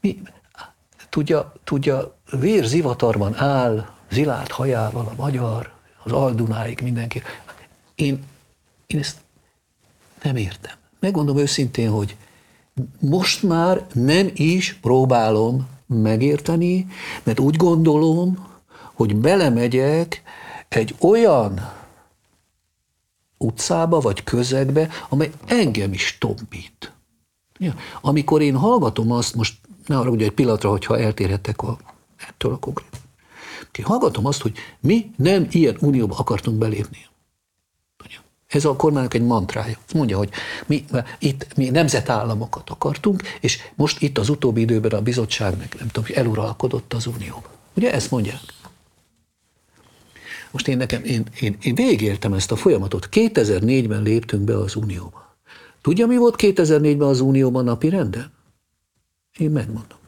Mi, 0.00 0.22
tudja, 1.08 1.52
tudja, 1.64 2.18
vérzivatarban 2.30 3.34
áll 3.34 3.88
zilált 4.10 4.50
hajával 4.50 5.06
a 5.06 5.22
magyar, 5.22 5.72
az 6.02 6.12
Aldunáig 6.12 6.80
mindenki. 6.80 7.22
Én, 7.94 8.24
én 8.86 8.98
ezt 8.98 9.18
nem 10.22 10.36
értem. 10.36 10.76
Megmondom 11.00 11.36
őszintén, 11.36 11.90
hogy 11.90 12.16
most 13.00 13.42
már 13.42 13.86
nem 13.92 14.30
is 14.34 14.74
próbálom 14.74 15.68
megérteni, 15.88 16.86
mert 17.22 17.40
úgy 17.40 17.56
gondolom, 17.56 18.46
hogy 18.94 19.16
belemegyek 19.16 20.22
egy 20.68 20.94
olyan 21.00 21.72
utcába 23.36 24.00
vagy 24.00 24.24
közegbe, 24.24 24.88
amely 25.08 25.30
engem 25.46 25.92
is 25.92 26.16
tompít. 26.20 26.92
Ja, 27.58 27.74
amikor 28.00 28.42
én 28.42 28.56
hallgatom 28.56 29.12
azt, 29.12 29.34
most 29.34 29.58
ne 29.86 29.98
arra 29.98 30.10
ugye 30.10 30.24
egy 30.24 30.32
pillanatra, 30.32 30.70
hogyha 30.70 30.98
eltérhetek 30.98 31.62
a, 31.62 31.78
ettől 32.28 32.52
a 32.52 32.58
konkrét. 32.58 32.88
Hallgatom 33.82 34.26
azt, 34.26 34.42
hogy 34.42 34.52
mi 34.80 35.10
nem 35.16 35.46
ilyen 35.50 35.76
unióba 35.80 36.16
akartunk 36.16 36.58
belépni. 36.58 37.07
Ez 38.48 38.64
a 38.64 38.76
kormánynak 38.76 39.14
egy 39.14 39.22
mantrája. 39.22 39.78
Mondja, 39.94 40.16
hogy 40.16 40.30
mi 40.66 40.84
itt 41.18 41.56
mi 41.56 41.68
nemzetállamokat 41.70 42.70
akartunk, 42.70 43.22
és 43.40 43.58
most 43.74 44.02
itt 44.02 44.18
az 44.18 44.28
utóbbi 44.28 44.60
időben 44.60 44.90
a 44.90 45.02
bizottság 45.02 45.56
meg 45.56 45.74
nem 45.78 45.88
tudom, 45.88 46.10
eluralkodott 46.14 46.92
az 46.92 47.06
unióba. 47.06 47.50
Ugye 47.74 47.92
ezt 47.92 48.10
mondják? 48.10 48.40
Most 50.50 50.68
én 50.68 50.76
nekem, 50.76 51.04
én, 51.04 51.26
én, 51.40 51.56
én 51.62 51.74
végértem 51.74 52.32
ezt 52.32 52.52
a 52.52 52.56
folyamatot. 52.56 53.08
2004-ben 53.12 54.02
léptünk 54.02 54.42
be 54.42 54.58
az 54.58 54.76
unióba. 54.76 55.36
Tudja, 55.82 56.06
mi 56.06 56.16
volt 56.16 56.34
2004-ben 56.38 57.08
az 57.08 57.20
unióban 57.20 57.64
napi 57.64 57.88
renden? 57.88 58.32
Én 59.36 59.50
megmondom. 59.50 59.98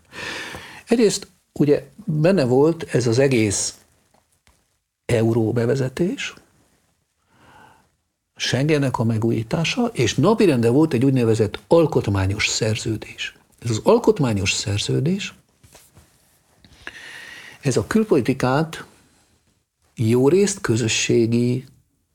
Egyrészt 0.88 1.26
ugye 1.52 1.88
benne 2.04 2.44
volt 2.44 2.82
ez 2.82 3.06
az 3.06 3.18
egész 3.18 3.78
euró 5.04 5.52
bevezetés, 5.52 6.34
Schengennek 8.40 8.98
a 8.98 9.04
megújítása, 9.04 9.90
és 9.92 10.14
napirende 10.14 10.70
volt 10.70 10.92
egy 10.92 11.04
úgynevezett 11.04 11.60
alkotmányos 11.68 12.48
szerződés. 12.48 13.36
Ez 13.58 13.70
az 13.70 13.80
alkotmányos 13.82 14.52
szerződés, 14.52 15.34
ez 17.60 17.76
a 17.76 17.86
külpolitikát 17.86 18.84
jó 19.94 20.28
részt 20.28 20.60
közösségi 20.60 21.64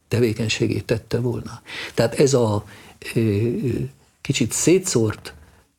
tevékenységét 0.07 0.85
tette 0.85 1.19
volna. 1.19 1.61
Tehát 1.93 2.19
ez 2.19 2.33
a 2.33 2.65
kicsit 4.21 4.51
szétszórt 4.51 5.33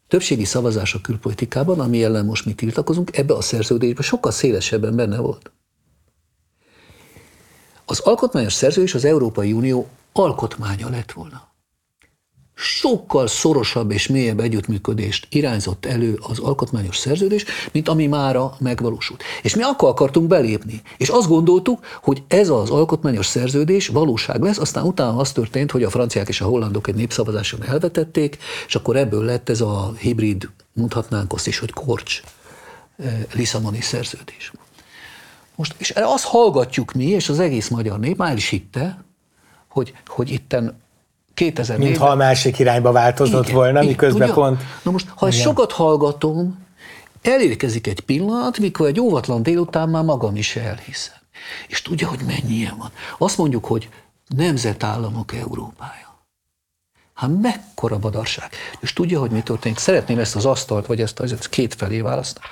többségi 0.08 0.44
szavazás 0.44 0.94
a 0.94 1.00
külpolitikában, 1.00 1.80
ami 1.80 2.04
ellen 2.04 2.24
most 2.24 2.44
mi 2.44 2.54
tiltakozunk, 2.54 3.16
ebbe 3.16 3.34
a 3.34 3.40
szerződésbe 3.40 4.02
sokkal 4.02 4.32
szélesebben 4.32 4.96
benne 4.96 5.18
volt. 5.18 5.50
Az 7.84 7.98
alkotmányos 7.98 8.52
szerződés 8.52 8.94
az 8.94 9.04
Európai 9.04 9.52
Unió 9.52 9.88
alkotmánya 10.18 10.88
lett 10.88 11.12
volna. 11.12 11.54
Sokkal 12.58 13.26
szorosabb 13.26 13.90
és 13.90 14.06
mélyebb 14.06 14.40
együttműködést 14.40 15.26
irányzott 15.30 15.86
elő 15.86 16.18
az 16.20 16.38
alkotmányos 16.38 16.96
szerződés, 16.96 17.44
mint 17.72 17.88
ami 17.88 18.06
mára 18.06 18.56
megvalósult. 18.58 19.22
És 19.42 19.56
mi 19.56 19.62
akkor 19.62 19.88
akartunk 19.88 20.26
belépni. 20.26 20.82
És 20.96 21.08
azt 21.08 21.28
gondoltuk, 21.28 21.86
hogy 22.02 22.22
ez 22.28 22.48
az 22.48 22.70
alkotmányos 22.70 23.26
szerződés 23.26 23.88
valóság 23.88 24.42
lesz, 24.42 24.58
aztán 24.58 24.84
utána 24.84 25.16
az 25.16 25.32
történt, 25.32 25.70
hogy 25.70 25.82
a 25.82 25.90
franciák 25.90 26.28
és 26.28 26.40
a 26.40 26.46
hollandok 26.46 26.88
egy 26.88 26.94
népszavazáson 26.94 27.64
elvetették, 27.64 28.38
és 28.66 28.74
akkor 28.74 28.96
ebből 28.96 29.24
lett 29.24 29.48
ez 29.48 29.60
a 29.60 29.92
hibrid, 29.98 30.50
mondhatnánk 30.72 31.32
azt 31.32 31.46
is, 31.46 31.58
hogy 31.58 31.72
korcs 31.72 32.22
eh, 32.96 33.24
Lisszaboni 33.34 33.80
szerződés. 33.80 34.52
Most, 35.54 35.74
és 35.78 35.90
azt 35.90 36.24
hallgatjuk 36.24 36.92
mi, 36.92 37.04
és 37.04 37.28
az 37.28 37.40
egész 37.40 37.68
magyar 37.68 37.98
nép 37.98 38.16
már 38.16 38.36
is 38.36 38.48
hitte, 38.48 39.04
hogy, 39.76 39.94
hogy 40.06 40.30
itten 40.30 40.80
2000 41.34 41.78
Mintha 41.78 42.08
a 42.08 42.14
másik 42.14 42.58
irányba 42.58 42.92
változott 42.92 43.42
igen, 43.42 43.54
volna, 43.54 43.78
igen, 43.78 43.86
miközben 43.86 44.28
tudja? 44.28 44.42
pont... 44.42 44.62
Na 44.82 44.90
most, 44.90 45.08
ha 45.14 45.26
ezt 45.26 45.40
sokat 45.40 45.72
hallgatom, 45.72 46.66
elérkezik 47.22 47.86
egy 47.86 48.00
pillanat, 48.00 48.58
mikor 48.58 48.86
egy 48.86 49.00
óvatlan 49.00 49.42
délután 49.42 49.88
már 49.88 50.04
magam 50.04 50.36
is 50.36 50.56
elhiszem. 50.56 51.14
És 51.68 51.82
tudja, 51.82 52.08
hogy 52.08 52.20
mennyi 52.26 52.54
ilyen 52.54 52.76
van. 52.78 52.90
Azt 53.18 53.38
mondjuk, 53.38 53.64
hogy 53.64 53.88
nemzetállamok 54.36 55.34
Európája. 55.34 56.24
Hát 57.14 57.30
mekkora 57.40 57.98
badarság. 57.98 58.50
És 58.80 58.92
tudja, 58.92 59.20
hogy 59.20 59.30
mi 59.30 59.40
történik. 59.40 59.78
Szeretném 59.78 60.18
ezt 60.18 60.36
az 60.36 60.46
asztalt, 60.46 60.86
vagy 60.86 61.00
ezt, 61.00 61.20
ezt 61.20 61.48
két 61.48 61.74
felé 61.74 62.00
választani. 62.00 62.46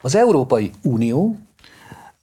Az 0.00 0.14
Európai 0.14 0.70
Unió, 0.82 1.38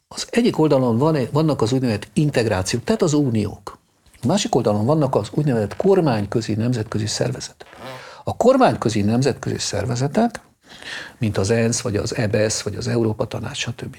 az 0.08 0.28
egyik 0.30 0.60
oldalon 0.60 0.98
van, 0.98 1.18
vannak 1.32 1.62
az 1.62 1.72
úgynevezett 1.72 2.08
integrációk, 2.14 2.84
tehát 2.84 3.02
az 3.02 3.14
uniók. 3.14 3.78
Másik 4.26 4.56
oldalon 4.56 4.86
vannak 4.86 5.16
az 5.16 5.30
úgynevezett 5.32 5.76
kormányközi 5.76 6.54
nemzetközi 6.54 7.06
szervezetek. 7.06 7.68
A 8.24 8.38
kormányközi 8.38 9.02
nemzetközi 9.02 9.58
szervezetek, 9.58 10.40
mint 11.18 11.38
az 11.38 11.50
ENSZ, 11.50 11.82
vagy 11.82 11.96
az 11.96 12.16
EBS, 12.16 12.64
vagy 12.64 12.76
az 12.76 12.88
Európa 12.88 13.26
Tanács, 13.26 13.58
stb. 13.58 13.96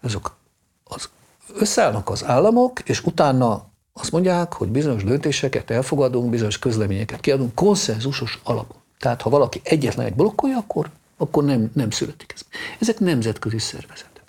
Azok 0.00 0.36
az 0.84 1.08
összeállnak 1.54 2.10
az 2.10 2.24
államok, 2.24 2.80
és 2.80 3.04
utána 3.04 3.70
azt 3.92 4.12
mondják, 4.12 4.52
hogy 4.52 4.68
bizonyos 4.68 5.04
döntéseket 5.04 5.70
elfogadunk, 5.70 6.30
bizonyos 6.30 6.58
közleményeket 6.58 7.20
kiadunk 7.20 7.54
konszenzusos 7.54 8.40
alapon. 8.42 8.76
Tehát 8.98 9.22
ha 9.22 9.30
valaki 9.30 9.60
egyetlen 9.64 10.06
egy 10.06 10.14
blokkolja, 10.14 10.56
akkor, 10.56 10.90
akkor 11.16 11.44
nem, 11.44 11.70
nem 11.74 11.90
születik 11.90 12.32
ez. 12.34 12.40
Ezek 12.80 12.98
nemzetközi 12.98 13.58
szervezetek. 13.58 14.22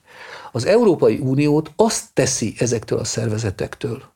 Az 0.51 0.65
Európai 0.65 1.19
Uniót 1.19 1.71
azt 1.76 2.05
teszi 2.13 2.53
ezektől 2.57 2.99
a 2.99 3.03
szervezetektől 3.03 4.12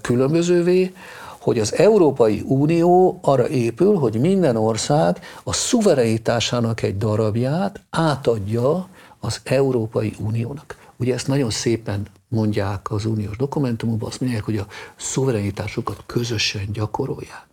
különbözővé, 0.00 0.92
hogy 1.38 1.58
az 1.58 1.74
Európai 1.74 2.42
Unió 2.46 3.18
arra 3.22 3.48
épül, 3.48 3.94
hogy 3.94 4.20
minden 4.20 4.56
ország 4.56 5.18
a 5.42 5.52
szuverenitásának 5.52 6.82
egy 6.82 6.96
darabját 6.96 7.80
átadja 7.90 8.88
az 9.20 9.40
Európai 9.44 10.14
Uniónak. 10.18 10.76
Ugye 10.96 11.14
ezt 11.14 11.28
nagyon 11.28 11.50
szépen 11.50 12.06
mondják 12.28 12.90
az 12.90 13.04
uniós 13.04 13.36
dokumentumokban, 13.36 14.08
azt 14.08 14.20
mondják, 14.20 14.44
hogy 14.44 14.56
a 14.56 14.66
szuverenitásukat 14.96 16.02
közösen 16.06 16.68
gyakorolják. 16.72 17.46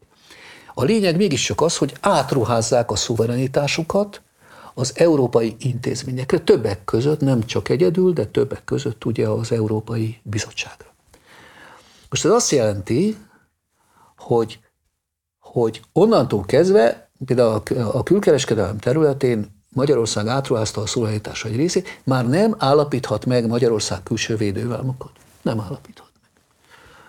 A 0.73 0.83
lényeg 0.83 1.17
mégiscsak 1.17 1.61
az, 1.61 1.77
hogy 1.77 1.93
átruházzák 2.01 2.91
a 2.91 2.95
szuverenitásukat 2.95 4.21
az 4.73 4.91
európai 4.95 5.55
intézményekre, 5.59 6.39
többek 6.39 6.83
között, 6.85 7.19
nem 7.19 7.45
csak 7.45 7.69
egyedül, 7.69 8.13
de 8.13 8.25
többek 8.25 8.63
között 8.63 9.05
ugye 9.05 9.27
az 9.27 9.51
Európai 9.51 10.19
Bizottságra. 10.23 10.88
Most 12.09 12.25
ez 12.25 12.31
azt 12.31 12.51
jelenti, 12.51 13.17
hogy, 14.17 14.59
hogy 15.39 15.81
onnantól 15.93 16.45
kezdve, 16.45 17.09
például 17.25 17.61
a 17.91 18.03
külkereskedelem 18.03 18.77
területén 18.77 19.57
Magyarország 19.73 20.27
átruházta 20.27 20.81
a 20.81 20.85
szuverenitása 20.85 21.47
egy 21.47 21.55
részét, 21.55 22.01
már 22.03 22.27
nem 22.27 22.55
állapíthat 22.57 23.25
meg 23.25 23.47
Magyarország 23.47 24.03
külső 24.03 24.35
védővámokat. 24.35 25.11
Nem 25.41 25.59
állapíthat. 25.59 26.07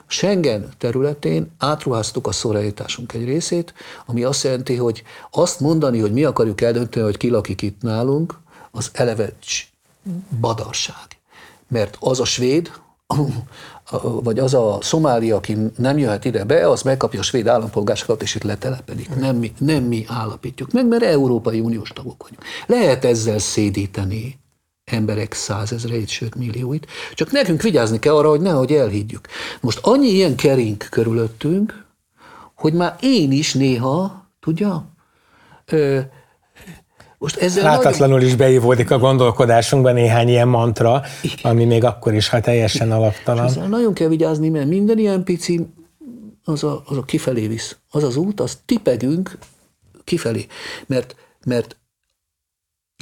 Schengen 0.07 0.69
területén 0.79 1.51
átruháztuk 1.59 2.27
a 2.27 2.33
szuverenitásunk 2.33 3.13
egy 3.13 3.25
részét, 3.25 3.75
ami 4.07 4.25
azt 4.25 4.45
jelenti, 4.45 4.77
hogy 4.77 5.03
azt 5.31 5.61
mondani, 5.61 5.99
hogy 5.99 6.13
mi 6.13 6.25
akarjuk 6.25 6.61
eldönteni, 6.61 7.05
hogy 7.05 7.17
ki 7.17 7.29
lakik 7.29 7.63
itt 7.63 7.83
nálunk, 7.83 8.39
az 8.71 8.91
eleve 8.93 9.33
badarság. 10.41 11.19
mert 11.69 11.97
az 12.01 12.21
a 12.21 12.25
svéd, 12.25 12.73
vagy 14.23 14.39
az 14.39 14.55
a 14.55 14.79
szomáli, 14.81 15.31
aki 15.31 15.57
nem 15.77 15.99
jöhet 15.99 16.25
ide 16.25 16.45
be, 16.45 16.69
az 16.69 16.83
megkapja 16.83 17.21
a 17.21 17.23
svéd 17.23 17.47
állampolgárságot, 17.47 18.23
és 18.23 18.35
itt 18.35 18.43
letelepedik. 18.43 19.15
Nem 19.15 19.37
mi, 19.37 19.53
nem 19.59 19.83
mi 19.83 20.05
állapítjuk 20.09 20.73
meg, 20.73 20.87
mert 20.87 21.03
Európai 21.03 21.61
Uniós 21.61 21.89
tagok 21.89 22.23
vagyunk. 22.23 22.43
Lehet 22.67 23.05
ezzel 23.05 23.39
szédíteni 23.39 24.39
emberek 24.85 25.33
százezreit, 25.33 26.09
sőt 26.09 26.35
millióit, 26.35 26.87
csak 27.15 27.31
nekünk 27.31 27.63
vigyázni 27.63 27.99
kell 27.99 28.15
arra, 28.15 28.29
hogy 28.29 28.41
nehogy 28.41 28.73
elhiggyük. 28.73 29.29
Most 29.61 29.79
annyi 29.83 30.09
ilyen 30.09 30.37
kering 30.37 30.89
körülöttünk, 30.89 31.85
hogy 32.55 32.73
már 32.73 32.97
én 33.01 33.33
is 33.33 33.55
néha, 33.55 34.27
tudja, 34.41 34.85
ö, 35.67 36.01
most 37.21 37.37
ezzel 37.37 37.63
Látatlanul 37.63 38.15
nagyon... 38.15 38.29
is 38.31 38.37
beívódik 38.37 38.91
a 38.91 38.99
gondolkodásunkban 38.99 39.95
néhány 39.95 40.29
ilyen 40.29 40.49
mantra, 40.49 41.03
Igen. 41.23 41.37
ami 41.43 41.65
még 41.65 41.85
akkor 41.85 42.15
is, 42.15 42.29
ha 42.29 42.41
teljesen 42.41 42.93
alaptalan. 42.93 43.45
És 43.45 43.51
ezzel 43.51 43.69
nagyon 43.69 43.95
kell 43.95 44.09
vigyázni, 44.09 44.49
mert 44.49 44.69
minden 44.69 44.99
ilyen 44.99 45.25
pici 45.25 45.67
az 46.45 46.65
a, 46.65 46.83
az 46.87 46.97
a 46.97 47.03
kifelé 47.03 47.47
visz. 47.47 47.77
Az 47.91 48.03
az 48.03 48.17
út, 48.17 48.41
az 48.41 48.59
tipegünk 48.65 49.39
kifelé. 50.05 50.47
Mert, 50.87 51.17
mert 51.45 51.77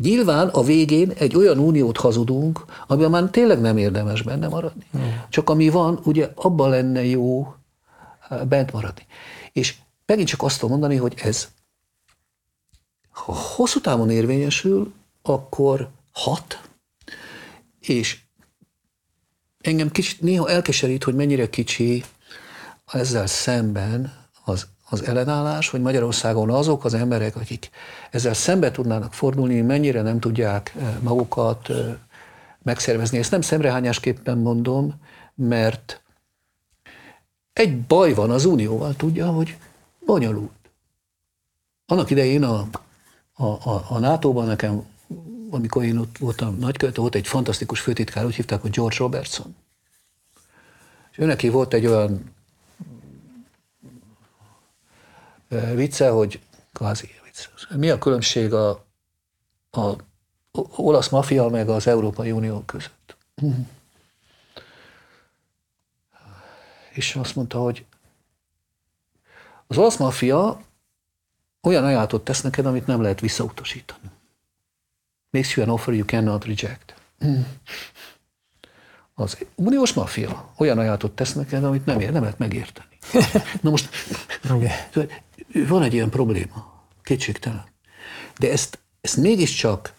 Nyilván 0.02 0.48
a 0.48 0.62
végén 0.62 1.12
egy 1.18 1.36
olyan 1.36 1.58
uniót 1.58 1.96
hazudunk, 1.96 2.64
amiben 2.86 3.10
már 3.10 3.24
tényleg 3.30 3.60
nem 3.60 3.76
érdemes 3.76 4.22
benne 4.22 4.48
maradni. 4.48 4.86
Mm. 4.96 5.00
Csak 5.28 5.50
ami 5.50 5.68
van, 5.68 6.00
ugye 6.04 6.30
abban 6.34 6.70
lenne 6.70 7.04
jó 7.04 7.54
eh, 8.28 8.38
bent 8.44 8.72
maradni. 8.72 9.06
És 9.52 9.74
megint 10.06 10.28
csak 10.28 10.42
azt 10.42 10.60
tudom 10.60 10.70
mondani, 10.70 10.96
hogy 10.96 11.14
ez 11.22 11.48
ha 13.24 13.32
hosszú 13.32 13.80
távon 13.80 14.10
érvényesül, 14.10 14.92
akkor 15.22 15.88
hat, 16.12 16.60
és 17.80 18.18
engem 19.60 19.90
kicsit 19.90 20.20
néha 20.20 20.48
elkeserít, 20.50 21.04
hogy 21.04 21.14
mennyire 21.14 21.50
kicsi 21.50 22.04
ezzel 22.92 23.26
szemben 23.26 24.26
az, 24.44 24.66
az 24.88 25.02
ellenállás, 25.02 25.68
hogy 25.68 25.80
Magyarországon 25.80 26.50
azok 26.50 26.84
az 26.84 26.94
emberek, 26.94 27.36
akik 27.36 27.70
ezzel 28.10 28.34
szembe 28.34 28.70
tudnának 28.70 29.14
fordulni, 29.14 29.60
mennyire 29.60 30.02
nem 30.02 30.20
tudják 30.20 30.74
eh, 30.76 30.96
magukat 31.00 31.70
eh, 31.70 31.94
megszervezni. 32.62 33.18
Ezt 33.18 33.30
nem 33.30 33.40
szemrehányásképpen 33.40 34.38
mondom, 34.38 34.94
mert 35.34 36.02
egy 37.52 37.80
baj 37.80 38.14
van 38.14 38.30
az 38.30 38.44
Unióval, 38.44 38.94
tudja, 38.96 39.26
hogy 39.26 39.56
bonyolult. 40.06 40.50
Annak 41.86 42.10
idején 42.10 42.42
a 42.42 42.68
a, 43.40 43.46
a, 43.46 43.84
a 43.88 43.98
NATO-ban 43.98 44.46
nekem, 44.46 44.86
amikor 45.50 45.84
én 45.84 45.98
ott 45.98 46.18
voltam 46.18 46.58
nagykövet, 46.58 46.96
volt 46.96 47.14
egy 47.14 47.26
fantasztikus 47.26 47.80
főtitkár, 47.80 48.24
úgy 48.24 48.34
hívták, 48.34 48.60
hogy 48.60 48.70
George 48.70 48.96
Robertson. 48.98 49.56
És 51.10 51.18
őneki 51.18 51.48
volt 51.48 51.74
egy 51.74 51.86
olyan 51.86 52.32
vicce, 55.74 56.10
hogy 56.10 56.40
kvázi 56.72 57.08
vicce. 57.24 57.48
Mi 57.76 57.90
a 57.90 57.98
különbség 57.98 58.52
a, 58.52 58.84
a 59.70 59.96
olasz 60.76 61.08
mafia 61.08 61.48
meg 61.48 61.68
az 61.68 61.86
Európai 61.86 62.30
Unió 62.30 62.60
között? 62.60 63.16
És 66.92 67.16
azt 67.16 67.36
mondta, 67.36 67.58
hogy 67.58 67.84
az 69.66 69.78
olasz 69.78 69.96
mafia 69.96 70.60
olyan 71.68 71.84
ajánlatot 71.84 72.24
tesz 72.24 72.40
neked, 72.40 72.66
amit 72.66 72.86
nem 72.86 73.02
lehet 73.02 73.20
visszautasítani. 73.20 74.10
Makes 75.30 75.56
you 75.56 75.66
an 75.66 75.72
offer 75.72 75.94
you 75.94 76.04
cannot 76.04 76.44
reject. 76.44 76.94
Az 79.14 79.38
uniós 79.54 79.92
maffia 79.92 80.52
olyan 80.56 80.78
ajánlatot 80.78 81.12
tesz 81.12 81.32
neked, 81.32 81.64
amit 81.64 81.84
nem, 81.84 82.00
ér, 82.00 82.12
nem 82.12 82.22
lehet 82.22 82.38
megérteni. 82.38 82.98
Na 83.62 83.70
most 83.70 83.88
van 85.68 85.82
egy 85.82 85.94
ilyen 85.94 86.10
probléma, 86.10 86.84
kétségtelen. 87.02 87.64
De 88.38 88.50
ezt, 88.50 88.78
ezt 89.00 89.16
mégiscsak 89.16 89.92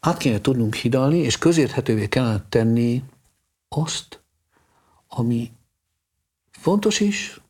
át 0.00 0.16
kéne 0.16 0.40
tudnunk 0.40 0.74
hidalni, 0.74 1.18
és 1.18 1.38
közérthetővé 1.38 2.08
kellene 2.08 2.44
tenni 2.48 3.02
azt, 3.68 4.20
ami 5.08 5.52
fontos 6.50 7.00
is, 7.00 7.40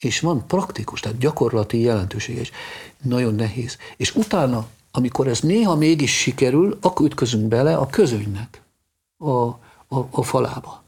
és 0.00 0.20
van 0.20 0.46
praktikus, 0.46 1.00
tehát 1.00 1.18
gyakorlati 1.18 1.80
jelentősége 1.80 2.40
is. 2.40 2.50
Nagyon 3.02 3.34
nehéz. 3.34 3.76
És 3.96 4.14
utána, 4.14 4.66
amikor 4.90 5.28
ez 5.28 5.40
néha 5.40 5.76
mégis 5.76 6.18
sikerül, 6.18 6.78
akkor 6.80 7.06
ütközünk 7.06 7.48
bele 7.48 7.76
a 7.76 7.86
közönynek 7.86 8.62
a, 9.16 9.30
a, 9.30 9.58
a 10.10 10.22
falába. 10.22 10.82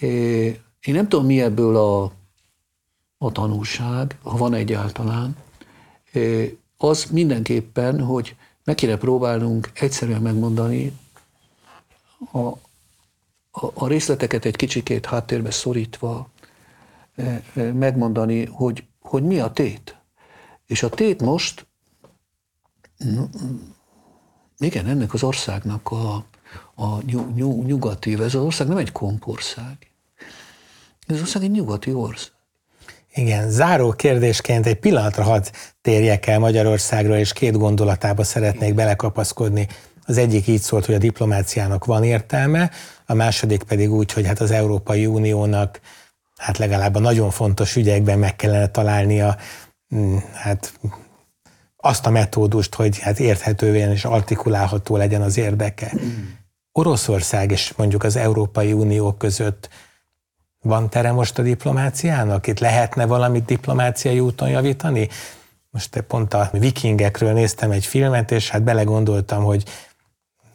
Én 0.00 0.94
nem 0.94 1.08
tudom, 1.08 1.26
mi 1.26 1.40
ebből 1.40 1.76
a, 1.76 2.12
a 3.18 3.32
tanulság, 3.32 4.18
ha 4.22 4.36
van 4.36 4.54
egyáltalán, 4.54 5.36
az 6.76 7.04
mindenképpen, 7.04 8.00
hogy 8.00 8.36
meg 8.64 8.74
kéne 8.74 8.96
próbálnunk 8.96 9.70
egyszerűen 9.74 10.22
megmondani 10.22 10.98
a, 12.32 12.38
a, 13.50 13.70
a 13.74 13.86
részleteket 13.86 14.44
egy 14.44 14.56
kicsikét 14.56 15.06
háttérbe 15.06 15.50
szorítva, 15.50 16.28
megmondani, 17.54 18.44
hogy, 18.44 18.84
hogy 19.00 19.22
mi 19.22 19.38
a 19.38 19.50
tét. 19.50 19.96
És 20.66 20.82
a 20.82 20.88
tét 20.88 21.22
most, 21.22 21.66
igen, 24.58 24.86
ennek 24.86 25.14
az 25.14 25.22
országnak 25.22 25.90
a, 25.90 26.24
a 26.74 27.02
nyugati, 27.64 28.12
ez 28.12 28.20
az 28.20 28.34
ország 28.34 28.68
nem 28.68 28.76
egy 28.76 28.92
kompország. 28.92 29.76
Ez 31.06 31.16
az 31.16 31.20
ország 31.20 31.42
egy 31.42 31.50
nyugati 31.50 31.92
ország. 31.92 32.32
Igen, 33.14 33.50
záró 33.50 33.92
kérdésként 33.92 34.66
egy 34.66 34.78
pillanatra 34.78 35.22
hadd 35.22 35.44
térjek 35.80 36.26
el 36.26 36.38
Magyarországról, 36.38 37.16
és 37.16 37.32
két 37.32 37.58
gondolatába 37.58 38.24
szeretnék 38.24 38.74
belekapaszkodni. 38.74 39.66
Az 40.06 40.18
egyik 40.18 40.46
így 40.46 40.60
szólt, 40.60 40.86
hogy 40.86 40.94
a 40.94 40.98
diplomáciának 40.98 41.84
van 41.84 42.04
értelme, 42.04 42.70
a 43.06 43.14
második 43.14 43.62
pedig 43.62 43.92
úgy, 43.92 44.12
hogy 44.12 44.26
hát 44.26 44.40
az 44.40 44.50
Európai 44.50 45.06
Uniónak 45.06 45.80
hát 46.42 46.58
legalább 46.58 46.94
a 46.94 46.98
nagyon 46.98 47.30
fontos 47.30 47.76
ügyekben 47.76 48.18
meg 48.18 48.36
kellene 48.36 48.68
találnia 48.68 49.36
mm, 49.94 50.16
hát 50.32 50.72
azt 51.76 52.06
a 52.06 52.10
metódust, 52.10 52.74
hogy 52.74 52.98
hát 52.98 53.20
érthetően 53.20 53.90
és 53.90 54.04
artikulálható 54.04 54.96
legyen 54.96 55.22
az 55.22 55.36
érdeke. 55.36 55.92
Oroszország 56.72 57.50
és 57.50 57.72
mondjuk 57.76 58.04
az 58.04 58.16
Európai 58.16 58.72
Unió 58.72 59.12
között 59.12 59.68
van 60.62 60.90
tere 60.90 61.12
most 61.12 61.38
a 61.38 61.42
diplomáciának? 61.42 62.46
Itt 62.46 62.58
lehetne 62.58 63.06
valamit 63.06 63.44
diplomáciai 63.44 64.20
úton 64.20 64.48
javítani? 64.48 65.08
Most 65.70 66.00
pont 66.00 66.34
a 66.34 66.48
vikingekről 66.52 67.32
néztem 67.32 67.70
egy 67.70 67.86
filmet, 67.86 68.30
és 68.30 68.50
hát 68.50 68.62
belegondoltam, 68.62 69.44
hogy 69.44 69.64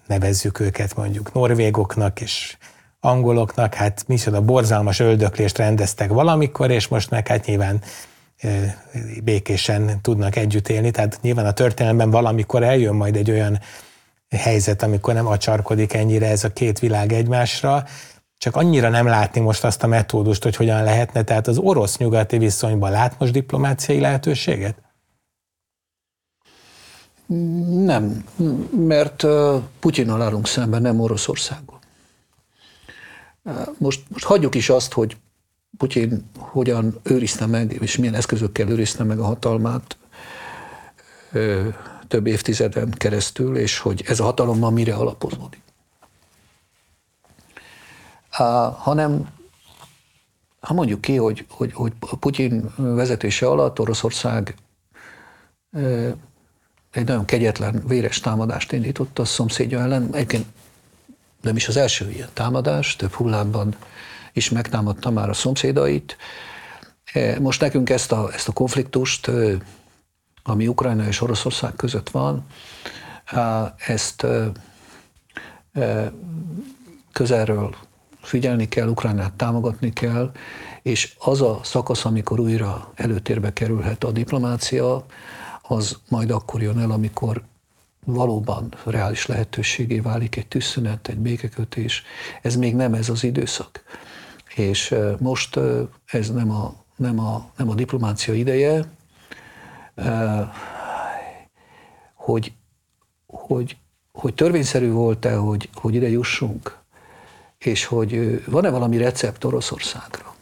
nevezzük 0.08 0.60
őket 0.60 0.96
mondjuk 0.96 1.34
norvégoknak, 1.34 2.22
és 2.22 2.57
angoloknak, 3.08 3.74
hát 3.74 4.03
micsoda 4.08 4.41
borzalmas 4.41 4.99
öldöklést 4.99 5.58
rendeztek 5.58 6.10
valamikor, 6.10 6.72
és 6.72 6.88
most 6.88 7.10
meg 7.10 7.28
hát 7.28 7.45
nyilván 7.45 7.82
békésen 9.24 10.01
tudnak 10.01 10.36
együtt 10.36 10.68
élni. 10.68 10.91
Tehát 10.91 11.20
nyilván 11.22 11.45
a 11.45 11.51
történelemben 11.51 12.10
valamikor 12.10 12.64
eljön 12.64 12.95
majd 12.95 13.16
egy 13.16 13.32
olyan 13.32 13.60
helyzet, 14.30 14.84
amikor 14.84 15.14
nem 15.14 15.28
acsarkodik 15.28 15.93
ennyire 15.93 16.28
ez 16.28 16.43
a 16.43 16.53
két 16.53 16.80
világ 16.80 17.12
egymásra, 17.14 17.84
csak 18.38 18.55
annyira 18.55 18.89
nem 18.89 19.05
látni 19.05 19.41
most 19.41 19.64
azt 19.64 19.84
a 19.84 19.88
metódust, 19.88 20.43
hogy 20.43 20.55
hogyan 20.55 20.84
lehetne, 20.84 21.24
tehát 21.24 21.47
az 21.47 21.58
orosz-nyugati 21.58 22.38
viszonyban 22.38 22.91
lát 22.91 23.20
most 23.20 23.32
diplomáciai 23.32 23.99
lehetőséget? 23.99 24.76
Nem, 27.86 28.24
mert 28.72 29.26
Putyinnal 29.80 30.22
állunk 30.22 30.47
szemben, 30.47 30.82
nem 30.82 30.99
Oroszországgal. 30.99 31.77
Most, 33.78 34.04
most 34.10 34.26
hagyjuk 34.26 34.56
is 34.56 34.70
azt, 34.70 34.93
hogy 34.93 35.18
Putyin 35.78 36.30
hogyan 36.38 37.00
őrizte 37.04 37.45
meg, 37.45 37.72
és 37.82 37.98
milyen 37.98 38.14
eszközökkel 38.14 38.70
őrizte 38.70 39.04
meg 39.04 39.20
a 39.20 39.26
hatalmát 39.26 39.98
ö, 41.32 41.68
több 42.08 42.28
évtizeden 42.28 42.91
keresztül, 42.91 43.58
és 43.58 43.80
hogy 43.80 44.04
ez 44.08 44.20
a 44.20 44.24
hatalom 44.24 44.60
ma 44.60 44.70
mire 44.70 44.95
alapozódik. 44.95 45.62
Á, 48.30 48.70
hanem 48.70 49.30
ha 50.60 50.74
mondjuk 50.74 51.02
ki, 51.02 51.16
hogy, 51.16 51.45
hogy, 51.50 51.74
hogy 51.74 51.93
Putyin 52.20 52.74
vezetése 52.78 53.48
alatt 53.48 53.80
Oroszország 53.80 54.56
ö, 55.72 56.10
egy 56.91 57.06
nagyon 57.06 57.26
kegyetlen, 57.26 57.84
véres 57.88 58.20
támadást 58.20 58.72
indított 58.72 59.20
a 59.20 59.26
szomszédja 59.26 59.80
ellen. 59.80 60.10
Egyébként 60.14 60.45
nem 61.48 61.56
is 61.56 61.68
az 61.68 61.78
első 61.78 62.10
ilyen 62.10 62.30
támadás, 62.34 62.95
több 62.95 63.14
hullámban 63.14 63.76
is 64.34 64.50
megtámadta 64.50 65.10
már 65.10 65.30
a 65.30 65.34
szomszédait. 65.34 66.18
E, 67.14 67.39
most 67.39 67.62
nekünk 67.62 67.89
ezt 67.89 68.12
a, 68.12 68.34
ezt 68.34 68.48
a 68.48 68.52
konfliktust, 68.52 69.32
ami 70.43 70.68
Ukrajna 70.68 71.08
és 71.08 71.22
Oroszország 71.22 71.76
között 71.76 72.10
van, 72.10 72.45
ezt 73.78 74.26
közelről 77.12 77.76
figyelni 78.22 78.68
kell, 78.68 78.88
Ukrajnát 78.88 79.34
támogatni 79.34 79.93
kell, 79.93 80.32
és 80.82 81.16
az 81.20 81.41
a 81.41 81.60
szakasz, 81.64 82.06
amikor 82.06 82.39
újra 82.39 82.91
előtérbe 82.95 83.54
kerülhet 83.54 84.04
a 84.04 84.12
diplomácia, 84.12 85.06
az 85.62 85.98
majd 86.10 86.32
akkor 86.32 86.62
jön 86.62 86.80
el, 86.80 86.91
amikor 86.91 87.41
valóban 88.14 88.74
reális 88.86 89.26
lehetőségé 89.26 89.99
válik 89.99 90.36
egy 90.36 90.47
tűzszünet, 90.47 91.08
egy 91.08 91.18
békekötés. 91.18 92.03
Ez 92.41 92.55
még 92.55 92.76
nem 92.76 92.93
ez 92.93 93.10
az 93.10 93.24
időszak. 93.24 93.84
És 94.55 94.95
most 95.20 95.60
ez 96.05 96.32
nem 96.32 96.51
a, 96.51 96.76
nem 96.95 97.20
a, 97.20 97.49
nem 97.58 97.70
a 97.70 97.74
diplomácia 97.74 98.34
ideje, 98.34 98.91
hogy, 102.14 102.53
hogy, 103.26 103.78
hogy 104.12 104.34
törvényszerű 104.34 104.91
volt-e, 104.91 105.36
hogy, 105.36 105.70
hogy 105.74 105.95
ide 105.95 106.10
jussunk, 106.10 106.78
és 107.58 107.86
hogy 107.86 108.43
van-e 108.45 108.70
valami 108.70 108.97
recept 108.97 109.43
Oroszországra. 109.43 110.36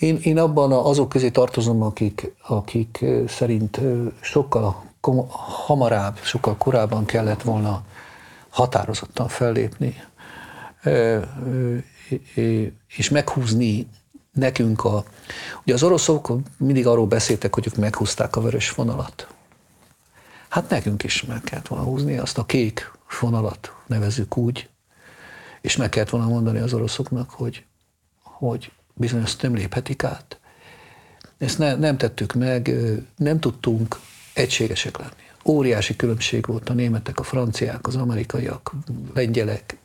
Én, 0.00 0.18
én 0.22 0.38
abban 0.38 0.72
azok 0.72 1.08
közé 1.08 1.30
tartozom, 1.30 1.82
akik, 1.82 2.34
akik 2.46 3.04
szerint 3.28 3.80
sokkal 4.20 4.84
hamarabb, 5.66 6.18
sokkal 6.18 6.56
korábban 6.56 7.04
kellett 7.04 7.42
volna 7.42 7.84
határozottan 8.48 9.28
fellépni, 9.28 9.94
és 12.96 13.10
meghúzni 13.10 13.88
nekünk 14.32 14.84
a... 14.84 15.04
Ugye 15.62 15.74
az 15.74 15.82
oroszok 15.82 16.32
mindig 16.56 16.86
arról 16.86 17.06
beszéltek, 17.06 17.54
hogy 17.54 17.66
ők 17.66 17.76
meghúzták 17.76 18.36
a 18.36 18.40
vörös 18.40 18.70
vonalat. 18.70 19.28
Hát 20.48 20.70
nekünk 20.70 21.02
is 21.02 21.24
meg 21.24 21.40
kellett 21.40 21.68
volna 21.68 21.84
húzni 21.84 22.18
azt 22.18 22.38
a 22.38 22.44
kék 22.44 22.92
vonalat, 23.20 23.74
nevezzük 23.86 24.36
úgy, 24.36 24.68
és 25.60 25.76
meg 25.76 25.88
kellett 25.88 26.10
volna 26.10 26.28
mondani 26.28 26.58
az 26.58 26.72
oroszoknak, 26.72 27.30
hogy, 27.30 27.64
hogy 28.22 28.72
bizonyos 29.00 29.36
nem 29.36 29.54
léphetik 29.54 30.04
át. 30.04 30.38
Ezt 31.38 31.58
ne, 31.58 31.74
nem 31.74 31.96
tettük 31.96 32.32
meg, 32.32 32.74
nem 33.16 33.40
tudtunk 33.40 33.98
egységesek 34.34 34.98
lenni. 34.98 35.10
Óriási 35.44 35.96
különbség 35.96 36.46
volt 36.46 36.68
a 36.68 36.72
németek, 36.72 37.18
a 37.18 37.22
franciák, 37.22 37.86
az 37.86 37.96
amerikaiak, 37.96 38.72
lengyelek, 39.14 39.78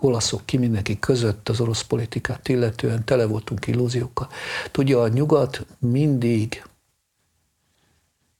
olaszok, 0.00 0.46
ki 0.46 0.56
mindenki 0.56 0.98
között 0.98 1.48
az 1.48 1.60
orosz 1.60 1.82
politikát 1.82 2.48
illetően 2.48 3.04
tele 3.04 3.24
voltunk 3.26 3.66
illúziókkal. 3.66 4.28
Tudja, 4.70 5.02
a 5.02 5.08
nyugat 5.08 5.66
mindig 5.78 6.64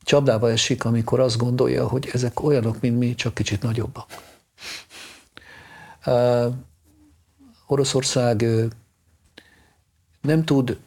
csapdába 0.03 0.51
esik, 0.51 0.85
amikor 0.85 1.21
azt 1.21 1.37
gondolja, 1.37 1.89
hogy 1.89 2.11
ezek 2.13 2.43
olyanok, 2.43 2.81
mint 2.81 2.99
mi, 2.99 3.15
csak 3.15 3.35
kicsit 3.35 3.63
nagyobbak. 3.63 4.07
Uh, 6.07 6.55
Oroszország 7.67 8.45
nem 10.21 10.45
tud 10.45 10.79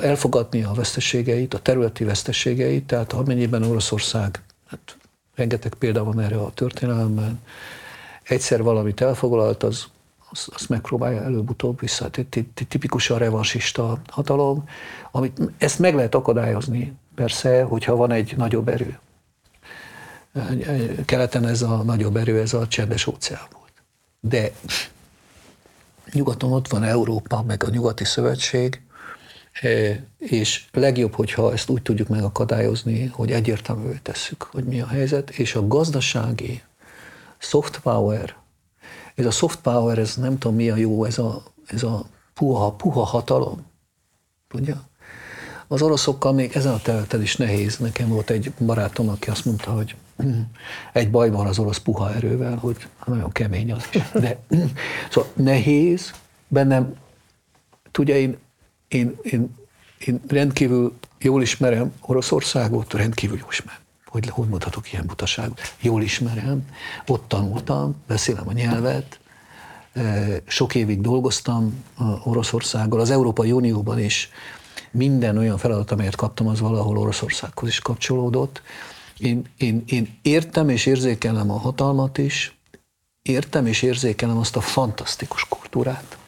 elfogadni 0.00 0.62
a 0.62 0.72
veszteségeit, 0.72 1.54
a 1.54 1.58
területi 1.58 2.04
veszteségeit, 2.04 2.86
tehát 2.86 3.12
amennyiben 3.12 3.62
Oroszország, 3.62 4.42
hát 4.66 4.96
rengeteg 5.34 5.74
példa 5.74 6.04
van 6.04 6.20
erre 6.20 6.36
a 6.36 6.50
történelemben, 6.50 7.40
egyszer 8.22 8.62
valamit 8.62 9.00
elfoglalt, 9.00 9.62
az, 9.62 9.84
az, 10.30 10.48
az 10.54 10.66
megpróbálja 10.66 11.22
előbb-utóbb 11.22 11.80
vissza. 11.80 12.10
Tipikusan 12.68 13.18
revansista 13.18 14.00
hatalom, 14.08 14.68
amit, 15.10 15.40
ezt 15.58 15.78
meg 15.78 15.94
lehet 15.94 16.14
akadályozni, 16.14 16.92
persze, 17.14 17.62
hogyha 17.62 17.96
van 17.96 18.10
egy 18.10 18.34
nagyobb 18.36 18.68
erő. 18.68 18.98
Keleten 21.04 21.46
ez 21.46 21.62
a 21.62 21.82
nagyobb 21.82 22.16
erő, 22.16 22.40
ez 22.40 22.52
a 22.54 22.68
csendes 22.68 23.06
óceán 23.06 23.46
volt. 23.52 23.72
De 24.20 24.50
nyugaton 26.14 26.52
ott 26.52 26.68
van 26.68 26.82
Európa, 26.82 27.42
meg 27.42 27.64
a 27.64 27.70
nyugati 27.70 28.04
szövetség, 28.04 28.82
e, 29.52 29.68
és 30.18 30.64
legjobb, 30.72 31.14
hogyha 31.14 31.52
ezt 31.52 31.68
úgy 31.68 31.82
tudjuk 31.82 32.08
megakadályozni, 32.08 33.06
hogy 33.06 33.32
egyértelművé 33.32 33.98
tesszük, 34.02 34.42
hogy 34.42 34.64
mi 34.64 34.80
a 34.80 34.86
helyzet, 34.86 35.30
és 35.30 35.54
a 35.54 35.66
gazdasági 35.66 36.62
soft 37.38 37.80
power, 37.80 38.36
ez 39.14 39.26
a 39.26 39.30
soft 39.30 39.60
power, 39.60 39.98
ez 39.98 40.16
nem 40.16 40.38
tudom 40.38 40.56
mi 40.56 40.70
a 40.70 40.76
jó, 40.76 41.04
ez 41.04 41.18
a, 41.18 41.42
ez 41.66 41.82
a 41.82 42.06
puha, 42.34 42.72
puha 42.72 43.04
hatalom, 43.04 43.66
tudja? 44.48 44.88
Az 45.68 45.82
oroszokkal 45.82 46.32
még 46.32 46.52
ezen 46.54 46.72
a 46.72 46.78
területen 46.78 47.22
is 47.22 47.36
nehéz. 47.36 47.76
Nekem 47.76 48.08
volt 48.08 48.30
egy 48.30 48.52
barátom, 48.58 49.08
aki 49.08 49.30
azt 49.30 49.44
mondta, 49.44 49.70
hogy 49.70 49.94
egy 50.92 51.10
baj 51.10 51.30
van 51.30 51.46
az 51.46 51.58
orosz 51.58 51.78
puha 51.78 52.14
erővel, 52.14 52.56
hogy 52.56 52.76
nagyon 53.06 53.32
kemény 53.32 53.72
az 53.72 53.88
is. 53.92 54.02
De, 54.12 54.38
szóval 55.10 55.30
nehéz, 55.34 56.12
bennem, 56.48 56.94
tudja, 57.90 58.16
én, 58.16 58.36
én, 58.88 59.16
én, 59.22 59.54
én 59.98 60.20
rendkívül 60.28 60.94
jól 61.18 61.42
ismerem 61.42 61.92
Oroszországot, 62.00 62.92
rendkívül 62.92 63.38
jól 63.38 63.48
ismerem. 63.50 63.80
Hogy, 64.06 64.28
hogy 64.28 64.48
mondhatok 64.48 64.92
ilyen 64.92 65.06
butaságot? 65.06 65.60
Jól 65.80 66.02
ismerem, 66.02 66.68
ott 67.06 67.28
tanultam, 67.28 68.02
beszélem 68.06 68.48
a 68.48 68.52
nyelvet, 68.52 69.18
sok 70.46 70.74
évig 70.74 71.00
dolgoztam 71.00 71.84
Oroszországgal, 72.24 73.00
az 73.00 73.10
Európai 73.10 73.52
Unióban 73.52 73.98
is 73.98 74.28
minden 74.90 75.36
olyan 75.36 75.58
feladat, 75.58 75.90
amelyet 75.90 76.16
kaptam, 76.16 76.46
az 76.46 76.60
valahol 76.60 76.98
Oroszországhoz 76.98 77.68
is 77.68 77.78
kapcsolódott. 77.78 78.62
Én, 79.24 79.44
én, 79.56 79.82
én 79.86 80.18
értem 80.22 80.68
és 80.68 80.86
érzékelem 80.86 81.50
a 81.50 81.58
hatalmat 81.58 82.18
is, 82.18 82.58
értem 83.22 83.66
és 83.66 83.82
érzékelem 83.82 84.36
azt 84.36 84.56
a 84.56 84.60
fantasztikus 84.60 85.48
kultúrát, 85.48 86.18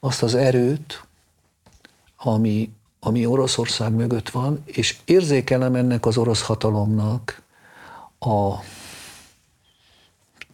azt 0.00 0.22
az 0.22 0.34
erőt, 0.34 1.04
ami, 2.16 2.70
ami 3.00 3.26
Oroszország 3.26 3.92
mögött 3.92 4.30
van, 4.30 4.62
és 4.64 4.96
érzékelem 5.04 5.74
ennek 5.74 6.06
az 6.06 6.16
orosz 6.16 6.42
hatalomnak 6.42 7.42
a 8.18 8.54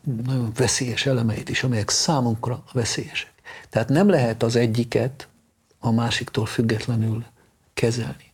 nagyon 0.02 0.52
veszélyes 0.54 1.06
elemeit 1.06 1.48
is, 1.48 1.62
amelyek 1.62 1.90
számunkra 1.90 2.64
veszélyesek. 2.72 3.32
Tehát 3.68 3.88
nem 3.88 4.08
lehet 4.08 4.42
az 4.42 4.56
egyiket 4.56 5.28
a 5.78 5.90
másiktól 5.90 6.46
függetlenül 6.46 7.24
kezelni. 7.74 8.32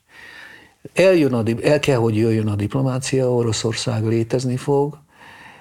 Eljön 0.95 1.33
a, 1.33 1.43
el 1.63 1.79
kell, 1.79 1.97
hogy 1.97 2.17
jöjjön 2.17 2.49
a 2.49 2.55
diplomácia, 2.55 3.33
Oroszország 3.33 4.07
létezni 4.07 4.57
fog. 4.57 4.99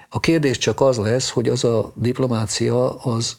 A 0.09 0.19
kérdés 0.19 0.57
csak 0.57 0.82
az 0.82 0.97
lesz, 0.97 1.30
hogy 1.30 1.49
az 1.49 1.63
a 1.63 1.91
diplomácia 1.95 2.95
az 2.95 3.38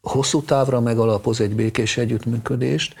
hosszú 0.00 0.42
távra 0.42 0.80
megalapoz 0.80 1.40
egy 1.40 1.54
békés 1.54 1.96
együttműködést, 1.96 2.94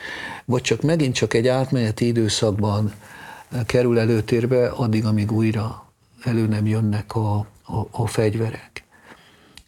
vagy 0.44 0.62
csak 0.62 0.82
megint 0.82 1.14
csak 1.14 1.34
egy 1.34 1.48
átmeneti 1.48 2.06
időszakban 2.06 2.92
kerül 3.66 3.98
előtérbe, 3.98 4.68
addig, 4.68 5.04
amíg 5.04 5.32
újra 5.32 5.92
elő 6.22 6.46
nem 6.46 6.66
jönnek 6.66 7.14
a, 7.14 7.36
a, 7.62 7.86
a 7.90 8.06
fegyverek. 8.06 8.84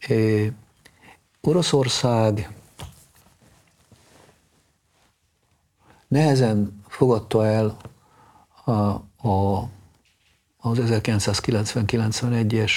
É, 0.08 0.52
Oroszország 1.40 2.50
nehezen 6.08 6.82
fogadta 6.88 7.46
el 7.46 7.76
a, 8.68 9.04
a, 9.28 9.68
az 10.56 10.78
1990-91-es 10.80 12.72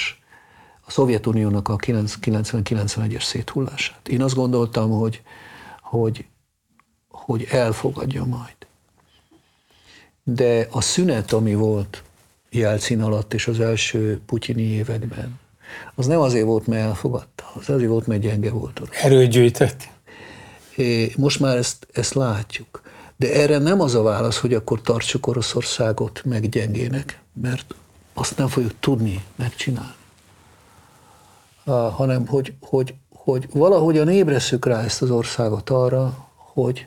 a 0.86 0.90
Szovjetuniónak 0.90 1.68
a 1.68 1.76
90-91-es 1.76 3.22
széthullását. 3.22 4.08
Én 4.08 4.22
azt 4.22 4.34
gondoltam, 4.34 4.90
hogy, 4.90 5.22
hogy, 5.80 6.24
hogy 7.08 7.46
elfogadja 7.50 8.24
majd. 8.24 8.56
De 10.24 10.66
a 10.70 10.80
szünet, 10.80 11.32
ami 11.32 11.54
volt 11.54 12.02
Jelcin 12.50 13.02
alatt 13.02 13.34
és 13.34 13.46
az 13.46 13.60
első 13.60 14.20
putyini 14.26 14.62
években, 14.62 15.40
az 15.94 16.06
nem 16.06 16.20
azért 16.20 16.44
volt, 16.44 16.66
mert 16.66 16.82
elfogadta, 16.82 17.50
az 17.54 17.68
azért 17.68 17.90
volt, 17.90 18.06
mert 18.06 18.20
gyenge 18.20 18.50
volt. 18.50 18.80
Erőgyűjtött. 18.90 19.88
Most 21.16 21.40
már 21.40 21.56
ezt, 21.56 21.86
ezt 21.92 22.14
látjuk. 22.14 22.81
De 23.22 23.32
erre 23.32 23.58
nem 23.58 23.80
az 23.80 23.94
a 23.94 24.02
válasz, 24.02 24.38
hogy 24.38 24.54
akkor 24.54 24.80
tartsuk 24.80 25.26
Oroszországot 25.26 26.22
meg 26.24 26.48
gyengének, 26.48 27.20
mert 27.32 27.74
azt 28.14 28.36
nem 28.36 28.48
fogjuk 28.48 28.72
tudni 28.80 29.24
megcsinálni. 29.36 29.94
Hanem 31.96 32.26
hogy, 32.26 32.54
hogy, 32.60 32.94
hogy 33.14 33.48
valahogyan 33.52 34.08
ébresszük 34.08 34.66
rá 34.66 34.82
ezt 34.82 35.02
az 35.02 35.10
országot 35.10 35.70
arra, 35.70 36.28
hogy, 36.34 36.86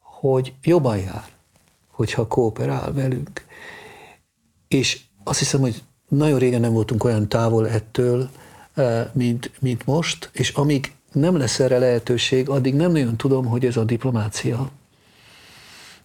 hogy 0.00 0.54
jobban 0.62 0.98
jár, 0.98 1.28
hogyha 1.90 2.26
kooperál 2.26 2.92
velünk. 2.92 3.44
És 4.68 5.00
azt 5.24 5.38
hiszem, 5.38 5.60
hogy 5.60 5.82
nagyon 6.08 6.38
régen 6.38 6.60
nem 6.60 6.72
voltunk 6.72 7.04
olyan 7.04 7.28
távol 7.28 7.68
ettől, 7.68 8.30
mint, 9.12 9.50
mint 9.60 9.86
most, 9.86 10.30
és 10.32 10.50
amíg 10.50 10.95
nem 11.20 11.36
lesz 11.36 11.60
erre 11.60 11.78
lehetőség, 11.78 12.48
addig 12.48 12.74
nem 12.74 12.92
nagyon 12.92 13.16
tudom, 13.16 13.46
hogy 13.46 13.64
ez 13.64 13.76
a 13.76 13.84
diplomácia 13.84 14.70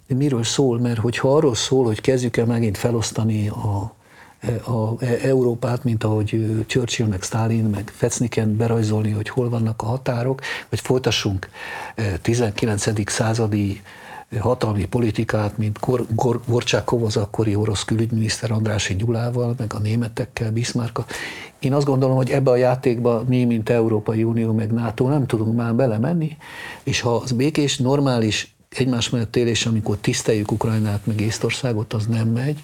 miről 0.06 0.44
szól, 0.44 0.78
mert 0.78 0.98
hogyha 0.98 1.34
arról 1.34 1.54
szól, 1.54 1.84
hogy 1.84 2.00
kezdjük 2.00 2.36
el 2.36 2.46
megint 2.46 2.78
felosztani 2.78 3.48
a, 3.48 3.94
a, 4.64 4.70
a 4.70 5.02
Európát, 5.22 5.84
mint 5.84 6.04
ahogy 6.04 6.64
Churchill, 6.66 7.06
meg 7.06 7.22
Stalin, 7.22 7.64
meg 7.64 7.92
Fecniken 7.96 8.56
berajzolni, 8.56 9.10
hogy 9.10 9.28
hol 9.28 9.48
vannak 9.48 9.82
a 9.82 9.86
határok, 9.86 10.40
vagy 10.68 10.80
folytassunk 10.80 11.48
19. 12.22 13.10
századi 13.10 13.82
hatalmi 14.38 14.84
politikát, 14.84 15.58
mint 15.58 15.78
Gor- 15.80 16.14
Gor- 16.14 16.46
Gorcsákov, 16.46 17.04
az 17.04 17.16
akkori 17.16 17.54
orosz 17.54 17.84
külügyminiszter 17.84 18.50
Andrási 18.50 18.96
Gyulával, 18.96 19.54
meg 19.58 19.74
a 19.74 19.78
németekkel, 19.78 20.52
Bismarck. 20.52 21.00
Én 21.58 21.72
azt 21.72 21.86
gondolom, 21.86 22.16
hogy 22.16 22.30
ebbe 22.30 22.50
a 22.50 22.56
játékba 22.56 23.24
mi, 23.28 23.44
mint 23.44 23.68
Európai 23.68 24.24
Unió, 24.24 24.52
meg 24.52 24.72
NATO 24.72 25.08
nem 25.08 25.26
tudunk 25.26 25.56
már 25.56 25.74
belemenni, 25.74 26.36
és 26.82 27.00
ha 27.00 27.14
az 27.14 27.32
békés, 27.32 27.78
normális 27.78 28.54
egymás 28.68 29.10
mellett 29.10 29.36
élés, 29.36 29.66
amikor 29.66 29.96
tiszteljük 29.96 30.52
Ukrajnát, 30.52 31.06
meg 31.06 31.20
Észtországot, 31.20 31.92
az 31.92 32.06
nem 32.06 32.28
megy, 32.28 32.62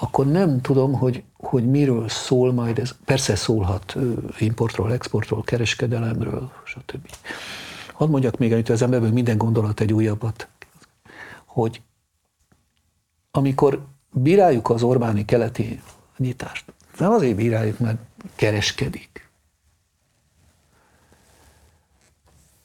akkor 0.00 0.26
nem 0.26 0.60
tudom, 0.60 0.92
hogy, 0.92 1.22
hogy 1.36 1.70
miről 1.70 2.08
szól 2.08 2.52
majd 2.52 2.78
ez. 2.78 2.94
Persze 3.04 3.34
szólhat 3.34 3.96
importról, 4.38 4.92
exportról, 4.92 5.42
kereskedelemről, 5.42 6.50
stb. 6.64 7.08
Hadd 7.92 8.08
mondjak 8.10 8.38
még, 8.38 8.52
amit 8.52 8.68
az 8.68 8.82
emberből 8.82 9.10
minden 9.10 9.38
gondolat 9.38 9.80
egy 9.80 9.92
újabbat 9.92 10.48
hogy 11.58 11.82
amikor 13.30 13.86
bíráljuk 14.10 14.70
az 14.70 14.82
Orbáni 14.82 15.24
keleti 15.24 15.82
nyitást, 16.16 16.64
nem 16.98 17.10
azért 17.10 17.36
bíráljuk, 17.36 17.78
mert 17.78 17.98
kereskedik. 18.34 19.28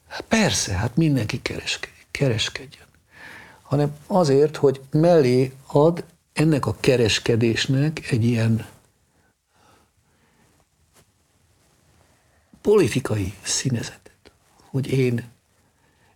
Hát 0.06 0.20
persze, 0.20 0.72
hát 0.72 0.96
mindenki 0.96 1.42
kereskedik, 1.42 2.06
kereskedjen. 2.10 2.86
Hanem 3.62 3.96
azért, 4.06 4.56
hogy 4.56 4.80
mellé 4.90 5.52
ad 5.66 6.04
ennek 6.32 6.66
a 6.66 6.76
kereskedésnek 6.80 8.10
egy 8.10 8.24
ilyen 8.24 8.66
politikai 12.60 13.34
színezetet, 13.42 14.32
hogy 14.70 14.92
én 14.92 15.30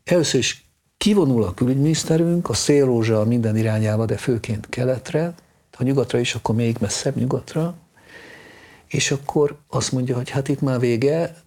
először 0.05 0.41
is 0.41 0.68
Kivonul 0.99 1.43
a 1.45 1.55
külügyminiszterünk 1.55 2.49
a 2.49 2.55
szélrózsa 2.55 3.25
minden 3.25 3.57
irányába, 3.57 4.05
de 4.05 4.17
főként 4.17 4.69
keletre, 4.69 5.35
ha 5.73 5.85
nyugatra 5.85 6.19
is, 6.19 6.35
akkor 6.35 6.55
még 6.55 6.77
messzebb 6.81 7.17
nyugatra, 7.17 7.75
és 8.87 9.11
akkor 9.11 9.57
azt 9.69 9.93
mondja, 9.93 10.17
hogy 10.17 10.31
hát 10.31 10.49
itt 10.49 10.61
már 10.61 10.81
vége, 10.81 11.43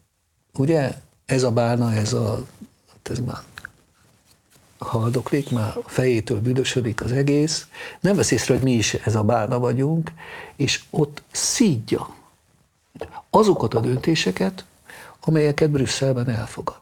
ugye, 0.54 0.94
ez 1.26 1.44
a 1.44 1.52
bálna, 1.52 1.94
ez 1.94 2.14
a, 2.14 2.46
hát 2.88 3.10
ez 3.10 3.20
már 3.20 3.38
haldoklik, 4.78 5.50
már 5.50 5.78
a 5.78 5.90
fejétől 5.90 6.42
büdösödik 6.42 7.02
az 7.02 7.12
egész, 7.12 7.68
nem 8.00 8.16
vesz 8.16 8.32
észre, 8.32 8.54
hogy 8.54 8.64
mi 8.64 8.74
is 8.74 8.94
ez 8.94 9.16
a 9.16 9.24
bálna 9.24 9.60
vagyunk, 9.60 10.12
és 10.56 10.84
ott 10.90 11.24
szídja 11.32 12.16
azokat 13.30 13.74
a 13.74 13.80
döntéseket, 13.80 14.66
amelyeket 15.20 15.70
Brüsszelben 15.70 16.30
elfogad. 16.30 16.82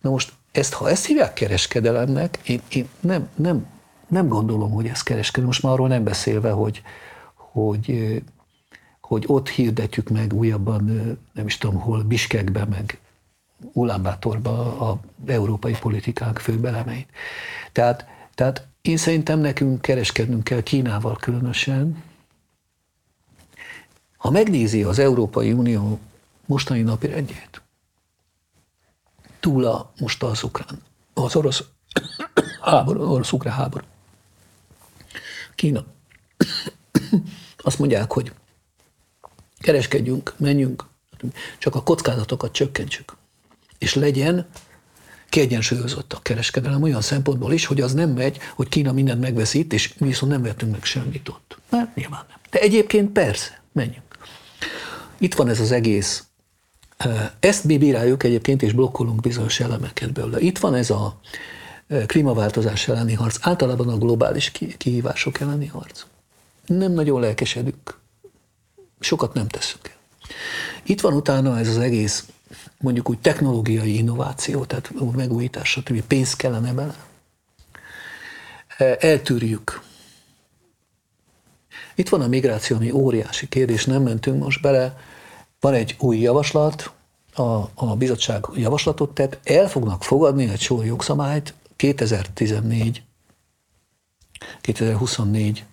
Na 0.00 0.10
most 0.10 0.32
ezt, 0.52 0.72
ha 0.72 0.90
ezt 0.90 1.06
hívják 1.06 1.32
kereskedelemnek, 1.32 2.38
én, 2.44 2.60
én 2.68 2.88
nem, 3.00 3.28
nem, 3.34 3.66
nem 4.08 4.28
gondolom, 4.28 4.70
hogy 4.70 4.86
ez 4.86 5.02
kereskedelem. 5.02 5.46
Most 5.46 5.62
már 5.62 5.72
arról 5.72 5.88
nem 5.88 6.04
beszélve, 6.04 6.50
hogy, 6.50 6.82
hogy, 7.34 8.22
hogy 9.00 9.24
ott 9.26 9.48
hirdetjük 9.48 10.08
meg 10.08 10.32
újabban, 10.32 10.84
nem 11.32 11.46
is 11.46 11.58
tudom 11.58 11.80
hol, 11.80 12.02
Biskekbe, 12.02 12.64
meg 12.64 12.98
Ulánbátorba 13.72 14.80
a 14.90 15.00
európai 15.26 15.76
politikánk 15.80 16.38
főbelemeit. 16.38 17.08
Tehát, 17.72 18.06
tehát 18.34 18.66
én 18.82 18.96
szerintem 18.96 19.38
nekünk 19.38 19.82
kereskednünk 19.82 20.44
kell 20.44 20.62
Kínával 20.62 21.16
különösen. 21.16 22.02
Ha 24.16 24.30
megnézi 24.30 24.82
az 24.82 24.98
Európai 24.98 25.52
Unió 25.52 25.98
mostani 26.46 26.82
napi 26.82 27.06
rendjét, 27.06 27.61
túl 29.42 29.64
a, 29.64 29.92
most 29.98 30.22
az 30.22 30.42
ukrán, 30.42 30.82
az 31.14 31.36
orosz 31.36 31.64
háború, 32.60 33.02
orosz-ukrán 33.02 33.54
háború. 33.54 33.84
Kína. 35.54 35.84
Azt 37.56 37.78
mondják, 37.78 38.12
hogy 38.12 38.32
kereskedjünk, 39.58 40.34
menjünk, 40.36 40.84
csak 41.58 41.74
a 41.74 41.82
kockázatokat 41.82 42.52
csökkentsük. 42.52 43.16
És 43.78 43.94
legyen 43.94 44.46
kiegyensúlyozott 45.28 46.12
a 46.12 46.20
kereskedelem 46.22 46.82
olyan 46.82 47.00
szempontból 47.00 47.52
is, 47.52 47.66
hogy 47.66 47.80
az 47.80 47.92
nem 47.92 48.10
megy, 48.10 48.38
hogy 48.54 48.68
Kína 48.68 48.92
mindent 48.92 49.20
megveszít, 49.20 49.72
és 49.72 49.94
mi 49.98 50.06
viszont 50.06 50.32
nem 50.32 50.42
vettünk 50.42 50.72
meg 50.72 50.84
semmit 50.84 51.28
ott. 51.28 51.58
Mert 51.70 51.94
nyilván 51.94 52.24
nem. 52.28 52.38
De 52.50 52.60
egyébként 52.60 53.10
persze, 53.10 53.62
menjünk. 53.72 54.18
Itt 55.18 55.34
van 55.34 55.48
ez 55.48 55.60
az 55.60 55.70
egész 55.70 56.24
ezt 57.40 57.64
mi 57.64 57.78
bíráljuk 57.78 58.22
egyébként, 58.22 58.62
és 58.62 58.72
blokkolunk 58.72 59.20
bizonyos 59.20 59.60
elemeket 59.60 60.12
belőle. 60.12 60.40
Itt 60.40 60.58
van 60.58 60.74
ez 60.74 60.90
a 60.90 61.20
klímaváltozás 62.06 62.88
elleni 62.88 63.14
harc, 63.14 63.36
általában 63.40 63.88
a 63.88 63.98
globális 63.98 64.50
kihívások 64.76 65.40
elleni 65.40 65.66
harc. 65.66 66.04
Nem 66.66 66.92
nagyon 66.92 67.20
lelkesedünk, 67.20 67.98
sokat 69.00 69.34
nem 69.34 69.48
teszünk 69.48 69.88
el. 69.88 69.96
Itt 70.82 71.00
van 71.00 71.12
utána 71.12 71.58
ez 71.58 71.68
az 71.68 71.78
egész, 71.78 72.26
mondjuk 72.78 73.08
úgy 73.10 73.18
technológiai 73.18 73.96
innováció, 73.96 74.64
tehát 74.64 74.90
megújítás, 75.16 75.70
stb. 75.70 76.02
pénz 76.02 76.34
kellene 76.34 76.72
bele. 76.72 76.94
Eltűrjük. 78.98 79.82
Itt 81.94 82.08
van 82.08 82.20
a 82.20 82.26
migráció, 82.26 82.76
ami 82.76 82.90
óriási 82.90 83.48
kérdés, 83.48 83.84
nem 83.84 84.02
mentünk 84.02 84.42
most 84.42 84.62
bele, 84.62 84.98
van 85.62 85.74
egy 85.74 85.96
új 85.98 86.18
javaslat, 86.18 86.92
a, 87.34 87.42
a 87.74 87.96
bizottság 87.96 88.46
javaslatot 88.54 89.14
tett, 89.14 89.38
el 89.44 89.68
fognak 89.68 90.04
fogadni 90.04 90.48
egy 90.48 90.60
sor 90.60 90.84
jogszabályt 90.84 91.54
2014 91.76 93.02
2024 94.60 95.64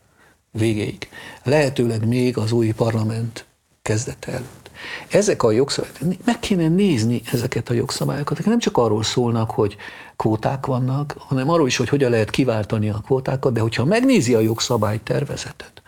végéig. 0.52 1.10
Lehetőleg 1.44 2.08
még 2.08 2.38
az 2.38 2.52
új 2.52 2.72
parlament 2.72 3.46
kezdete 3.82 4.32
előtt. 4.32 4.59
Ezek 5.08 5.44
a 5.44 5.52
jogszabályok, 5.52 5.98
meg 6.26 6.40
kéne 6.40 6.68
nézni 6.68 7.22
ezeket 7.32 7.70
a 7.70 7.74
jogszabályokat. 7.74 8.46
Nem 8.46 8.60
csak 8.60 8.78
arról 8.78 9.04
szólnak, 9.04 9.52
hogy 9.52 9.78
kvóták 10.16 10.66
vannak, 10.66 11.16
hanem 11.18 11.50
arról 11.50 11.68
is, 11.68 11.78
hogy 11.78 11.90
hogyan 11.90 12.12
lehet 12.12 12.30
kiváltani 12.30 12.90
a 12.90 13.02
kvótákat, 13.06 13.54
de 13.54 13.60
hogyha 13.60 13.86
megnézi 13.86 14.34
a 14.34 14.40
jogszabálytervezetet, 14.40 15.82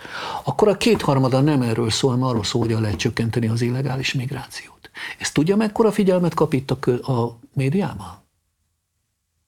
akkor 0.44 0.68
a 0.68 0.78
kétharmada 0.78 1.42
nem 1.42 1.62
erről 1.62 1.90
szól, 1.90 2.12
hanem 2.12 2.28
arról 2.28 2.44
szól, 2.44 2.62
hogyan 2.62 2.82
lehet 2.82 2.98
csökkenteni 2.98 3.48
az 3.48 3.62
illegális 3.62 4.14
migrációt. 4.14 4.90
Ezt 5.20 5.34
tudja, 5.34 5.56
mekkora 5.56 5.92
figyelmet 5.92 6.34
kap 6.34 6.54
itt 6.54 6.72
a, 6.72 7.12
a 7.12 7.40
médiában? 7.54 8.20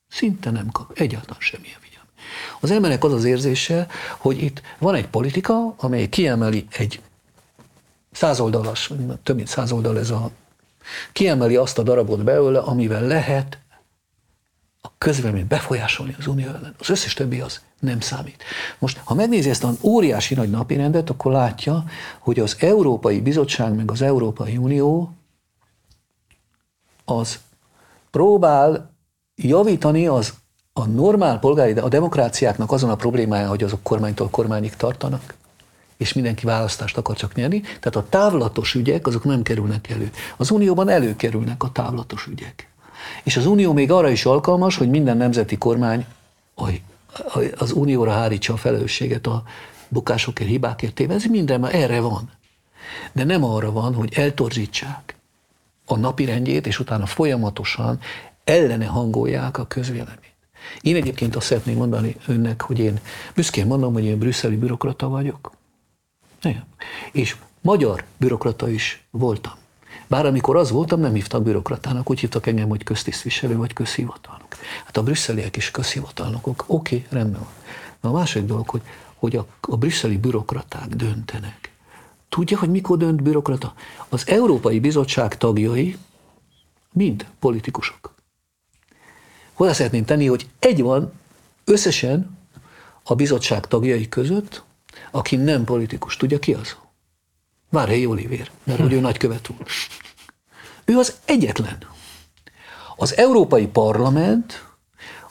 Szinte 0.10 0.52
nem 0.52 0.72
kap, 0.72 0.92
egyáltalán 1.00 1.40
semmilyen 1.40 1.80
figyelmet. 1.80 2.14
Az 2.60 2.72
emberek 2.72 3.04
az 3.04 3.14
az 3.14 3.24
érzése, 3.24 3.88
hogy 4.18 4.44
itt 4.44 4.62
van 4.78 4.96
egy 4.96 5.08
politika, 5.08 5.74
amely 5.78 6.10
kiemeli 6.10 6.66
egy 6.70 7.02
százoldalas, 8.16 8.92
több 9.24 9.36
mint 9.36 9.48
százoldal 9.48 10.00
ez 10.00 10.10
a 10.10 10.30
kiemeli 11.12 11.56
azt 11.56 11.78
a 11.78 11.84
darabot 11.84 12.24
belőle, 12.24 12.60
amivel 12.60 13.08
lehet 13.08 13.58
a 14.82 14.88
közvéleményt 14.98 15.48
befolyásolni 15.48 16.16
az 16.20 16.28
unió 16.28 16.48
ellen. 16.48 16.76
Az 16.80 16.90
összes 16.90 17.14
többi 17.14 17.40
az 17.40 17.62
nem 17.80 18.00
számít. 18.00 18.44
Most, 18.80 19.02
ha 19.04 19.14
megnézi 19.14 19.50
ezt 19.50 19.64
a 19.64 19.74
óriási 19.82 20.34
nagy 20.34 20.50
napirendet, 20.50 21.10
akkor 21.10 21.32
látja, 21.32 21.84
hogy 22.20 22.40
az 22.40 22.56
Európai 22.60 23.22
Bizottság 23.22 23.76
meg 23.76 23.92
az 23.92 24.02
Európai 24.02 24.58
Unió 24.58 25.14
az 27.06 27.40
próbál 28.12 28.92
javítani 29.36 30.08
az 30.08 30.34
a 30.74 30.86
normál 30.86 31.40
polgári, 31.40 31.72
a 31.72 31.90
demokráciáknak 31.90 32.72
azon 32.72 32.90
a 32.90 32.96
problémája, 32.96 33.48
hogy 33.50 33.64
azok 33.64 33.84
kormánytól 33.84 34.30
kormányig 34.30 34.76
tartanak, 34.76 35.34
és 36.04 36.14
mindenki 36.14 36.46
választást 36.46 36.98
akar 36.98 37.16
csak 37.16 37.36
nyerni. 37.36 37.62
Tehát 37.62 37.96
a 37.96 38.06
távlatos 38.10 38.74
ügyek, 38.74 39.08
azok 39.08 39.24
nem 39.24 39.42
kerülnek 39.42 39.90
elő. 39.90 40.12
Az 40.38 40.52
Unióban 40.52 40.90
előkerülnek 40.90 41.64
a 41.64 41.72
távlatos 41.72 42.28
ügyek. 42.28 42.68
És 43.24 43.38
az 43.38 43.46
Unió 43.46 43.74
még 43.74 43.92
arra 43.92 44.10
is 44.10 44.26
alkalmas, 44.26 44.78
hogy 44.78 44.90
minden 44.90 45.18
nemzeti 45.18 45.58
kormány 45.58 46.06
az 47.58 47.72
Unióra 47.72 48.12
hárítsa 48.12 48.54
a 48.54 48.58
felelősséget 48.58 49.28
a 49.28 49.44
bukásokért, 49.88 50.50
hibákért 50.50 50.94
téve. 50.94 51.14
Ez 51.14 51.24
minden 51.24 51.60
már 51.60 51.76
erre 51.76 52.00
van. 52.00 52.32
De 53.12 53.24
nem 53.24 53.44
arra 53.44 53.72
van, 53.72 53.94
hogy 53.94 54.14
eltorzítsák 54.16 55.16
a 55.86 55.98
napi 55.98 56.26
rendjét, 56.26 56.68
és 56.68 56.80
utána 56.80 57.06
folyamatosan 57.06 58.00
ellene 58.44 58.86
hangolják 58.86 59.58
a 59.58 59.68
közvéleményt. 59.68 60.22
Én 60.82 60.96
egyébként 60.96 61.36
azt 61.36 61.46
szeretném 61.46 61.78
mondani 61.78 62.16
önnek, 62.28 62.62
hogy 62.62 62.80
én 62.80 63.00
büszkén 63.36 63.66
mondom, 63.66 63.94
hogy 63.94 64.06
én 64.06 64.18
brüsszeli 64.18 64.56
bürokrata 64.56 65.08
vagyok. 65.08 65.52
Igen. 66.44 66.66
És 67.12 67.36
magyar 67.62 68.04
bürokrata 68.18 68.70
is 68.70 69.04
voltam. 69.10 69.54
Bár 70.08 70.26
amikor 70.26 70.56
az 70.56 70.72
voltam, 70.72 71.00
nem 71.00 71.14
hívtak 71.14 71.44
bürokratának, 71.44 72.10
úgy 72.10 72.20
hívtak 72.20 72.48
engem, 72.48 72.70
hogy 72.70 72.84
köztisztviselő 72.84 73.58
vagy 73.58 73.74
közhivatalnok. 73.74 74.56
Hát 74.86 74.98
a 74.98 75.04
brüsszeliek 75.04 75.56
is 75.56 75.72
közhivatalnokok, 75.72 76.64
oké, 76.68 76.96
okay, 76.96 77.08
rendben 77.10 77.42
van. 77.42 77.52
Na 78.02 78.10
a 78.10 78.12
másik 78.12 78.44
dolog, 78.44 78.70
hogy, 78.70 78.82
hogy 79.16 79.36
a, 79.36 79.46
a 79.62 79.78
brüsszeli 79.78 80.18
bürokraták 80.18 80.88
döntenek. 80.88 81.72
Tudja, 82.30 82.60
hogy 82.60 82.70
mikor 82.70 82.98
dönt 82.98 83.22
bürokrata? 83.24 83.74
Az 84.10 84.28
Európai 84.28 84.80
Bizottság 84.80 85.38
tagjai 85.38 85.98
mind 86.92 87.26
politikusok. 87.40 88.14
Hozzá 89.54 89.74
szeretném 89.74 90.06
tenni, 90.06 90.26
hogy 90.26 90.48
egy 90.60 90.82
van 90.82 91.12
összesen 91.64 92.38
a 93.04 93.16
bizottság 93.16 93.68
tagjai 93.68 94.10
között, 94.10 94.64
aki 95.16 95.36
nem 95.36 95.64
politikus. 95.64 96.18
Tudja 96.18 96.40
ki 96.40 96.54
az? 96.54 96.76
Várhelyi 97.70 98.06
Olivér, 98.06 98.52
mert 98.64 98.80
hogy 98.80 98.94
ő 98.94 99.00
nagykövet 99.00 99.50
úr. 99.50 99.66
Ő 100.86 100.98
az 100.98 101.16
egyetlen. 101.26 101.78
Az 102.96 103.18
Európai 103.18 103.68
Parlament 103.68 104.66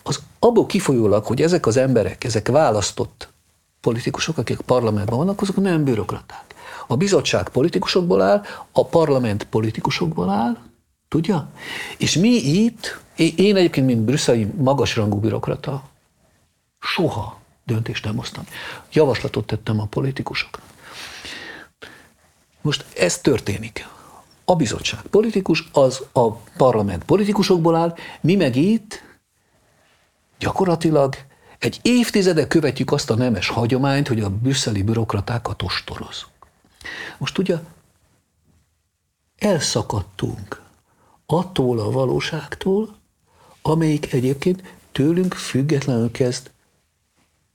az 0.03 0.23
abból 0.39 0.67
kifolyólag, 0.67 1.25
hogy 1.25 1.43
ezek 1.43 1.67
az 1.67 1.77
emberek, 1.77 2.25
ezek 2.25 2.49
választott 2.49 3.29
politikusok, 3.81 4.39
akik 4.39 4.59
a 4.59 4.63
parlamentben 4.63 5.17
vannak, 5.17 5.41
azok 5.41 5.57
nem 5.57 5.85
bürokraták. 5.85 6.55
A 6.87 6.97
bizottság 6.97 7.49
politikusokból 7.49 8.23
áll, 8.23 8.43
a 8.73 8.87
parlament 8.87 9.45
politikusokból 9.45 10.31
áll, 10.31 10.57
tudja? 11.09 11.49
És 11.99 12.17
mi 12.17 12.29
itt, 12.29 13.01
én 13.17 13.57
egyébként, 13.57 13.87
mint 13.87 14.01
brüsszeli 14.01 14.45
magasrangú 14.45 15.19
bürokrata, 15.19 15.83
soha 16.79 17.42
döntést 17.65 18.05
nem 18.05 18.17
hoztam. 18.17 18.45
Javaslatot 18.93 19.47
tettem 19.47 19.81
a 19.81 19.87
politikusoknak. 19.87 20.63
Most 22.61 22.85
ez 22.97 23.19
történik. 23.19 23.89
A 24.45 24.57
bizottság 24.57 25.01
politikus, 25.01 25.69
az 25.73 26.03
a 26.13 26.31
parlament 26.33 27.05
politikusokból 27.05 27.77
áll, 27.77 27.95
mi 28.21 28.35
meg 28.35 28.57
itt 28.57 29.03
gyakorlatilag 30.39 31.17
egy 31.59 31.79
évtizede 31.83 32.47
követjük 32.47 32.93
azt 32.93 33.11
a 33.11 33.15
nemes 33.15 33.49
hagyományt, 33.49 34.09
hogy 34.09 34.21
a 34.21 34.31
brüsszeli 34.31 34.83
bürokratákat 34.83 35.63
ostorozunk. 35.63 36.33
Most 37.19 37.39
ugye 37.39 37.57
elszakadtunk 39.39 40.63
attól 41.27 41.79
a 41.79 41.91
valóságtól, 41.91 42.97
amelyik 43.63 44.13
egyébként 44.13 44.63
tőlünk 44.93 45.35
függetlenül 45.35 46.11
kezd 46.11 46.51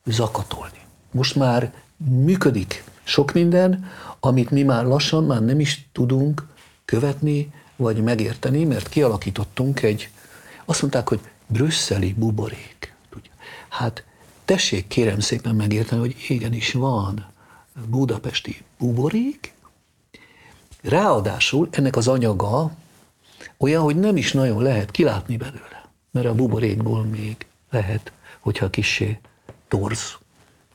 zakatolni. 0.08 0.80
Most 1.12 1.36
már 1.36 1.74
működik 1.98 2.84
sok 3.04 3.34
minden, 3.34 3.86
amit 4.20 4.50
mi 4.50 4.64
már 4.64 4.86
lassan 4.86 5.24
már 5.24 5.42
nem 5.42 5.60
is 5.60 5.90
tudunk 5.92 6.48
követni, 6.86 7.54
vagy 7.76 8.04
megérteni, 8.04 8.64
mert 8.64 8.90
kialakítottunk 8.90 9.82
egy, 9.82 10.10
azt 10.66 10.82
mondták, 10.82 11.10
hogy 11.10 11.20
brüsszeli 11.48 12.14
buborék. 12.14 12.96
Hát 13.70 14.04
tessék 14.46 14.88
kérem 14.88 15.20
szépen 15.20 15.56
megérteni, 15.56 16.02
hogy 16.02 16.16
igenis 16.28 16.74
van 16.74 17.26
budapesti 17.86 18.64
buborék, 18.78 19.54
ráadásul 20.82 21.68
ennek 21.72 21.96
az 21.96 22.08
anyaga 22.08 22.72
olyan, 23.58 23.82
hogy 23.82 23.96
nem 23.96 24.18
is 24.18 24.34
nagyon 24.34 24.62
lehet 24.62 24.92
kilátni 24.92 25.38
belőle, 25.38 25.90
mert 26.12 26.26
a 26.26 26.36
buborékból 26.36 27.04
még 27.04 27.46
lehet, 27.70 28.12
hogyha 28.40 28.70
kissé 28.70 29.20
torz 29.68 30.18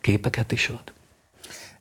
képeket 0.00 0.52
is 0.52 0.68
ad. 0.68 0.92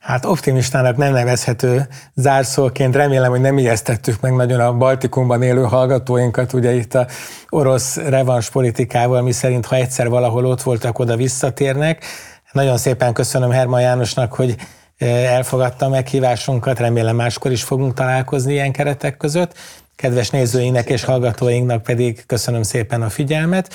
Hát 0.02 0.24
optimistának 0.24 0.96
nem 0.96 1.12
nevezhető 1.12 1.88
zárszóként. 2.14 2.94
Remélem, 2.94 3.30
hogy 3.30 3.40
nem 3.40 3.58
ijesztettük 3.58 4.20
meg 4.20 4.34
nagyon 4.34 4.60
a 4.60 4.72
Baltikumban 4.72 5.42
élő 5.42 5.62
hallgatóinkat, 5.62 6.52
ugye 6.52 6.74
itt 6.74 6.94
a 6.94 7.06
orosz 7.48 7.96
revans 7.96 8.50
politikával, 8.50 9.22
mi 9.22 9.32
szerint 9.32 9.66
ha 9.66 9.76
egyszer 9.76 10.08
valahol 10.08 10.46
ott 10.46 10.62
voltak, 10.62 10.98
oda 10.98 11.16
visszatérnek. 11.16 12.04
Nagyon 12.52 12.76
szépen 12.78 13.12
köszönöm 13.12 13.50
Herman 13.50 13.80
Jánosnak, 13.80 14.32
hogy 14.32 14.56
e, 14.98 15.06
elfogadta 15.06 15.86
a 15.86 15.88
meghívásunkat, 15.88 16.78
remélem 16.78 17.16
máskor 17.16 17.50
is 17.50 17.62
fogunk 17.62 17.94
találkozni 17.94 18.52
ilyen 18.52 18.72
keretek 18.72 19.16
között. 19.16 19.54
Kedves 19.96 20.30
nézőinknek 20.30 20.88
és 20.88 21.04
hallgatóinknak 21.04 21.82
pedig 21.82 22.26
köszönöm 22.26 22.62
szépen 22.62 23.02
a 23.02 23.08
figyelmet. 23.08 23.74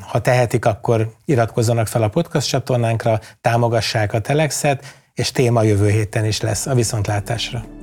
Ha 0.00 0.20
tehetik, 0.20 0.64
akkor 0.64 1.12
iratkozzanak 1.24 1.86
fel 1.86 2.02
a 2.02 2.08
podcast 2.08 2.48
csatornánkra, 2.48 3.20
támogassák 3.40 4.12
a 4.12 4.20
Telexet, 4.20 4.84
és 5.14 5.30
téma 5.30 5.62
jövő 5.62 5.90
héten 5.90 6.24
is 6.24 6.40
lesz 6.40 6.66
a 6.66 6.74
viszontlátásra. 6.74 7.81